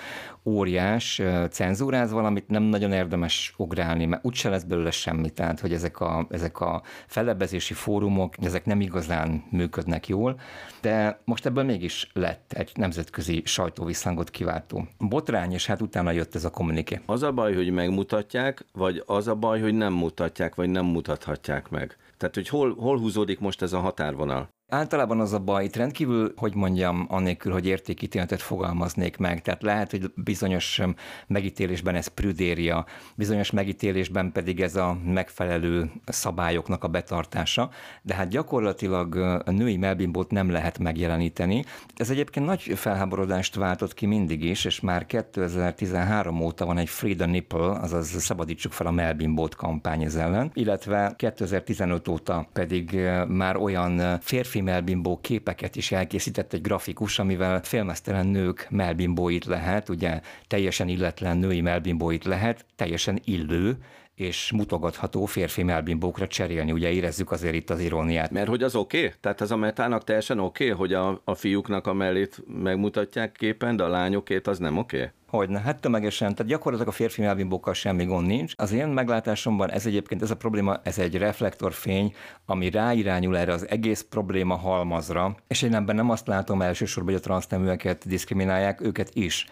óriás 0.44 1.22
cenzúráz 1.50 2.12
valamit, 2.12 2.48
nem 2.48 2.64
nagyon 2.64 2.92
érdemes 2.92 3.54
ugrálni, 3.58 4.06
mert 4.06 4.26
úgyse 4.26 4.50
lesz 4.50 4.64
belőle 4.64 4.92
semmi. 4.92 5.30
Tehát, 5.30 5.60
hogy 5.60 5.74
ezek 5.74 6.00
a, 6.00 6.28
ezek 6.30 6.60
a 6.60 6.82
felebezési 7.08 7.74
fórumok, 7.74 8.34
ezek 8.42 8.66
nem 8.66 8.82
igazán 8.82 9.44
működnek 9.52 10.08
jól, 10.08 10.40
De 10.82 11.20
most 11.26 11.46
ebből 11.46 11.64
mégis 11.64 12.10
lett 12.14 12.54
egy 12.54 12.72
nemzetközi 12.76 13.42
sajtóvisszhangot 13.46 14.30
kiváltó 14.30 14.88
botrány, 15.00 15.52
és 15.54 15.66
hát 15.66 15.82
utána 15.82 16.12
jött 16.12 16.36
ez 16.36 16.46
a 16.46 16.50
kommuniké. 16.50 17.02
Az 17.06 17.24
a 17.24 17.32
baj, 17.32 17.56
hogy 17.56 17.72
megmutatják, 17.72 18.66
vagy 18.74 19.04
az 19.06 19.28
a 19.28 19.36
baj, 19.36 19.62
hogy 19.62 19.74
nem 19.74 19.94
mutatják, 19.94 20.56
vagy 20.56 20.70
nem 20.70 20.86
mutathatják 20.86 21.70
meg? 21.70 21.98
Tehát, 22.18 22.36
hogy 22.36 22.48
hol, 22.48 22.76
hol 22.76 23.00
húzódik 23.00 23.40
most 23.40 23.62
ez 23.62 23.74
a 23.74 23.80
határvonal? 23.80 24.50
Általában 24.70 25.20
az 25.20 25.34
a 25.34 25.40
baj, 25.40 25.64
itt 25.64 25.76
rendkívül, 25.76 26.34
hogy 26.36 26.56
mondjam, 26.56 27.06
annélkül, 27.10 27.52
hogy 27.52 27.66
értékítéletet 27.66 28.42
fogalmaznék 28.42 29.18
meg. 29.18 29.42
Tehát 29.42 29.62
lehet, 29.62 29.92
hogy 29.92 30.12
bizonyos 30.16 30.82
megítélésben 31.28 31.96
ez 31.96 32.08
prüdéria, 32.08 32.86
bizonyos 33.16 33.52
megítélésben 33.52 34.32
pedig 34.32 34.62
ez 34.62 34.76
a 34.76 34.98
megfelelő 35.06 35.92
szabályoknak 36.06 36.84
a 36.84 36.88
betartása, 36.88 37.70
de 38.02 38.14
hát 38.14 38.28
gyakorlatilag 38.28 39.16
a 39.46 39.52
női 39.52 39.78
melbimbót 39.78 40.32
nem 40.32 40.52
lehet 40.52 40.80
megjeleníteni. 40.80 41.64
Ez 41.96 42.10
egyébként 42.10 42.46
nagy 42.46 42.62
felháborodást 42.62 43.56
váltott 43.56 43.94
ki 43.94 44.06
mindig 44.06 44.44
is, 44.44 44.66
és 44.66 44.80
már 44.80 45.06
2013 45.06 46.42
óta 46.42 46.66
van 46.66 46.78
egy 46.78 46.90
the 47.18 47.26
Nipple, 47.26 47.70
azaz 47.70 48.08
szabadítsuk 48.08 48.72
fel 48.72 48.88
a 48.88 48.92
melbimbót 48.92 49.56
kampány 49.56 50.04
ez 50.04 50.16
ellen, 50.16 50.52
illetve 50.54 51.14
2015 51.18 52.08
óta 52.08 52.48
pedig 52.54 53.00
már 53.28 53.58
olyan 53.58 54.20
férfi 54.22 54.56
férfi 54.58 54.72
melbimbó 54.72 55.20
képeket 55.22 55.76
is 55.76 55.92
elkészített 55.92 56.54
egy 56.54 56.62
grafikus, 56.62 57.20
amivel 57.20 57.62
félmeztelen 57.64 58.26
nők 58.26 58.68
melbimbóit 58.70 59.46
lehet, 59.46 59.90
ugye 59.90 60.22
teljesen 60.48 60.88
illetlen 60.88 61.38
női 61.38 61.62
melbimbóit 61.62 62.26
lehet, 62.26 62.66
teljesen 62.76 63.20
illő, 63.24 63.78
és 64.16 64.52
mutogatható 64.52 65.26
férfi 65.26 65.64
melbimbókra 65.64 66.28
cserélni. 66.28 66.72
Ugye 66.72 66.92
érezzük 66.92 67.32
azért 67.32 67.54
itt 67.54 67.70
az 67.70 67.80
iróniát. 67.80 68.32
Mert 68.32 68.48
hogy 68.48 68.64
az 68.64 68.76
oké? 68.76 68.98
Okay? 68.98 69.12
Tehát 69.22 69.42
ez 69.42 69.52
a 69.52 69.56
metának 69.56 70.04
teljesen 70.04 70.40
oké, 70.40 70.64
okay, 70.64 70.78
hogy 70.78 70.94
a, 70.94 71.22
a 71.24 71.36
fiúknak 71.36 71.88
a 71.88 71.94
mellét 71.94 72.44
megmutatják 72.64 73.32
képen, 73.32 73.76
de 73.76 73.84
a 73.84 73.88
lányokét 73.88 74.48
az 74.48 74.60
nem 74.60 74.78
oké? 74.78 74.98
Okay? 74.98 75.10
Hogyne, 75.28 75.60
hát 75.60 75.80
tömegesen, 75.80 76.36
tehát 76.36 76.52
gyakorlatilag 76.52 76.94
a 76.94 76.96
férfi 76.96 77.22
melbimbókkal 77.22 77.74
semmi 77.74 78.06
gond 78.06 78.28
nincs. 78.28 78.54
Az 78.56 78.72
én 78.72 78.88
meglátásomban 78.88 79.72
ez 79.72 79.86
egyébként, 79.86 80.22
ez 80.22 80.32
a 80.32 80.36
probléma, 80.36 80.80
ez 80.84 80.98
egy 80.98 81.18
reflektorfény, 81.18 82.14
ami 82.46 82.70
ráirányul 82.70 83.38
erre 83.38 83.54
az 83.54 83.70
egész 83.70 84.06
probléma 84.10 84.56
halmazra, 84.56 85.36
és 85.48 85.62
én 85.62 85.76
ebben 85.76 85.96
nem 85.96 86.10
azt 86.10 86.28
látom 86.28 86.62
elsősorban, 86.62 87.14
hogy 87.14 87.22
a 87.22 87.26
transzneműeket 87.26 88.08
diszkriminálják, 88.08 88.82
őket 88.82 89.10
is 89.14 89.46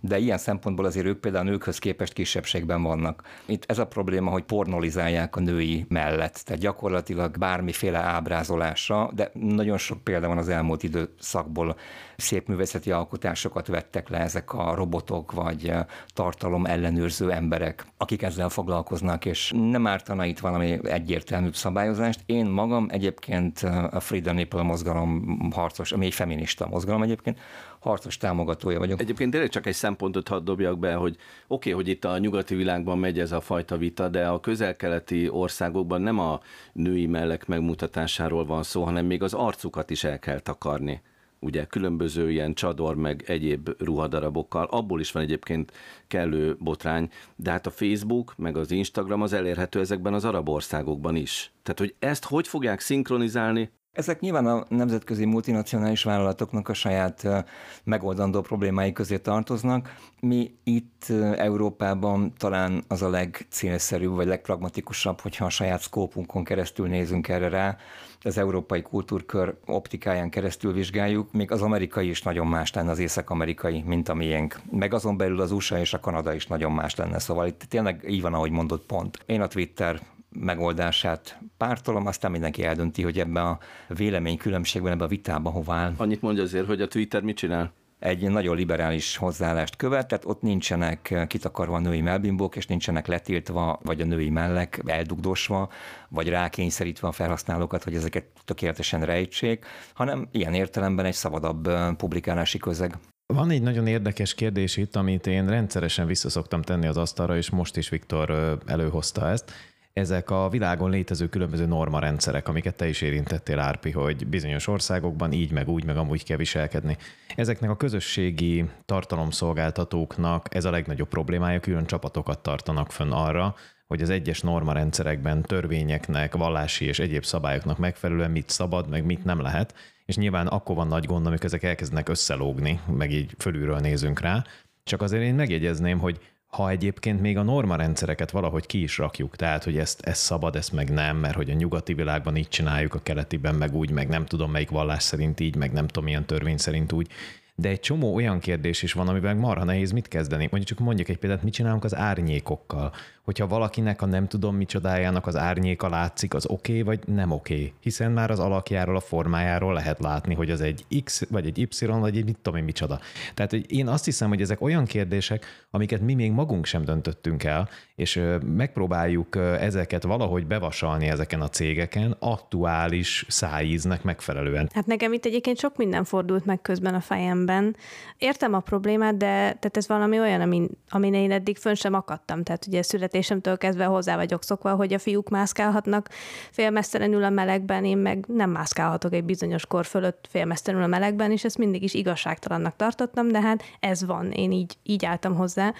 de 0.00 0.18
ilyen 0.18 0.38
szempontból 0.38 0.84
azért 0.84 1.06
ők 1.06 1.20
például 1.20 1.46
a 1.46 1.50
nőkhöz 1.50 1.78
képest 1.78 2.12
kisebbségben 2.12 2.82
vannak. 2.82 3.22
Itt 3.46 3.64
ez 3.66 3.78
a 3.78 3.86
probléma, 3.86 4.30
hogy 4.30 4.42
pornolizálják 4.42 5.36
a 5.36 5.40
női 5.40 5.86
mellett, 5.88 6.42
tehát 6.44 6.62
gyakorlatilag 6.62 7.38
bármiféle 7.38 7.98
ábrázolásra, 7.98 9.10
de 9.14 9.30
nagyon 9.34 9.78
sok 9.78 10.04
példa 10.04 10.28
van 10.28 10.38
az 10.38 10.48
elmúlt 10.48 10.82
időszakból. 10.82 11.76
Szép 12.20 12.48
művészeti 12.48 12.90
alkotásokat 12.90 13.66
vettek 13.66 14.08
le 14.08 14.18
ezek 14.18 14.52
a 14.52 14.74
robotok, 14.74 15.32
vagy 15.32 15.72
tartalom 16.08 16.66
ellenőrző 16.66 17.32
emberek, 17.32 17.86
akik 17.96 18.22
ezzel 18.22 18.48
foglalkoznak, 18.48 19.24
és 19.24 19.52
nem 19.54 19.86
ártana 19.86 20.24
itt 20.24 20.38
valami 20.38 20.78
egyértelműbb 20.82 21.54
szabályozást. 21.54 22.20
Én 22.26 22.46
magam 22.46 22.86
egyébként 22.90 23.58
a 23.90 24.00
Frida 24.00 24.32
Nipple 24.32 24.62
mozgalom 24.62 25.38
harcos, 25.54 25.92
ami 25.92 26.06
egy 26.06 26.14
feminista 26.14 26.66
mozgalom 26.68 27.02
egyébként, 27.02 27.38
harcos 27.80 28.16
támogatója 28.16 28.78
vagyok. 28.78 29.00
Egyébként 29.00 29.30
tényleg 29.30 29.48
csak 29.50 29.66
egy 29.66 29.74
szempontot 29.74 30.28
hadd 30.28 30.44
dobjak 30.44 30.78
be, 30.78 30.94
hogy 30.94 31.16
oké, 31.46 31.70
okay, 31.70 31.72
hogy 31.72 31.88
itt 31.90 32.04
a 32.04 32.18
nyugati 32.18 32.54
világban 32.54 32.98
megy 32.98 33.18
ez 33.18 33.32
a 33.32 33.40
fajta 33.40 33.76
vita, 33.76 34.08
de 34.08 34.26
a 34.26 34.40
közel-keleti 34.40 35.28
országokban 35.28 36.00
nem 36.00 36.18
a 36.18 36.40
női 36.72 37.06
mellek 37.06 37.46
megmutatásáról 37.46 38.44
van 38.44 38.62
szó, 38.62 38.84
hanem 38.84 39.06
még 39.06 39.22
az 39.22 39.34
arcukat 39.34 39.90
is 39.90 40.04
el 40.04 40.18
kell 40.18 40.38
takarni 40.38 41.02
ugye 41.40 41.64
különböző 41.64 42.30
ilyen 42.30 42.54
csador 42.54 42.96
meg 42.96 43.24
egyéb 43.26 43.70
ruhadarabokkal, 43.78 44.64
abból 44.64 45.00
is 45.00 45.12
van 45.12 45.22
egyébként 45.22 45.72
kellő 46.08 46.56
botrány, 46.58 47.10
de 47.36 47.50
hát 47.50 47.66
a 47.66 47.70
Facebook 47.70 48.34
meg 48.36 48.56
az 48.56 48.70
Instagram 48.70 49.22
az 49.22 49.32
elérhető 49.32 49.80
ezekben 49.80 50.14
az 50.14 50.24
arab 50.24 50.48
országokban 50.48 51.16
is. 51.16 51.52
Tehát, 51.62 51.78
hogy 51.78 51.94
ezt 51.98 52.24
hogy 52.24 52.48
fogják 52.48 52.80
szinkronizálni, 52.80 53.70
ezek 53.92 54.20
nyilván 54.20 54.46
a 54.46 54.64
nemzetközi 54.68 55.24
multinacionális 55.24 56.02
vállalatoknak 56.02 56.68
a 56.68 56.74
saját 56.74 57.44
megoldandó 57.84 58.40
problémái 58.40 58.92
közé 58.92 59.18
tartoznak. 59.18 59.94
Mi 60.20 60.54
itt 60.64 61.04
Európában 61.36 62.32
talán 62.38 62.84
az 62.88 63.02
a 63.02 63.08
legcélszerűbb 63.08 64.14
vagy 64.14 64.26
legpragmatikusabb, 64.26 65.20
hogyha 65.20 65.44
a 65.44 65.50
saját 65.50 65.80
szkópunkon 65.80 66.44
keresztül 66.44 66.88
nézünk 66.88 67.28
erre 67.28 67.48
rá, 67.48 67.76
az 68.22 68.38
európai 68.38 68.82
kultúrkör 68.82 69.54
optikáján 69.66 70.30
keresztül 70.30 70.72
vizsgáljuk, 70.72 71.32
még 71.32 71.50
az 71.50 71.62
amerikai 71.62 72.08
is 72.08 72.22
nagyon 72.22 72.46
más 72.46 72.72
lenne 72.72 72.90
az 72.90 72.98
észak-amerikai, 72.98 73.82
mint 73.86 74.08
a 74.08 74.14
miénk. 74.14 74.60
Meg 74.70 74.94
azon 74.94 75.16
belül 75.16 75.40
az 75.40 75.52
USA 75.52 75.78
és 75.78 75.94
a 75.94 76.00
Kanada 76.00 76.34
is 76.34 76.46
nagyon 76.46 76.72
más 76.72 76.94
lenne, 76.94 77.18
szóval 77.18 77.46
itt 77.46 77.64
tényleg 77.68 78.04
így 78.08 78.22
van, 78.22 78.34
ahogy 78.34 78.50
mondott 78.50 78.86
pont. 78.86 79.18
Én 79.26 79.40
a 79.40 79.46
Twitter 79.46 80.00
megoldását 80.28 81.38
pártolom, 81.60 82.06
aztán 82.06 82.30
mindenki 82.30 82.64
eldönti, 82.64 83.02
hogy 83.02 83.18
ebben 83.18 83.46
a 83.46 83.58
véleménykülönbségben, 83.88 84.92
ebben 84.92 85.06
a 85.06 85.08
vitában 85.08 85.52
hová 85.52 85.76
áll. 85.76 85.92
Annyit 85.96 86.22
mondja 86.22 86.42
azért, 86.42 86.66
hogy 86.66 86.80
a 86.80 86.88
Twitter 86.88 87.22
mit 87.22 87.36
csinál? 87.36 87.72
egy 87.98 88.30
nagyon 88.30 88.56
liberális 88.56 89.16
hozzáállást 89.16 89.76
követ, 89.76 90.08
tehát 90.08 90.24
ott 90.24 90.42
nincsenek 90.42 91.24
kitakarva 91.26 91.74
a 91.74 91.78
női 91.78 92.00
melbimbók, 92.00 92.56
és 92.56 92.66
nincsenek 92.66 93.06
letiltva, 93.06 93.80
vagy 93.82 94.00
a 94.00 94.04
női 94.04 94.30
mellek 94.30 94.82
eldugdosva, 94.86 95.68
vagy 96.08 96.28
rákényszerítve 96.28 97.08
a 97.08 97.12
felhasználókat, 97.12 97.84
hogy 97.84 97.94
ezeket 97.94 98.24
tökéletesen 98.44 99.04
rejtsék, 99.04 99.64
hanem 99.94 100.28
ilyen 100.30 100.54
értelemben 100.54 101.04
egy 101.04 101.14
szabadabb 101.14 101.68
publikálási 101.96 102.58
közeg. 102.58 102.98
Van 103.26 103.50
egy 103.50 103.62
nagyon 103.62 103.86
érdekes 103.86 104.34
kérdés 104.34 104.76
itt, 104.76 104.96
amit 104.96 105.26
én 105.26 105.46
rendszeresen 105.46 106.06
visszaszoktam 106.06 106.62
tenni 106.62 106.86
az 106.86 106.96
asztalra, 106.96 107.36
és 107.36 107.50
most 107.50 107.76
is 107.76 107.88
Viktor 107.88 108.58
előhozta 108.66 109.28
ezt 109.28 109.52
ezek 109.92 110.30
a 110.30 110.48
világon 110.48 110.90
létező 110.90 111.28
különböző 111.28 111.66
normarendszerek, 111.66 112.48
amiket 112.48 112.74
te 112.74 112.88
is 112.88 113.00
érintettél, 113.00 113.58
Árpi, 113.58 113.90
hogy 113.90 114.26
bizonyos 114.26 114.66
országokban 114.66 115.32
így, 115.32 115.50
meg 115.52 115.68
úgy, 115.68 115.84
meg 115.84 115.96
amúgy 115.96 116.24
kell 116.24 116.36
viselkedni. 116.36 116.96
Ezeknek 117.36 117.70
a 117.70 117.76
közösségi 117.76 118.64
tartalomszolgáltatóknak 118.84 120.54
ez 120.54 120.64
a 120.64 120.70
legnagyobb 120.70 121.08
problémája, 121.08 121.60
külön 121.60 121.86
csapatokat 121.86 122.38
tartanak 122.38 122.92
fönn 122.92 123.10
arra, 123.10 123.54
hogy 123.86 124.02
az 124.02 124.10
egyes 124.10 124.40
normarendszerekben, 124.40 125.42
törvényeknek, 125.42 126.34
vallási 126.34 126.84
és 126.84 126.98
egyéb 126.98 127.24
szabályoknak 127.24 127.78
megfelelően 127.78 128.30
mit 128.30 128.48
szabad, 128.48 128.88
meg 128.88 129.04
mit 129.04 129.24
nem 129.24 129.40
lehet, 129.40 129.74
és 130.04 130.16
nyilván 130.16 130.46
akkor 130.46 130.76
van 130.76 130.86
nagy 130.86 131.04
gond, 131.04 131.26
amikor 131.26 131.44
ezek 131.44 131.62
elkezdenek 131.62 132.08
összelógni, 132.08 132.80
meg 132.86 133.12
így 133.12 133.34
fölülről 133.38 133.78
nézünk 133.78 134.20
rá. 134.20 134.44
Csak 134.84 135.02
azért 135.02 135.22
én 135.22 135.34
megjegyezném, 135.34 135.98
hogy 135.98 136.18
ha 136.50 136.70
egyébként 136.70 137.20
még 137.20 137.36
a 137.36 137.42
norma 137.42 137.76
rendszereket 137.76 138.30
valahogy 138.30 138.66
ki 138.66 138.82
is 138.82 138.98
rakjuk, 138.98 139.36
tehát 139.36 139.64
hogy 139.64 139.78
ezt, 139.78 140.00
ezt 140.00 140.22
szabad, 140.22 140.56
ezt 140.56 140.72
meg 140.72 140.90
nem, 140.90 141.16
mert 141.16 141.34
hogy 141.34 141.50
a 141.50 141.54
nyugati 141.54 141.94
világban 141.94 142.36
így 142.36 142.48
csináljuk, 142.48 142.94
a 142.94 143.02
keletiben 143.02 143.54
meg 143.54 143.74
úgy, 143.74 143.90
meg 143.90 144.08
nem 144.08 144.26
tudom 144.26 144.50
melyik 144.50 144.70
vallás 144.70 145.02
szerint 145.02 145.40
így, 145.40 145.56
meg 145.56 145.72
nem 145.72 145.86
tudom 145.86 146.04
milyen 146.04 146.26
törvény 146.26 146.56
szerint 146.56 146.92
úgy, 146.92 147.10
de 147.54 147.68
egy 147.68 147.80
csomó 147.80 148.14
olyan 148.14 148.38
kérdés 148.38 148.82
is 148.82 148.92
van, 148.92 149.08
amivel 149.08 149.34
marha 149.34 149.64
nehéz 149.64 149.90
mit 149.90 150.08
kezdeni. 150.08 150.48
Mondjuk 150.50 150.64
csak 150.64 150.78
mondjuk 150.78 151.08
egy 151.08 151.18
példát, 151.18 151.42
mit 151.42 151.52
csinálunk 151.52 151.84
az 151.84 151.94
árnyékokkal? 151.94 152.92
Hogyha 153.24 153.46
valakinek 153.46 154.02
a 154.02 154.06
nem 154.06 154.28
tudom 154.28 154.56
micsodájának 154.56 155.26
az 155.26 155.36
árnyéka 155.36 155.88
látszik, 155.88 156.34
az 156.34 156.46
oké 156.46 156.80
okay, 156.80 156.82
vagy 156.82 157.14
nem 157.14 157.30
oké? 157.30 157.54
Okay? 157.54 157.72
Hiszen 157.80 158.12
már 158.12 158.30
az 158.30 158.38
alakjáról, 158.38 158.96
a 158.96 159.00
formájáról 159.00 159.72
lehet 159.72 160.00
látni, 160.00 160.34
hogy 160.34 160.50
az 160.50 160.60
egy 160.60 160.84
X, 161.04 161.22
vagy 161.30 161.46
egy 161.46 161.58
Y, 161.58 161.86
vagy 161.86 162.16
egy 162.16 162.24
mit 162.24 162.38
tudom 162.42 162.58
én 162.58 162.64
micsoda. 162.64 163.00
Tehát 163.34 163.50
hogy 163.50 163.72
én 163.72 163.88
azt 163.88 164.04
hiszem, 164.04 164.28
hogy 164.28 164.40
ezek 164.40 164.60
olyan 164.60 164.84
kérdések, 164.84 165.44
amiket 165.70 166.00
mi 166.00 166.14
még 166.14 166.32
magunk 166.32 166.64
sem 166.64 166.84
döntöttünk 166.84 167.44
el, 167.44 167.68
és 167.94 168.20
megpróbáljuk 168.44 169.36
ezeket 169.36 170.02
valahogy 170.02 170.46
bevasalni 170.46 171.06
ezeken 171.06 171.40
a 171.40 171.48
cégeken 171.48 172.16
aktuális 172.18 173.24
szájíznek 173.28 174.02
megfelelően. 174.02 174.70
Hát 174.74 174.86
nekem 174.86 175.12
itt 175.12 175.24
egyébként 175.24 175.58
sok 175.58 175.76
minden 175.76 176.04
fordult 176.04 176.44
meg 176.44 176.60
közben 176.60 176.94
a 176.94 177.00
fejemben. 177.00 177.76
Értem 178.18 178.54
a 178.54 178.60
problémát, 178.60 179.16
de 179.16 179.26
tehát 179.26 179.76
ez 179.76 179.88
valami 179.88 180.18
olyan, 180.18 180.40
amin, 180.40 180.68
amin 180.88 181.14
én 181.14 181.32
eddig 181.32 181.56
fönn 181.56 181.74
sem 181.74 181.94
akadtam. 181.94 182.42
Tehát 182.42 182.66
ugye 182.66 182.82
születésemtől 183.10 183.56
kezdve 183.56 183.84
hozzá 183.84 184.16
vagyok 184.16 184.42
szokva, 184.42 184.74
hogy 184.74 184.92
a 184.92 184.98
fiúk 184.98 185.28
mászkálhatnak 185.28 186.08
félmesztelenül 186.50 187.24
a 187.24 187.30
melegben, 187.30 187.84
én 187.84 187.98
meg 187.98 188.24
nem 188.28 188.50
mászkálhatok 188.50 189.12
egy 189.12 189.24
bizonyos 189.24 189.66
kor 189.66 189.86
fölött 189.86 190.26
félmesztelenül 190.28 190.86
a 190.86 190.88
melegben, 190.88 191.30
és 191.30 191.44
ezt 191.44 191.58
mindig 191.58 191.82
is 191.82 191.94
igazságtalannak 191.94 192.76
tartottam, 192.76 193.28
de 193.28 193.40
hát 193.40 193.62
ez 193.80 194.04
van, 194.04 194.30
én 194.30 194.52
így, 194.52 194.76
így 194.82 195.04
álltam 195.04 195.34
hozzá. 195.34 195.72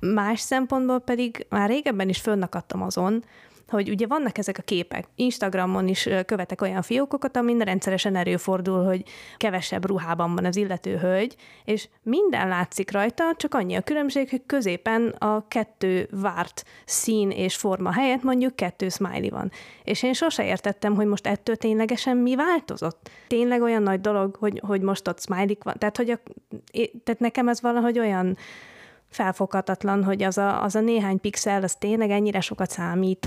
Más 0.00 0.40
szempontból 0.40 0.98
pedig 0.98 1.46
már 1.48 1.68
régebben 1.68 2.08
is 2.08 2.20
fönnakadtam 2.20 2.82
azon, 2.82 3.24
hogy 3.68 3.88
ugye 3.88 4.06
vannak 4.06 4.38
ezek 4.38 4.58
a 4.58 4.62
képek. 4.62 5.08
Instagramon 5.14 5.88
is 5.88 6.08
követek 6.26 6.60
olyan 6.60 6.82
fiókokat, 6.82 7.36
amin 7.36 7.58
rendszeresen 7.58 8.16
erőfordul, 8.16 8.84
hogy 8.84 9.02
kevesebb 9.36 9.86
ruhában 9.86 10.34
van 10.34 10.44
az 10.44 10.56
illető 10.56 10.96
hölgy, 10.96 11.36
és 11.64 11.88
minden 12.02 12.48
látszik 12.48 12.90
rajta, 12.90 13.34
csak 13.36 13.54
annyi 13.54 13.74
a 13.74 13.80
különbség, 13.80 14.30
hogy 14.30 14.42
középen 14.46 15.08
a 15.08 15.48
kettő 15.48 16.08
várt 16.10 16.64
szín 16.84 17.30
és 17.30 17.56
forma 17.56 17.92
helyett 17.92 18.22
mondjuk 18.22 18.56
kettő 18.56 18.88
smiley 18.88 19.30
van. 19.30 19.50
És 19.84 20.02
én 20.02 20.12
sose 20.12 20.44
értettem, 20.44 20.94
hogy 20.94 21.06
most 21.06 21.26
ettől 21.26 21.56
ténylegesen 21.56 22.16
mi 22.16 22.36
változott. 22.36 23.10
Tényleg 23.26 23.62
olyan 23.62 23.82
nagy 23.82 24.00
dolog, 24.00 24.36
hogy, 24.36 24.60
hogy 24.66 24.80
most 24.80 25.08
ott 25.08 25.20
smiley 25.20 25.54
van. 25.62 25.74
Tehát, 25.78 25.96
hogy 25.96 26.10
a, 26.10 26.18
tehát 27.04 27.20
nekem 27.20 27.48
ez 27.48 27.60
valahogy 27.60 27.98
olyan 27.98 28.36
felfoghatatlan, 29.16 30.04
hogy 30.04 30.22
az 30.22 30.38
a, 30.38 30.62
az 30.62 30.74
a 30.74 30.80
néhány 30.80 31.20
pixel, 31.20 31.62
az 31.62 31.74
tényleg 31.74 32.10
ennyire 32.10 32.40
sokat 32.40 32.70
számít. 32.70 33.26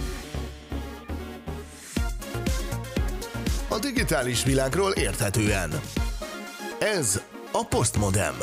A 3.69 3.79
digitális 3.79 4.43
világról 4.43 4.91
érthetően. 4.91 5.69
Ez 6.79 7.21
a 7.51 7.65
Postmodem. 7.69 8.33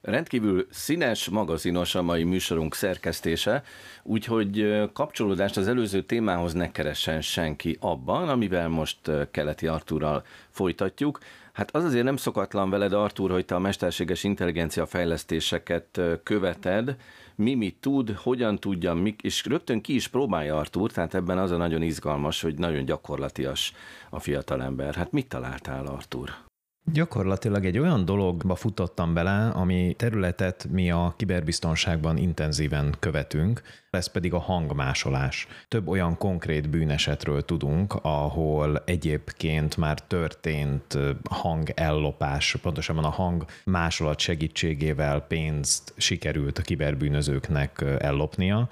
Rendkívül 0.00 0.66
színes, 0.70 1.28
magazinos 1.28 1.94
a 1.94 2.02
mai 2.02 2.24
műsorunk 2.24 2.74
szerkesztése, 2.74 3.62
úgyhogy 4.02 4.82
kapcsolódást 4.92 5.56
az 5.56 5.68
előző 5.68 6.02
témához 6.02 6.52
ne 6.52 6.70
keressen 6.70 7.20
senki 7.20 7.76
abban, 7.80 8.28
amivel 8.28 8.68
most 8.68 8.98
Keleti 9.30 9.66
Artúrral 9.66 10.24
folytatjuk. 10.50 11.18
Hát 11.58 11.74
az 11.74 11.84
azért 11.84 12.04
nem 12.04 12.16
szokatlan 12.16 12.70
veled, 12.70 12.92
Artúr, 12.92 13.30
hogy 13.30 13.44
te 13.44 13.54
a 13.54 13.58
mesterséges 13.58 14.24
intelligencia 14.24 14.86
fejlesztéseket 14.86 16.00
követed, 16.22 16.96
mi 17.34 17.54
mit 17.54 17.76
tud, 17.80 18.10
hogyan 18.10 18.56
tudja, 18.56 18.94
mik, 18.94 19.22
és 19.22 19.44
rögtön 19.44 19.80
ki 19.80 19.94
is 19.94 20.08
próbálja 20.08 20.56
Artúr, 20.56 20.90
tehát 20.90 21.14
ebben 21.14 21.38
az 21.38 21.50
a 21.50 21.56
nagyon 21.56 21.82
izgalmas, 21.82 22.42
hogy 22.42 22.58
nagyon 22.58 22.84
gyakorlatias 22.84 23.72
a 24.10 24.20
fiatalember. 24.20 24.94
Hát 24.94 25.12
mit 25.12 25.28
találtál, 25.28 25.86
Artúr? 25.86 26.47
Gyakorlatilag 26.92 27.64
egy 27.64 27.78
olyan 27.78 28.04
dologba 28.04 28.54
futottam 28.54 29.14
bele, 29.14 29.48
ami 29.48 29.94
területet 29.98 30.66
mi 30.70 30.90
a 30.90 31.14
kiberbiztonságban 31.16 32.16
intenzíven 32.16 32.94
követünk, 32.98 33.62
ez 33.90 34.06
pedig 34.06 34.32
a 34.34 34.38
hangmásolás. 34.38 35.46
Több 35.68 35.88
olyan 35.88 36.16
konkrét 36.16 36.70
bűnesetről 36.70 37.44
tudunk, 37.44 37.94
ahol 38.02 38.82
egyébként 38.84 39.76
már 39.76 40.00
történt 40.00 40.98
hangellopás, 41.30 42.56
pontosabban 42.62 43.04
a 43.04 43.08
hang 43.08 43.44
másolat 43.64 44.18
segítségével 44.18 45.20
pénzt 45.20 45.92
sikerült 45.96 46.58
a 46.58 46.62
kiberbűnözőknek 46.62 47.84
ellopnia. 47.98 48.68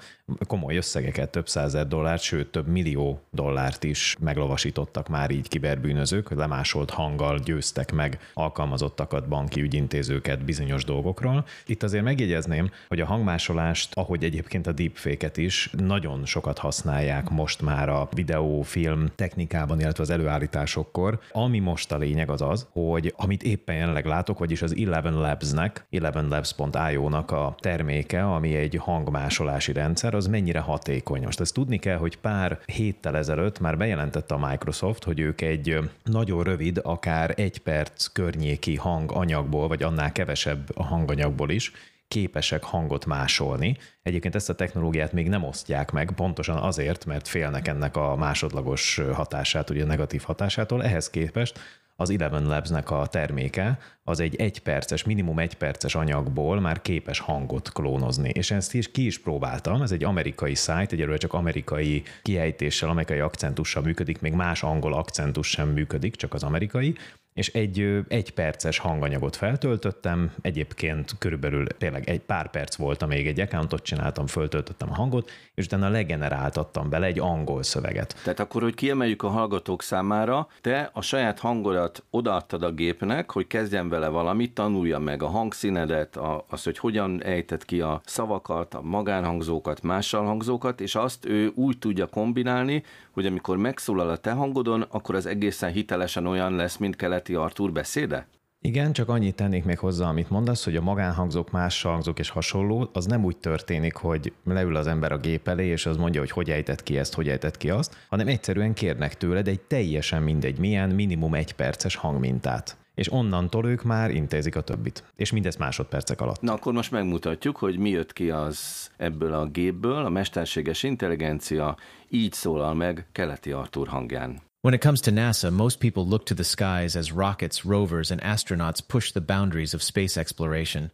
Komoly 0.47 0.75
összegeket, 0.75 1.29
több 1.29 1.47
százer 1.47 1.87
dollárt, 1.87 2.21
sőt 2.21 2.51
több 2.51 2.67
millió 2.67 3.21
dollárt 3.31 3.83
is 3.83 4.15
meglovasítottak 4.19 5.07
már 5.07 5.31
így 5.31 5.47
kiberbűnözők, 5.47 6.29
lemásolt 6.29 6.89
hanggal 6.89 7.39
győztek 7.39 7.91
meg 7.91 8.06
alkalmazottakat, 8.33 9.27
banki 9.27 9.61
ügyintézőket 9.61 10.45
bizonyos 10.45 10.83
dolgokról. 10.83 11.45
Itt 11.65 11.83
azért 11.83 12.03
megjegyezném, 12.03 12.71
hogy 12.87 12.99
a 12.99 13.05
hangmásolást, 13.05 13.93
ahogy 13.93 14.23
egyébként 14.23 14.67
a 14.67 14.71
deep 14.71 14.97
deepfake 15.03 15.41
is 15.41 15.69
nagyon 15.77 16.25
sokat 16.25 16.57
használják 16.57 17.29
most 17.29 17.61
már 17.61 17.89
a 17.89 18.09
videófilm 18.13 19.07
technikában, 19.15 19.79
illetve 19.79 20.03
az 20.03 20.09
előállításokkor. 20.09 21.19
Ami 21.31 21.59
most 21.59 21.91
a 21.91 21.97
lényeg 21.97 22.29
az 22.29 22.41
az, 22.41 22.67
hogy 22.71 23.13
amit 23.17 23.43
éppen 23.43 23.75
jelenleg 23.75 24.05
látok, 24.05 24.39
vagyis 24.39 24.61
az 24.61 24.75
Eleven 24.75 25.13
Labs-nek, 25.13 25.85
elevenlabs.io-nak 25.91 27.31
a 27.31 27.55
terméke, 27.59 28.25
ami 28.25 28.55
egy 28.55 28.75
hangmásolási 28.75 29.73
rendszer, 29.73 30.13
az 30.13 30.27
mennyire 30.27 30.59
hatékony. 30.59 31.23
Most 31.23 31.39
ezt 31.39 31.53
tudni 31.53 31.77
kell, 31.77 31.97
hogy 31.97 32.17
pár 32.17 32.59
héttel 32.65 33.17
ezelőtt 33.17 33.59
már 33.59 33.77
bejelentette 33.77 34.33
a 34.33 34.47
Microsoft, 34.47 35.03
hogy 35.03 35.19
ők 35.19 35.41
egy 35.41 35.79
nagyon 36.03 36.43
rövid, 36.43 36.79
akár 36.83 37.33
egy 37.35 37.57
perc 37.59 37.96
környéki 38.05 38.75
hanganyagból, 38.75 39.67
vagy 39.67 39.83
annál 39.83 40.11
kevesebb 40.11 40.69
a 40.75 40.83
hanganyagból 40.83 41.49
is 41.49 41.71
képesek 42.07 42.63
hangot 42.63 43.05
másolni. 43.05 43.77
Egyébként 44.03 44.35
ezt 44.35 44.49
a 44.49 44.55
technológiát 44.55 45.11
még 45.13 45.29
nem 45.29 45.43
osztják 45.43 45.91
meg, 45.91 46.11
pontosan 46.15 46.57
azért, 46.57 47.05
mert 47.05 47.27
félnek 47.27 47.67
ennek 47.67 47.95
a 47.95 48.15
másodlagos 48.15 49.01
hatását, 49.13 49.69
ugye 49.69 49.85
negatív 49.85 50.21
hatásától. 50.21 50.83
Ehhez 50.83 51.09
képest 51.09 51.59
az 51.99 52.09
Eleven 52.09 52.47
Labs-nek 52.47 52.91
a 52.91 53.07
terméke, 53.07 53.79
az 54.03 54.19
egy 54.19 54.35
egyperces, 54.35 55.03
minimum 55.03 55.39
egyperces 55.39 55.95
anyagból 55.95 56.59
már 56.59 56.81
képes 56.81 57.19
hangot 57.19 57.71
klónozni. 57.71 58.29
És 58.29 58.51
ezt 58.51 58.73
is 58.73 58.91
ki 58.91 59.05
is 59.05 59.19
próbáltam, 59.19 59.81
ez 59.81 59.91
egy 59.91 60.03
amerikai 60.03 60.55
szájt, 60.55 60.91
egyelőre 60.91 61.17
csak 61.17 61.33
amerikai 61.33 62.03
kiejtéssel, 62.21 62.89
amerikai 62.89 63.19
akcentussal 63.19 63.83
működik, 63.83 64.21
még 64.21 64.33
más 64.33 64.63
angol 64.63 64.93
akcentus 64.93 65.47
sem 65.47 65.69
működik, 65.69 66.15
csak 66.15 66.33
az 66.33 66.43
amerikai, 66.43 66.95
és 67.37 67.47
egy 67.53 68.03
egy 68.07 68.33
perces 68.33 68.77
hanganyagot 68.77 69.35
feltöltöttem, 69.35 70.31
egyébként 70.41 71.15
körülbelül 71.19 71.67
tényleg 71.67 72.09
egy 72.09 72.19
pár 72.19 72.49
perc 72.49 72.75
volt, 72.75 73.01
amíg 73.01 73.27
egy 73.27 73.39
accountot 73.39 73.83
csináltam, 73.83 74.27
föltöltöttem 74.27 74.91
a 74.91 74.95
hangot, 74.95 75.31
és 75.55 75.65
utána 75.65 75.89
legeneráltattam 75.89 76.89
bele 76.89 77.05
egy 77.05 77.19
angol 77.19 77.63
szöveget. 77.63 78.15
Tehát 78.23 78.39
akkor, 78.39 78.61
hogy 78.61 78.73
kiemeljük 78.73 79.23
a 79.23 79.27
hallgatók 79.27 79.81
számára, 79.81 80.47
te 80.61 80.89
a 80.93 81.01
saját 81.01 81.39
hangodat 81.39 82.03
odaadtad 82.09 82.63
a 82.63 82.71
gépnek, 82.71 83.31
hogy 83.31 83.47
kezdjen 83.47 83.89
vele 83.89 84.07
valamit, 84.07 84.53
tanulja 84.53 84.99
meg 84.99 85.23
a 85.23 85.27
hangszínedet, 85.27 86.15
a, 86.15 86.45
az, 86.49 86.63
hogy 86.63 86.77
hogyan 86.77 87.23
ejted 87.23 87.65
ki 87.65 87.81
a 87.81 88.01
szavakat, 88.05 88.73
a 88.73 88.81
magánhangzókat, 88.81 89.81
mással 89.81 90.25
hangzókat, 90.25 90.81
és 90.81 90.95
azt 90.95 91.25
ő 91.25 91.51
úgy 91.55 91.77
tudja 91.77 92.05
kombinálni, 92.05 92.83
hogy 93.11 93.25
amikor 93.25 93.57
megszólal 93.57 94.09
a 94.09 94.17
te 94.17 94.31
hangodon, 94.31 94.85
akkor 94.89 95.15
az 95.15 95.25
egészen 95.25 95.71
hitelesen 95.71 96.25
olyan 96.25 96.55
lesz, 96.55 96.77
mint 96.77 96.95
keleti 97.27 97.45
Artúr 97.45 97.71
beszéde? 97.71 98.27
Igen, 98.61 98.93
csak 98.93 99.09
annyit 99.09 99.35
tennék 99.35 99.63
még 99.63 99.79
hozzá, 99.79 100.07
amit 100.07 100.29
mondasz, 100.29 100.63
hogy 100.63 100.75
a 100.75 100.81
magánhangzók, 100.81 101.51
más 101.51 101.81
hangzók 101.81 102.19
és 102.19 102.29
hasonló, 102.29 102.89
az 102.93 103.05
nem 103.05 103.23
úgy 103.23 103.37
történik, 103.37 103.95
hogy 103.95 104.33
leül 104.43 104.75
az 104.75 104.87
ember 104.87 105.11
a 105.11 105.17
gép 105.17 105.47
elé, 105.47 105.65
és 105.65 105.85
az 105.85 105.97
mondja, 105.97 106.19
hogy 106.19 106.31
hogy 106.31 106.49
ejtett 106.49 106.83
ki 106.83 106.97
ezt, 106.97 107.13
hogy 107.13 107.29
ejtett 107.29 107.57
ki 107.57 107.69
azt, 107.69 107.95
hanem 108.09 108.27
egyszerűen 108.27 108.73
kérnek 108.73 109.17
tőled 109.17 109.47
egy 109.47 109.61
teljesen 109.61 110.23
mindegy 110.23 110.59
milyen, 110.59 110.89
minimum 110.89 111.33
egy 111.33 111.53
perces 111.53 111.95
hangmintát 111.95 112.77
és 112.95 113.11
onnantól 113.11 113.65
ők 113.65 113.83
már 113.83 114.11
intézik 114.11 114.55
a 114.55 114.61
többit. 114.61 115.03
És 115.15 115.31
mindez 115.31 115.55
másodpercek 115.55 116.21
alatt. 116.21 116.41
Na 116.41 116.53
akkor 116.53 116.73
most 116.73 116.91
megmutatjuk, 116.91 117.57
hogy 117.57 117.77
mi 117.77 117.89
jött 117.89 118.13
ki 118.13 118.29
az 118.29 118.89
ebből 118.97 119.33
a 119.33 119.45
gépből, 119.45 120.05
a 120.05 120.09
mesterséges 120.09 120.83
intelligencia 120.83 121.77
így 122.09 122.33
szólal 122.33 122.73
meg 122.73 123.07
keleti 123.11 123.51
Artur 123.51 123.87
hangján. 123.87 124.46
When 124.63 124.73
it 124.73 124.81
comes 124.81 125.01
to 125.01 125.11
NASA, 125.11 125.51
most 125.51 125.79
people 125.79 126.05
look 126.05 126.25
to 126.25 126.33
the 126.33 126.43
skies 126.43 126.95
as 126.95 127.11
rockets, 127.11 127.63
rovers, 127.63 128.09
and 128.11 128.19
astronauts 128.21 128.81
push 128.87 129.11
the 129.11 129.21
boundaries 129.21 129.73
of 129.75 129.83
space 129.83 130.17
exploration. 130.17 130.91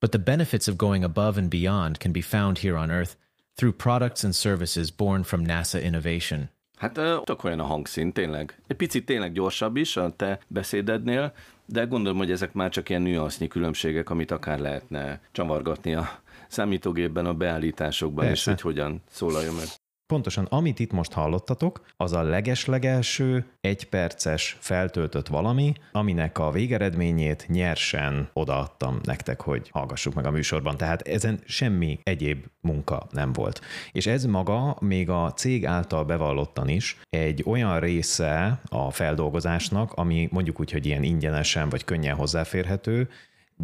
But 0.00 0.12
the 0.12 0.18
benefits 0.18 0.68
of 0.68 0.76
going 0.76 1.02
above 1.02 1.38
and 1.38 1.48
beyond 1.48 1.98
can 1.98 2.12
be 2.12 2.20
found 2.20 2.58
here 2.58 2.76
on 2.76 2.90
Earth 2.90 3.16
through 3.56 3.72
products 3.72 4.22
and 4.22 4.34
services 4.34 4.90
born 4.90 5.24
from 5.24 5.46
NASA 5.46 5.80
innovation. 5.80 6.48
Hát 6.76 6.92
tök 7.24 7.44
olyan 7.44 7.60
a 7.60 7.64
hangszín, 7.64 8.12
tényleg. 8.12 8.60
Egy 8.66 8.76
picit 8.76 9.06
tényleg 9.06 9.32
gyorsabb 9.32 9.76
is 9.76 9.96
a 9.96 10.12
te 10.16 10.38
beszédednél, 10.46 11.32
de 11.66 11.84
gondolom, 11.84 12.18
hogy 12.18 12.30
ezek 12.30 12.52
már 12.52 12.70
csak 12.70 12.88
ilyen 12.88 13.02
nüansznyi 13.02 13.48
különbségek, 13.48 14.10
amit 14.10 14.30
akár 14.30 14.58
lehetne 14.58 15.20
csavargatni 15.32 15.94
a 15.94 16.20
számítógépben, 16.48 17.26
a 17.26 17.34
beállításokban, 17.34 18.24
Persze. 18.24 18.50
és 18.50 18.56
hogy 18.56 18.72
hogyan 18.72 19.02
szólaljon 19.10 19.54
meg. 19.54 19.66
Pontosan, 20.06 20.44
amit 20.44 20.78
itt 20.78 20.92
most 20.92 21.12
hallottatok, 21.12 21.80
az 21.96 22.12
a 22.12 22.22
legeslegelső, 22.22 23.44
egyperces 23.60 24.56
feltöltött 24.60 25.26
valami, 25.26 25.72
aminek 25.92 26.38
a 26.38 26.50
végeredményét 26.50 27.46
nyersen 27.48 28.30
odaadtam 28.32 28.98
nektek, 29.02 29.40
hogy 29.40 29.68
hallgassuk 29.72 30.14
meg 30.14 30.26
a 30.26 30.30
műsorban. 30.30 30.76
Tehát 30.76 31.02
ezen 31.02 31.40
semmi 31.46 31.98
egyéb 32.02 32.46
munka 32.60 33.06
nem 33.10 33.32
volt. 33.32 33.60
És 33.92 34.06
ez 34.06 34.24
maga 34.24 34.76
még 34.80 35.10
a 35.10 35.32
cég 35.32 35.66
által 35.66 36.04
bevallottan 36.04 36.68
is 36.68 37.00
egy 37.10 37.42
olyan 37.46 37.80
része 37.80 38.60
a 38.68 38.90
feldolgozásnak, 38.90 39.92
ami 39.92 40.28
mondjuk 40.30 40.60
úgy, 40.60 40.70
hogy 40.70 40.86
ilyen 40.86 41.02
ingyenesen 41.02 41.68
vagy 41.68 41.84
könnyen 41.84 42.16
hozzáférhető, 42.16 43.08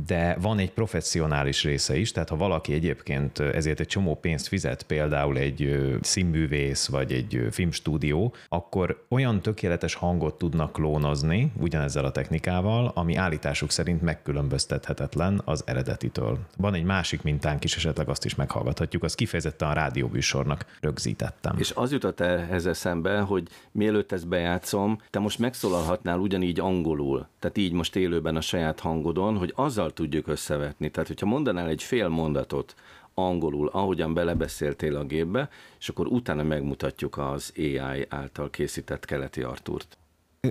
de 0.07 0.36
van 0.40 0.59
egy 0.59 0.72
professzionális 0.72 1.64
része 1.64 1.97
is, 1.97 2.12
tehát 2.12 2.28
ha 2.28 2.36
valaki 2.36 2.72
egyébként 2.72 3.38
ezért 3.38 3.80
egy 3.80 3.86
csomó 3.86 4.14
pénzt 4.14 4.49
fizet, 4.49 4.82
például 4.82 5.38
egy 5.38 5.88
színművész 6.01 6.86
vagy 6.86 7.12
egy 7.12 7.47
filmstúdió, 7.51 8.34
akkor 8.49 9.05
olyan 9.09 9.40
tökéletes 9.40 9.95
hangot 9.95 10.38
tudnak 10.38 10.72
klónozni 10.72 11.53
ugyanezzel 11.61 12.05
a 12.05 12.11
technikával, 12.11 12.93
ami 12.95 13.14
állításuk 13.14 13.70
szerint 13.70 14.03
megkülönböztethetetlen 14.03 15.43
az 15.45 15.62
eredetitől. 15.66 16.38
Van 16.57 16.74
egy 16.74 16.84
másik 16.84 17.22
mintánk 17.22 17.64
is, 17.64 17.76
esetleg 17.76 18.09
azt 18.09 18.24
is 18.24 18.34
meghallgathatjuk, 18.34 19.03
azt 19.03 19.14
kifejezetten 19.14 19.68
a 19.68 19.72
rádióműsornak 19.72 20.66
rögzítettem. 20.80 21.57
És 21.59 21.72
az 21.74 21.93
jutott 21.93 22.20
ehhez 22.20 22.66
eszembe, 22.66 23.20
hogy 23.20 23.49
mielőtt 23.72 24.12
ezt 24.12 24.28
bejátszom, 24.28 24.99
te 25.11 25.18
most 25.18 25.38
megszólalhatnál 25.38 26.18
ugyanígy 26.18 26.61
angolul, 26.61 27.26
tehát 27.38 27.59
így 27.59 27.72
most 27.72 27.97
élőben 27.97 28.36
a 28.36 28.40
saját 28.40 28.80
hangodon, 28.80 29.36
hogy 29.36 29.53
az 29.57 29.78
azzal 29.82 29.94
tudjuk 29.94 30.28
összevetni. 30.28 30.90
Tehát, 30.90 31.08
hogyha 31.08 31.26
mondanál 31.26 31.68
egy 31.68 31.82
fél 31.82 32.08
mondatot 32.08 32.74
angolul, 33.14 33.68
ahogyan 33.68 34.14
belebeszéltél 34.14 34.96
a 34.96 35.04
gépbe, 35.04 35.48
és 35.78 35.88
akkor 35.88 36.06
utána 36.06 36.42
megmutatjuk 36.42 37.18
az 37.18 37.52
AI 37.56 38.06
által 38.08 38.50
készített 38.50 39.04
keleti 39.04 39.42
Artúrt. 39.42 39.96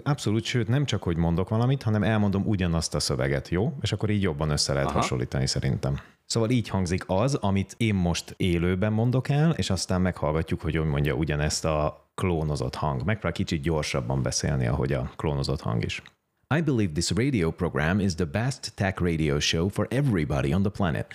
Abszolút, 0.03 0.43
sőt 0.43 0.67
nem 0.67 0.85
csak, 0.85 1.03
hogy 1.03 1.17
mondok 1.17 1.49
valamit, 1.49 1.83
hanem 1.83 2.03
elmondom 2.03 2.43
ugyanazt 2.45 2.95
a 2.95 2.99
szöveget, 2.99 3.49
jó? 3.49 3.73
És 3.81 3.91
akkor 3.91 4.09
így 4.09 4.21
jobban 4.21 4.49
össze 4.49 4.73
lehet 4.73 4.89
Aha. 4.89 4.99
hasonlítani 4.99 5.47
szerintem. 5.47 5.99
Szóval 6.25 6.49
így 6.49 6.67
hangzik 6.67 7.03
az, 7.07 7.35
amit 7.35 7.73
én 7.77 7.95
most 7.95 8.33
élőben 8.37 8.93
mondok 8.93 9.29
el, 9.29 9.51
és 9.51 9.69
aztán 9.69 10.01
meghallgatjuk, 10.01 10.61
hogy 10.61 10.75
hogy 10.75 10.85
mondja 10.85 11.13
ugyanezt 11.13 11.65
a 11.65 12.09
klónozott 12.15 12.75
hang. 12.75 13.03
Megpróbál 13.03 13.31
kicsit 13.31 13.61
gyorsabban 13.61 14.21
beszélni, 14.21 14.67
ahogy 14.67 14.93
a 14.93 15.11
klónozott 15.15 15.61
hang 15.61 15.83
is. 15.83 16.01
I 16.53 16.59
believe 16.59 16.95
this 16.95 17.13
radio 17.13 17.49
program 17.49 18.01
is 18.01 18.15
the 18.15 18.25
best 18.25 18.75
tech 18.75 18.99
radio 18.99 19.39
show 19.39 19.69
for 19.69 19.87
everybody 19.89 20.51
on 20.51 20.63
the 20.63 20.69
planet. 20.69 21.07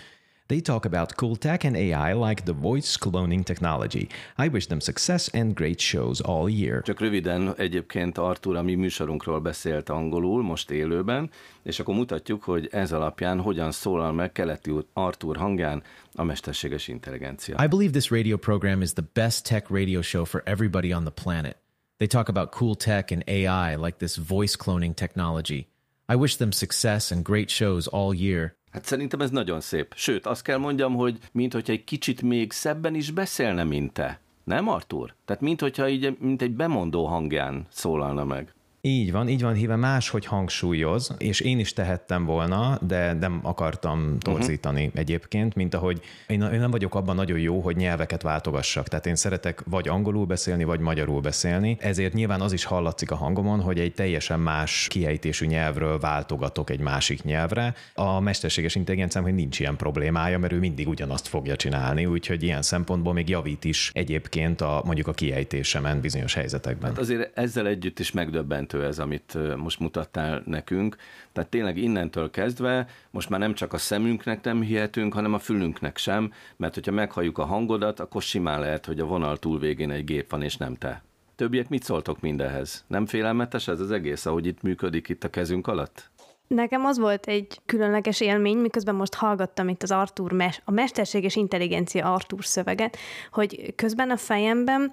They 0.49 0.61
talk 0.61 0.87
about 0.87 1.15
cool 1.17 1.37
tech 1.37 1.65
and 1.65 1.77
AI 1.77 2.15
like 2.15 2.45
the 2.45 2.55
voice 2.55 2.97
cloning 2.97 3.45
technology. 3.45 4.09
I 4.39 4.49
wish 4.49 4.67
them 4.67 4.81
success 4.81 5.29
and 5.35 5.55
great 5.55 5.79
shows 5.79 6.21
all 6.21 6.49
year. 6.49 6.83
Csak 6.83 7.01
röviden 7.01 7.55
egyébként 7.57 8.19
Artur 8.19 8.57
a 8.57 8.63
mi 8.63 8.75
műsorunkról 8.75 9.41
beszélt 9.41 9.89
angolul, 9.89 10.43
most 10.43 10.71
élőben, 10.71 11.31
és 11.63 11.81
akkor 11.81 11.95
mutatjuk, 11.95 12.43
hogy 12.43 12.69
ez 12.73 12.93
alapján 12.93 13.41
hogyan 13.41 13.73
szólal 13.73 14.13
meg 14.13 14.33
keleti 14.33 14.73
Artur 14.93 15.37
hangján 15.37 15.83
a 16.15 16.23
mesterséges 16.23 16.89
intelligencia. 16.89 17.65
I 17.65 17.67
believe 17.67 17.91
this 17.93 18.11
radio 18.11 18.37
program 18.37 18.83
is 18.83 18.93
the 18.93 19.05
best 19.13 19.49
tech 19.49 19.71
radio 19.73 20.03
show 20.03 20.25
for 20.25 20.43
everybody 20.45 20.93
on 20.93 21.05
the 21.05 21.23
planet. 21.23 21.57
They 21.99 22.09
talk 22.09 22.29
about 22.29 22.51
cool 22.51 22.75
tech 22.75 23.11
and 23.11 23.23
AI 23.27 23.75
like 23.75 23.97
this 23.97 24.17
voice 24.17 24.55
cloning 24.55 24.95
technology. 24.95 25.69
I 26.09 26.15
wish 26.15 26.37
them 26.37 26.51
success 26.53 27.11
and 27.11 27.25
great 27.25 27.49
shows 27.49 27.87
all 27.87 28.15
year. 28.15 28.57
Hát 28.71 28.85
szerintem 28.85 29.21
ez 29.21 29.31
nagyon 29.31 29.61
szép. 29.61 29.95
Sőt, 29.95 30.27
azt 30.27 30.43
kell 30.43 30.59
mondjam, 30.59 30.95
hogy 30.95 31.19
mint 31.33 31.53
hogyha 31.53 31.73
egy 31.73 31.85
kicsit 31.85 32.23
még 32.23 32.53
szebben 32.53 32.95
is 32.95 33.11
beszélne, 33.11 33.65
mint 33.65 33.93
te. 33.93 34.21
Nem, 34.45 34.69
Artur? 34.69 35.15
Tehát 35.25 35.43
mint 35.43 35.61
hogyha 35.61 35.89
így, 35.89 36.17
mint 36.19 36.43
egy 36.43 36.53
bemondó 36.53 37.07
hangján 37.07 37.67
szólalna 37.71 38.25
meg. 38.25 38.55
Így 38.87 39.13
van, 39.13 39.29
így 39.29 39.43
van 39.43 39.55
híve 39.55 39.77
máshogy 39.77 40.27
hangsúlyoz, 40.27 41.15
és 41.19 41.41
én 41.41 41.59
is 41.59 41.73
tehettem 41.73 42.25
volna, 42.25 42.79
de 42.87 43.13
nem 43.13 43.41
akartam 43.43 44.19
torzítani 44.19 44.85
uh-huh. 44.85 45.01
egyébként, 45.01 45.55
mint 45.55 45.75
ahogy 45.75 46.01
én, 46.27 46.43
én 46.43 46.59
nem 46.59 46.71
vagyok 46.71 46.95
abban 46.95 47.15
nagyon 47.15 47.39
jó, 47.39 47.61
hogy 47.61 47.77
nyelveket 47.77 48.23
váltogassak. 48.23 48.89
Tehát 48.89 49.07
én 49.07 49.17
szeretek 49.17 49.63
vagy 49.65 49.89
angolul 49.89 50.27
beszélni, 50.27 50.65
vagy 50.65 50.81
magyarul 50.81 51.21
beszélni, 51.21 51.77
ezért 51.81 52.13
nyilván 52.13 52.41
az 52.41 52.53
is 52.53 52.65
hallatszik 52.65 53.11
a 53.11 53.15
hangomon, 53.15 53.61
hogy 53.61 53.81
egy 53.81 53.95
teljesen 53.95 54.41
más 54.41 54.87
kiejtésű 54.91 55.47
nyelvről 55.47 55.99
váltogatok 55.99 56.71
egy 56.71 56.81
másik 56.81 57.23
nyelvre. 57.23 57.75
A 57.95 58.21
mesterséges 58.21 58.75
intelligenciám, 58.75 59.23
hogy 59.23 59.35
nincs 59.35 59.61
ilyen 59.61 59.77
problémája, 59.77 60.39
mert 60.39 60.53
ő 60.53 60.59
mindig 60.59 60.89
ugyanazt 60.89 61.29
fogja 61.29 61.57
csinálni, 61.57 62.07
úgyhogy 62.07 62.43
ilyen 62.43 62.63
szempontból 62.63 63.13
még 63.13 63.29
javít 63.29 63.65
is 63.65 63.91
egyébként 63.95 64.61
a, 64.61 64.83
mondjuk 64.85 65.07
a 65.07 65.13
kiejtésemen 65.13 66.01
bizonyos 66.01 66.35
helyzetekben. 66.35 66.91
Hát 66.91 66.99
azért 66.99 67.39
ezzel 67.39 67.67
együtt 67.67 67.99
is 67.99 68.13
megdöbbentő 68.13 68.75
elképesztő 68.77 68.85
ez, 68.85 68.99
amit 68.99 69.57
most 69.57 69.79
mutattál 69.79 70.43
nekünk. 70.45 70.97
Tehát 71.33 71.51
tényleg 71.51 71.77
innentől 71.77 72.31
kezdve 72.31 72.87
most 73.11 73.29
már 73.29 73.41
nem 73.41 73.55
csak 73.55 73.73
a 73.73 73.79
szemünknek 73.79 74.45
nem 74.45 74.63
hihetünk, 74.63 75.15
hanem 75.15 75.35
a 75.35 75.39
fülünknek 75.39 75.97
sem, 75.97 76.33
mert 76.57 76.75
hogyha 76.75 76.93
meghalljuk 76.93 77.39
a 77.39 77.45
hangodat, 77.45 78.01
akkor 78.01 78.23
simán 78.23 78.61
lehet, 78.61 78.87
hogy 78.87 79.01
a 79.01 79.07
vonal 79.07 79.37
túl 79.37 79.59
végén 79.59 79.91
egy 79.91 80.05
gép 80.05 80.31
van, 80.31 80.43
és 80.43 80.57
nem 80.57 80.75
te. 80.75 81.03
Többiek 81.37 81.69
mit 81.69 81.83
szóltok 81.83 82.21
mindehez? 82.21 82.85
Nem 82.87 83.07
félelmetes 83.07 83.69
ez 83.69 83.81
az 83.81 83.91
egész, 83.91 84.27
ahogy 84.27 84.47
itt 84.47 84.63
működik 84.63 85.09
itt 85.09 85.25
a 85.25 85.31
kezünk 85.31 85.67
alatt? 85.67 86.11
Nekem 86.49 86.85
az 86.85 86.99
volt 86.99 87.27
egy 87.27 87.61
különleges 87.67 88.21
élmény, 88.21 88.57
miközben 88.57 88.95
most 88.95 89.15
hallgattam 89.15 89.69
itt 89.69 89.83
az 89.83 89.91
Artur, 89.91 90.35
a 90.65 90.71
mesterséges 90.71 91.37
intelligencia 91.37 92.13
Artur 92.13 92.45
szöveget, 92.45 92.97
hogy 93.31 93.75
közben 93.77 94.11
a 94.11 94.17
fejemben 94.17 94.93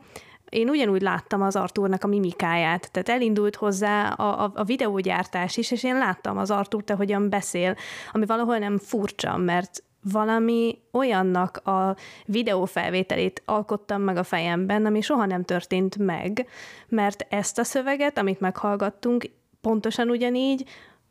én 0.54 0.70
ugyanúgy 0.70 1.02
láttam 1.02 1.42
az 1.42 1.56
Artúrnak 1.56 2.04
a 2.04 2.08
mimikáját, 2.08 2.92
tehát 2.92 3.10
elindult 3.10 3.56
hozzá 3.56 4.10
a, 4.10 4.44
a, 4.44 4.52
a 4.56 4.64
videógyártás 4.64 5.58
is, 5.58 5.72
és 5.72 5.84
én 5.84 5.98
láttam 5.98 6.38
az 6.38 6.52
Artúrt, 6.52 6.90
ahogyan 6.90 7.30
beszél, 7.30 7.76
ami 8.12 8.26
valahol 8.26 8.58
nem 8.58 8.78
furcsa, 8.78 9.38
mert 9.38 9.84
valami 10.12 10.80
olyannak 10.92 11.58
a 11.58 11.96
videófelvételét 12.26 13.42
alkottam 13.46 14.02
meg 14.02 14.18
a 14.18 14.24
fejemben, 14.24 14.86
ami 14.86 15.02
soha 15.02 15.26
nem 15.26 15.44
történt 15.44 15.98
meg, 15.98 16.48
mert 16.88 17.26
ezt 17.30 17.60
a 17.60 17.64
szöveget, 17.64 18.18
amit 18.18 18.40
meghallgattunk, 18.40 19.30
pontosan 19.62 20.10
ugyanígy 20.10 20.66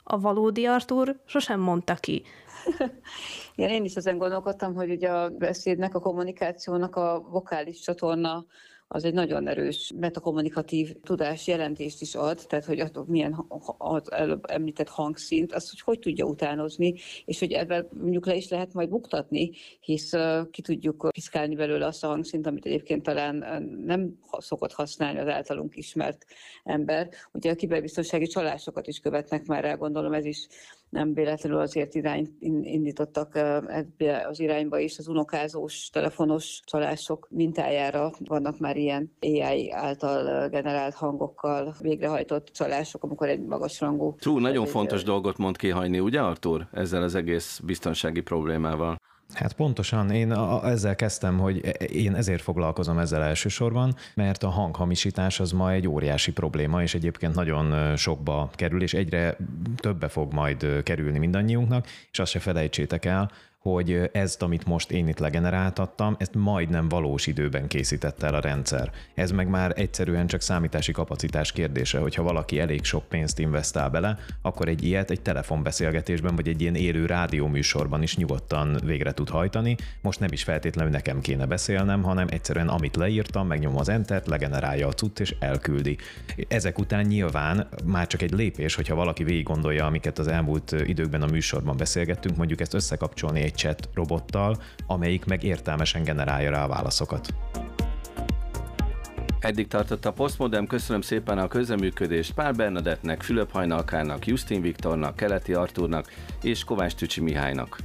a 0.04 0.20
valódi 0.20 0.66
Artúr 0.66 1.16
sosem 1.24 1.60
mondta 1.60 1.94
ki. 1.94 2.22
Igen, 3.54 3.70
én 3.76 3.84
is 3.84 3.94
ezen 3.94 4.18
gondolkodtam, 4.18 4.74
hogy 4.74 4.90
ugye 4.90 5.08
a 5.08 5.28
beszédnek, 5.28 5.94
a 5.94 6.00
kommunikációnak 6.00 6.96
a 6.96 7.26
vokális 7.30 7.80
csatorna 7.80 8.44
az 8.94 9.04
egy 9.04 9.14
nagyon 9.14 9.48
erős 9.48 9.92
metakommunikatív 9.96 10.94
tudás 11.02 11.46
jelentést 11.46 12.00
is 12.00 12.14
ad, 12.14 12.40
tehát 12.48 12.64
hogy 12.64 12.80
attól 12.80 13.04
milyen 13.08 13.44
az 13.78 14.12
előbb 14.12 14.44
említett 14.50 14.88
hangszint, 14.88 15.52
azt 15.52 15.70
hogy 15.70 15.80
hogy 15.80 15.98
tudja 15.98 16.24
utánozni, 16.24 16.94
és 17.24 17.38
hogy 17.38 17.52
ebben 17.52 17.88
mondjuk 18.00 18.26
le 18.26 18.34
is 18.34 18.48
lehet 18.48 18.72
majd 18.72 18.88
buktatni, 18.88 19.50
hisz 19.80 20.12
ki 20.50 20.62
tudjuk 20.62 21.08
piszkálni 21.10 21.54
belőle 21.54 21.86
azt 21.86 22.04
a 22.04 22.08
hangszint, 22.08 22.46
amit 22.46 22.66
egyébként 22.66 23.02
talán 23.02 23.62
nem 23.84 24.18
szokott 24.38 24.72
használni 24.72 25.18
az 25.18 25.28
általunk 25.28 25.76
ismert 25.76 26.24
ember. 26.64 27.08
Ugye 27.32 27.50
a 27.50 27.54
kiberbiztonsági 27.54 28.26
csalásokat 28.26 28.86
is 28.86 28.98
követnek 28.98 29.46
már 29.46 29.62
rá, 29.62 29.74
gondolom 29.74 30.12
ez 30.12 30.24
is 30.24 30.46
nem 30.92 31.14
véletlenül 31.14 31.58
azért 31.58 31.94
irány, 31.94 32.36
indítottak 32.62 33.36
ebbe 33.68 34.26
az 34.28 34.40
irányba 34.40 34.78
is, 34.78 34.98
az 34.98 35.08
unokázós, 35.08 35.90
telefonos 35.90 36.60
csalások 36.64 37.28
mintájára 37.30 38.12
vannak 38.18 38.58
már 38.58 38.76
ilyen 38.82 39.12
AI 39.20 39.72
által 39.72 40.48
generált 40.48 40.94
hangokkal 40.94 41.74
végrehajtott 41.80 42.48
csalások, 42.52 43.02
amikor 43.02 43.28
egy 43.28 43.40
magasrangú... 43.40 44.14
True, 44.18 44.40
nagyon 44.40 44.66
fontos 44.66 45.02
dolgot 45.02 45.38
mond 45.38 45.56
kihajni, 45.56 46.00
ugye 46.00 46.20
Artur, 46.20 46.66
ezzel 46.72 47.02
az 47.02 47.14
egész 47.14 47.60
biztonsági 47.64 48.20
problémával? 48.20 48.96
Hát 49.34 49.52
pontosan, 49.52 50.10
én 50.10 50.30
a, 50.30 50.68
ezzel 50.68 50.94
kezdtem, 50.94 51.38
hogy 51.38 51.60
e, 51.64 51.84
én 51.84 52.14
ezért 52.14 52.42
foglalkozom 52.42 52.98
ezzel 52.98 53.22
elsősorban, 53.22 53.94
mert 54.14 54.42
a 54.42 54.48
hanghamisítás 54.48 55.40
az 55.40 55.52
ma 55.52 55.72
egy 55.72 55.88
óriási 55.88 56.32
probléma, 56.32 56.82
és 56.82 56.94
egyébként 56.94 57.34
nagyon 57.34 57.96
sokba 57.96 58.50
kerül, 58.54 58.82
és 58.82 58.94
egyre 58.94 59.36
többe 59.76 60.08
fog 60.08 60.32
majd 60.32 60.82
kerülni 60.82 61.18
mindannyiunknak, 61.18 61.86
és 62.10 62.18
azt 62.18 62.30
se 62.30 62.38
felejtsétek 62.38 63.04
el, 63.04 63.30
hogy 63.62 64.10
ezt, 64.12 64.42
amit 64.42 64.66
most 64.66 64.90
én 64.90 65.08
itt 65.08 65.18
legeneráltattam, 65.18 66.16
ezt 66.18 66.34
majdnem 66.34 66.88
valós 66.88 67.26
időben 67.26 67.66
készítette 67.66 68.26
el 68.26 68.34
a 68.34 68.40
rendszer. 68.40 68.90
Ez 69.14 69.30
meg 69.30 69.48
már 69.48 69.72
egyszerűen 69.76 70.26
csak 70.26 70.40
számítási 70.40 70.92
kapacitás 70.92 71.52
kérdése, 71.52 71.98
hogyha 71.98 72.22
valaki 72.22 72.60
elég 72.60 72.84
sok 72.84 73.04
pénzt 73.08 73.38
investál 73.38 73.90
bele, 73.90 74.18
akkor 74.42 74.68
egy 74.68 74.84
ilyet 74.84 75.10
egy 75.10 75.20
telefonbeszélgetésben 75.20 76.36
vagy 76.36 76.48
egy 76.48 76.60
ilyen 76.60 76.74
élő 76.74 77.06
rádióműsorban 77.06 78.02
is 78.02 78.16
nyugodtan 78.16 78.78
végre 78.84 79.12
tud 79.12 79.28
hajtani. 79.28 79.76
Most 80.00 80.20
nem 80.20 80.32
is 80.32 80.42
feltétlenül 80.42 80.90
nekem 80.90 81.20
kéne 81.20 81.46
beszélnem, 81.46 82.02
hanem 82.02 82.26
egyszerűen 82.30 82.68
amit 82.68 82.96
leírtam, 82.96 83.46
megnyom 83.46 83.76
az 83.76 83.88
entert, 83.88 84.26
legenerálja 84.26 84.86
a 84.86 84.92
cucc 84.92 85.20
és 85.20 85.34
elküldi. 85.38 85.96
Ezek 86.48 86.78
után 86.78 87.04
nyilván 87.04 87.68
már 87.84 88.06
csak 88.06 88.22
egy 88.22 88.32
lépés, 88.32 88.74
hogyha 88.74 88.94
valaki 88.94 89.24
végig 89.24 89.44
gondolja, 89.44 89.86
amiket 89.86 90.18
az 90.18 90.28
elmúlt 90.28 90.74
időkben 90.84 91.22
a 91.22 91.26
műsorban 91.26 91.76
beszélgettünk, 91.76 92.36
mondjuk 92.36 92.60
ezt 92.60 92.74
összekapcsolni 92.74 93.50
egy 93.52 93.58
chat 93.58 93.88
robottal, 93.94 94.62
amelyik 94.86 95.24
meg 95.24 95.42
értelmesen 95.42 96.04
generálja 96.04 96.50
rá 96.50 96.64
a 96.64 96.68
válaszokat. 96.68 97.28
Eddig 99.40 99.68
tartott 99.68 100.04
a 100.04 100.12
Postmodem, 100.12 100.66
köszönöm 100.66 101.00
szépen 101.00 101.38
a 101.38 101.48
közeműködést 101.48 102.32
Pál 102.32 102.52
Bernadettnek, 102.52 103.22
Fülöp 103.22 103.52
Hajnalkának, 103.52 104.26
Justin 104.26 104.60
Viktornak, 104.60 105.16
Keleti 105.16 105.54
Artúrnak 105.54 106.12
és 106.42 106.64
Kovács 106.64 106.94
Tücsi 106.94 107.20
Mihálynak. 107.20 107.78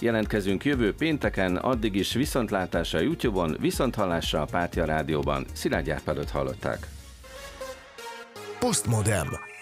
Jelentkezünk 0.00 0.64
jövő 0.64 0.94
pénteken, 0.94 1.56
addig 1.56 1.94
is 1.94 2.12
viszontlátásra 2.12 2.98
a 2.98 3.02
YouTube-on, 3.02 3.56
viszonthallásra 3.60 4.40
a 4.40 4.44
Pátia 4.44 4.84
Rádióban. 4.84 5.46
Szilágy 5.52 5.90
Árpádot 5.90 6.30
hallották. 6.30 6.86
Postmodem. 8.58 9.55